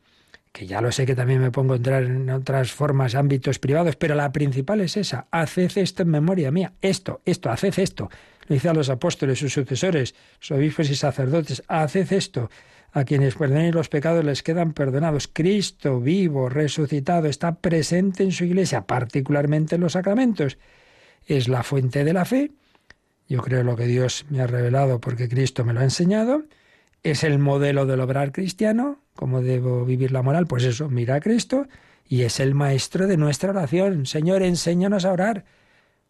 Que 0.55 0.69
ya 0.69 0.81
lo 0.81 0.93
sé 0.93 1.05
que 1.05 1.17
también 1.17 1.41
me 1.41 1.51
pongo 1.51 1.73
a 1.73 1.79
entrar 1.79 2.05
en 2.05 2.31
otras 2.31 2.71
formas, 2.71 3.17
ámbitos 3.17 3.59
privados, 3.59 3.97
pero 3.97 4.15
la 4.15 4.31
principal 4.31 4.81
es 4.83 4.97
esa. 4.97 5.27
Haced 5.33 5.77
esto 5.79 6.05
en 6.05 6.11
memoria 6.11 6.53
mía. 6.53 6.75
Esto, 6.81 7.23
esto, 7.25 7.51
haced 7.51 7.77
esto. 7.81 8.09
Lo 8.47 8.55
dice 8.55 8.69
a 8.69 8.73
los 8.73 8.89
apóstoles, 8.89 9.41
sus 9.41 9.53
sucesores, 9.53 10.15
sus 10.39 10.53
obispos 10.53 10.91
y 10.91 10.95
sacerdotes. 10.95 11.65
Haced 11.67 12.13
esto. 12.13 12.51
A 12.93 13.03
quienes 13.03 13.35
perdonen 13.35 13.75
los 13.75 13.89
pecados 13.89 14.25
les 14.25 14.45
quedan 14.45 14.75
perdonados. 14.75 15.27
Cristo 15.27 15.99
vivo, 15.99 16.49
resucitado, 16.49 17.27
está 17.27 17.57
presente 17.57 18.23
en 18.23 18.31
su 18.31 18.45
iglesia, 18.45 18.83
particularmente 18.83 19.75
en 19.75 19.81
los 19.81 19.95
sacramentos. 19.95 20.57
Es 21.27 21.49
la 21.49 21.65
fuente 21.65 22.05
de 22.05 22.13
la 22.13 22.25
fe. 22.25 22.53
Yo 23.29 23.43
creo 23.43 23.65
lo 23.65 23.75
que 23.75 23.87
Dios 23.87 24.25
me 24.31 24.41
ha 24.41 24.47
revelado 24.47 25.01
porque 25.01 25.29
Cristo 25.29 25.65
me 25.65 25.73
lo 25.73 25.81
ha 25.81 25.85
enseñado. 25.85 26.45
Es 27.05 27.23
el 27.23 27.39
modelo 27.39 27.87
del 27.87 28.01
obrar 28.01 28.33
cristiano. 28.33 28.99
¿Cómo 29.15 29.43
debo 29.43 29.85
vivir 29.85 30.11
la 30.11 30.23
moral? 30.23 30.47
Pues 30.47 30.65
eso, 30.65 30.89
mira 30.89 31.17
a 31.17 31.21
Cristo. 31.21 31.69
Y 32.09 32.23
es 32.23 32.41
el 32.41 32.55
maestro 32.55 33.07
de 33.07 33.17
nuestra 33.17 33.51
oración. 33.51 34.07
Señor, 34.07 34.43
enséñanos 34.43 35.05
a 35.05 35.13
orar. 35.13 35.45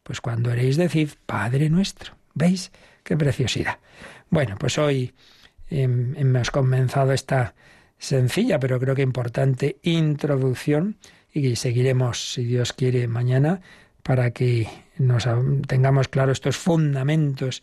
Pues 0.04 0.20
cuando 0.20 0.52
eréis 0.52 0.76
decid, 0.76 1.10
Padre 1.26 1.68
nuestro. 1.68 2.14
¿Veis? 2.32 2.72
Qué 3.02 3.16
preciosidad. 3.16 3.78
Bueno, 4.30 4.56
pues 4.58 4.78
hoy 4.78 5.12
hemos 5.68 6.50
comenzado 6.50 7.12
esta 7.12 7.54
sencilla, 7.98 8.58
pero 8.60 8.78
creo 8.78 8.94
que 8.94 9.02
importante 9.02 9.78
introducción 9.82 10.96
y 11.32 11.56
seguiremos, 11.56 12.32
si 12.34 12.44
Dios 12.44 12.72
quiere, 12.72 13.08
mañana 13.08 13.60
para 14.04 14.30
que 14.30 14.68
nos 14.98 15.26
tengamos 15.66 16.08
claro 16.08 16.30
estos 16.30 16.56
fundamentos 16.56 17.62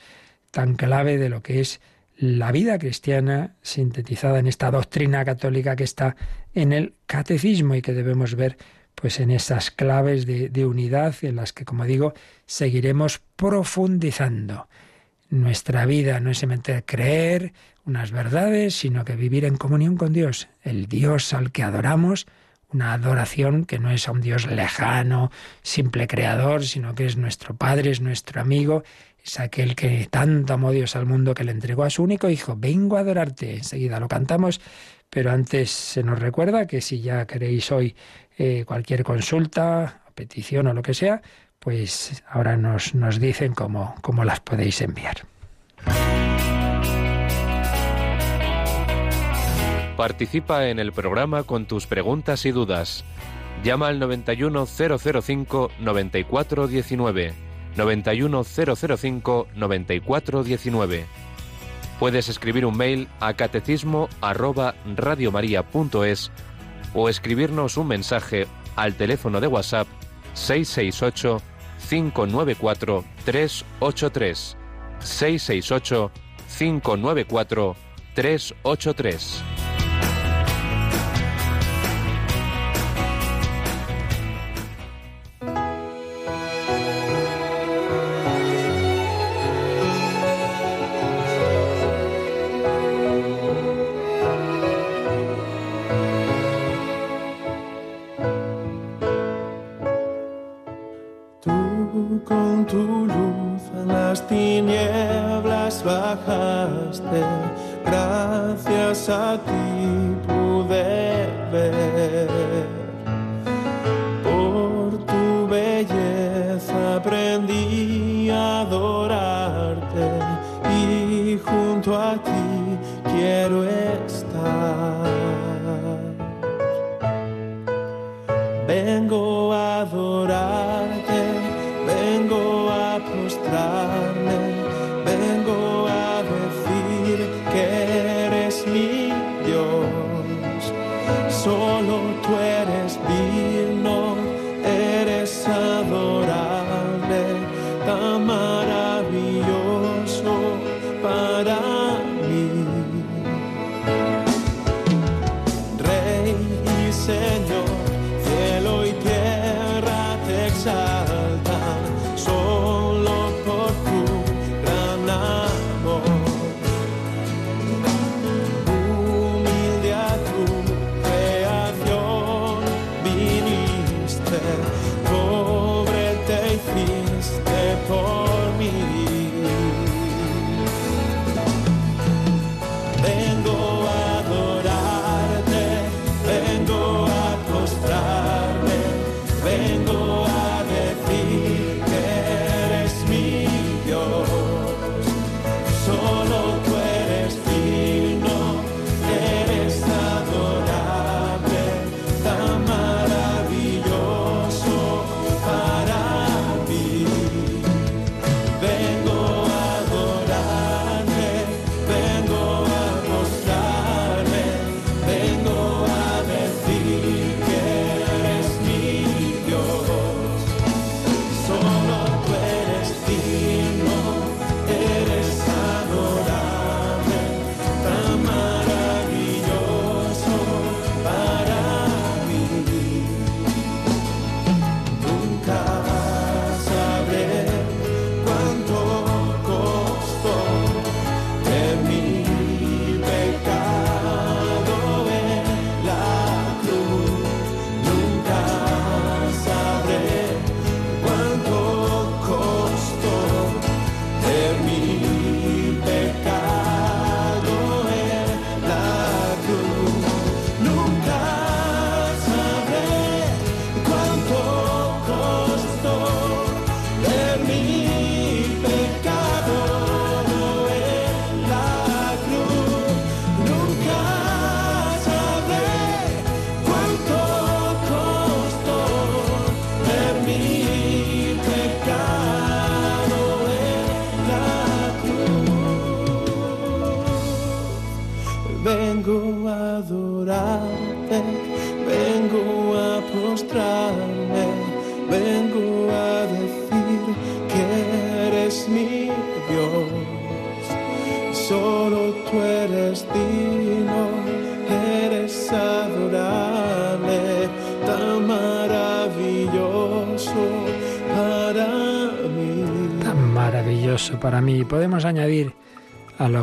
tan 0.49 0.75
clave 0.75 1.17
de 1.17 1.29
lo 1.29 1.41
que 1.41 1.61
es 1.61 1.79
la 2.22 2.51
vida 2.51 2.78
cristiana 2.78 3.55
sintetizada 3.63 4.38
en 4.38 4.45
esta 4.45 4.69
doctrina 4.69 5.26
católica 5.26 5.76
que 5.76 5.84
está 5.84 6.15
en 6.53 6.72
el 6.72 6.93
catecismo 7.07 7.74
y 7.74 7.82
que 7.82 7.93
debemos 7.93 8.36
ver 8.36 8.57
pues 8.93 9.19
en 9.19 9.32
esas 9.32 9.72
claves 9.72 10.28
de, 10.28 10.49
de 10.49 10.65
unidad 10.67 11.15
en 11.24 11.38
las 11.38 11.51
que, 11.51 11.65
como 11.65 11.84
digo, 11.84 12.13
seguiremos 12.45 13.24
profundizando. 13.36 14.69
Nuestra 15.32 15.88
vida 15.88 16.19
no 16.19 16.30
es 16.30 16.38
simplemente 16.38 16.84
creer 16.86 17.53
unas 17.86 18.11
verdades, 18.11 18.76
sino 18.76 19.03
que 19.03 19.15
vivir 19.15 19.43
en 19.43 19.57
comunión 19.57 19.97
con 19.97 20.13
Dios, 20.13 20.47
el 20.61 20.86
Dios 20.86 21.34
al 21.34 21.51
que 21.51 21.63
adoramos, 21.63 22.28
una 22.74 22.93
adoración 22.93 23.65
que 23.65 23.80
no 23.80 23.89
es 23.89 24.07
a 24.07 24.11
un 24.11 24.22
Dios 24.22 24.45
lejano, 24.45 25.32
simple 25.61 26.07
creador, 26.07 26.65
sino 26.65 26.93
que 26.95 27.05
es 27.05 27.17
nuestro 27.17 27.55
Padre, 27.55 27.89
es 27.89 27.99
nuestro 27.99 28.41
amigo, 28.41 28.84
es 29.24 29.39
aquel 29.39 29.76
que 29.76 30.07
tanto 30.09 30.53
amó 30.53 30.72
Dios 30.72 30.95
al 30.95 31.05
mundo 31.05 31.34
que 31.34 31.43
le 31.43 31.51
entregó 31.51 31.84
a 31.84 31.89
su 31.89 32.03
único 32.03 32.30
hijo. 32.30 32.55
Vengo 32.57 32.97
a 32.97 33.01
adorarte. 33.01 33.57
Enseguida 33.57 33.99
lo 33.99 34.07
cantamos, 34.07 34.61
pero 35.09 35.32
antes 35.32 35.69
se 35.69 36.03
nos 36.03 36.19
recuerda 36.19 36.65
que 36.65 36.82
si 36.82 37.01
ya 37.01 37.26
queréis 37.28 37.72
hoy 37.72 37.95
eh, 38.38 38.63
cualquier 38.65 39.03
consulta, 39.03 40.01
petición 40.15 40.67
o 40.67 40.74
lo 40.74 40.82
que 40.82 40.93
sea, 40.93 41.22
pues 41.59 42.24
ahora 42.28 42.57
nos, 42.57 42.95
nos 42.95 43.19
dicen 43.19 43.53
cómo, 43.53 43.95
cómo 44.01 44.24
las 44.24 44.39
podéis 44.39 44.82
enviar. 44.82 45.17
Participa 49.95 50.67
en 50.69 50.80
el 50.80 50.93
programa 50.93 51.43
con 51.43 51.67
tus 51.67 51.86
preguntas 51.86 52.45
y 52.47 52.51
dudas. 52.51 53.05
Llama 53.63 53.88
al 53.89 53.99
91005 53.99 55.72
9419. 55.80 57.50
91005 57.76 59.47
9419. 59.55 61.05
Puedes 61.99 62.30
escribir 62.30 62.65
un 62.65 62.76
mail 62.76 63.07
a 63.19 63.34
catecismo 63.34 64.09
arroba 64.22 64.76
radiomaria.es 64.95 66.32
o 66.93 67.09
escribirnos 67.09 67.78
un 67.78 67.88
mensaje 67.88 68.47
al 68.76 68.95
teléfono 68.95 69.39
de 69.39 69.47
WhatsApp 69.47 69.88
668 70.34 71.41
594 71.89 73.03
383 73.26 74.57
668 74.99 76.11
594 76.57 77.76
383. 78.15 79.70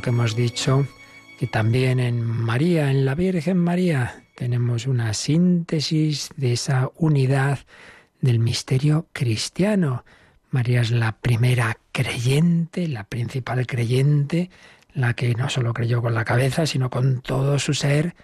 Hemos 0.09 0.34
dicho 0.34 0.86
que 1.38 1.46
también 1.46 2.00
en 2.00 2.22
María, 2.22 2.90
en 2.90 3.04
la 3.04 3.14
Virgen 3.14 3.59
María, 3.59 4.24
tenemos 4.34 4.86
una 4.86 5.14
síntesis 5.14 6.30
de 6.36 6.52
esa 6.52 6.90
unidad 6.96 7.61
del 8.20 8.38
misterio 8.38 9.06
cristiano. 9.12 10.04
María 10.50 10.80
es 10.80 10.90
la 10.90 11.12
primera 11.12 11.78
creyente, 11.92 12.88
la 12.88 13.04
principal 13.04 13.66
creyente, 13.66 14.50
la 14.94 15.14
que 15.14 15.34
no 15.34 15.48
solo 15.48 15.74
creyó 15.74 16.02
con 16.02 16.14
la 16.14 16.24
cabeza, 16.24 16.66
sino 16.66 16.90
con 16.90 17.20
todo 17.20 17.59
su 17.59 17.74
ser, 17.74 18.14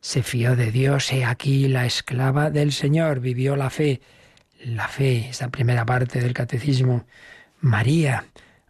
se 0.00 0.22
fió 0.22 0.56
de 0.56 0.70
Dios, 0.70 1.12
he 1.12 1.24
aquí 1.24 1.68
la 1.68 1.86
esclava 1.86 2.50
del 2.50 2.72
Señor, 2.72 3.20
vivió 3.20 3.56
la 3.56 3.70
fe, 3.70 4.00
la 4.64 4.88
fe, 4.88 5.28
esa 5.30 5.48
primera 5.48 5.86
parte 5.86 6.20
del 6.20 6.34
catecismo. 6.34 7.06
María, 7.60 8.26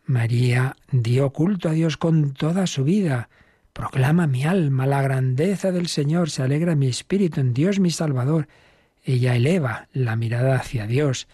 María 0.07 0.77
dio 0.91 1.31
culto 1.31 1.69
a 1.71 1.73
Dios 1.73 1.97
con 1.97 2.35
toda 2.35 2.67
su 2.67 2.85
vida. 2.85 3.29
Proclama 3.73 4.27
mi 4.27 4.45
alma 4.45 4.87
la 4.87 5.03
grandeza 5.03 5.73
del 5.73 5.89
Señor, 5.89 6.31
se 6.31 6.43
alegra 6.43 6.75
mi 6.75 6.89
espíritu 6.89 7.41
en 7.41 7.55
Dios 7.55 7.81
mi 7.81 7.91
Salvador. 7.91 8.49
Ella 9.03 9.35
eleva 9.35 9.89
la 9.93 10.17
mirada 10.17 10.57
hacia 10.57 10.87
Dios. 10.87 11.27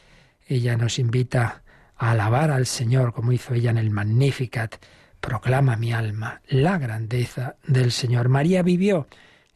Ella 0.46 0.76
nos 0.76 0.98
invita 0.98 1.62
a 1.96 2.12
alabar 2.12 2.50
al 2.50 2.66
Señor, 2.66 3.12
como 3.12 3.32
hizo 3.32 3.54
ella 3.54 3.70
en 3.70 3.78
el 3.78 3.90
Magnificat. 3.90 4.76
Proclama 5.20 5.76
mi 5.76 5.92
alma 5.92 6.40
la 6.48 6.78
grandeza 6.78 7.56
del 7.66 7.92
Señor. 7.92 8.28
María 8.28 8.62
vivió 8.62 9.06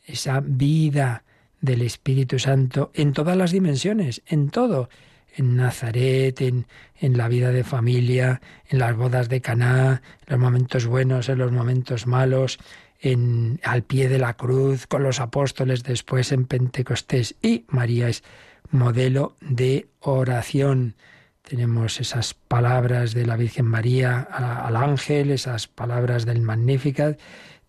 esa 0.05 0.41
vida 0.41 1.25
del 1.61 1.83
Espíritu 1.83 2.39
Santo 2.39 2.91
en 2.95 3.12
todas 3.12 3.37
las 3.37 3.51
dimensiones, 3.51 4.23
en 4.27 4.51
todo, 4.51 4.91
en 5.37 5.57
Nazaret, 5.57 6.41
en, 6.41 6.66
en 6.97 7.16
la 7.16 7.28
vida 7.28 7.51
de 7.51 7.64
familia, 7.64 8.41
en 8.68 8.78
las 8.78 8.97
bodas 8.97 9.28
de 9.28 9.41
Caná, 9.41 10.03
en 10.26 10.32
los 10.32 10.39
momentos 10.39 10.87
buenos, 10.87 11.28
en 11.28 11.39
los 11.39 11.53
momentos 11.53 12.07
malos, 12.07 12.59
en, 13.01 13.61
al 13.62 13.82
pie 13.82 14.09
de 14.09 14.18
la 14.18 14.35
cruz, 14.35 14.87
con 14.87 15.03
los 15.03 15.20
apóstoles 15.20 15.82
después 15.82 16.32
en 16.32 16.47
Pentecostés. 16.47 17.35
Y 17.43 17.64
María 17.68 18.09
es 18.09 18.22
modelo 18.70 19.37
de 19.41 19.89
oración. 20.01 20.95
Tenemos 21.43 22.01
esas 22.01 22.32
palabras 22.35 23.12
de 23.12 23.26
la 23.26 23.37
Virgen 23.37 23.66
María 23.66 24.20
al 24.20 24.76
ángel, 24.76 25.30
esas 25.30 25.68
palabras 25.68 26.24
del 26.24 26.41
Magnificat. 26.41 27.20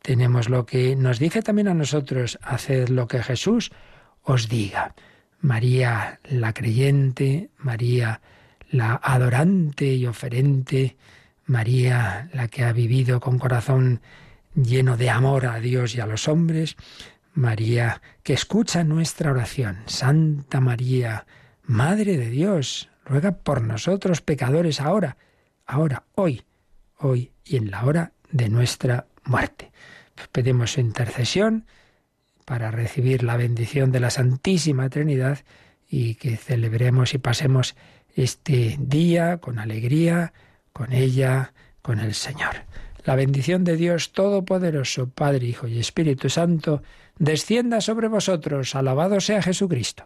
Tenemos 0.01 0.49
lo 0.49 0.66
que 0.66 0.95
nos 0.95 1.20
dice 1.20 1.41
también 1.41 1.68
a 1.68 1.74
nosotros, 1.74 2.39
haced 2.41 2.89
lo 2.89 3.07
que 3.07 3.22
Jesús 3.22 3.72
os 4.24 4.47
diga. 4.47 4.95
María 5.46 6.20
la 6.24 6.54
creyente, 6.54 7.52
María 7.60 8.20
la 8.72 8.96
adorante 8.96 9.93
y 9.93 10.08
oferente 10.08 10.98
María, 11.46 12.30
la 12.34 12.48
que 12.48 12.64
ha 12.64 12.74
vivido 12.74 13.20
con 13.20 13.38
corazón 13.38 14.02
lleno 14.56 14.98
de 14.98 15.12
amor 15.12 15.46
a 15.46 15.60
Dios 15.60 15.93
y 15.93 16.00
a 16.00 16.08
los 16.08 16.28
hombres, 16.28 16.76
María, 17.36 18.02
que 18.24 18.34
escucha 18.34 18.84
nuestra 18.84 19.30
oración. 19.30 19.84
Santa 19.86 20.62
María, 20.62 21.28
Madre 21.64 22.18
de 22.18 22.32
Dios, 22.32 22.89
ruega 23.06 23.32
por 23.34 23.62
nosotros 23.62 24.22
pecadores 24.22 24.82
ahora, 24.82 25.16
ahora, 25.68 26.06
hoy, 26.16 26.41
hoy 26.98 27.34
y 27.43 27.58
en 27.58 27.70
la 27.70 27.86
hora 27.86 28.14
de 28.32 28.50
nuestra 28.50 29.06
muerte. 29.26 29.72
Pues 30.16 30.28
pedimos 30.30 30.72
su 30.72 30.80
intercesión 30.80 31.68
para 32.46 32.72
recibir 32.72 33.24
la 33.24 33.38
bendición 33.38 33.91
de 33.91 34.00
la 34.00 34.10
Santísima 34.10 34.89
Trinidad 34.89 35.39
y 35.89 36.16
que 36.16 36.38
celebremos 36.38 37.14
y 37.14 37.18
pasemos 37.18 37.76
este 38.16 38.78
día 38.80 39.38
con 39.38 39.60
alegría, 39.60 40.34
con 40.72 40.93
ella, 40.93 41.54
con 41.82 42.00
el 42.00 42.14
Señor. 42.14 42.64
La 43.04 43.16
bendición 43.16 43.64
de 43.64 43.76
Dios 43.76 44.14
Todopoderoso, 44.14 45.10
Padre, 45.10 45.48
Hijo 45.48 45.68
y 45.68 45.80
Espíritu 45.80 46.30
Santo, 46.30 46.82
descienda 47.20 47.82
sobre 47.82 48.08
vosotros. 48.08 48.74
Alabado 48.76 49.20
sea 49.20 49.41
Jesucristo. 49.41 50.06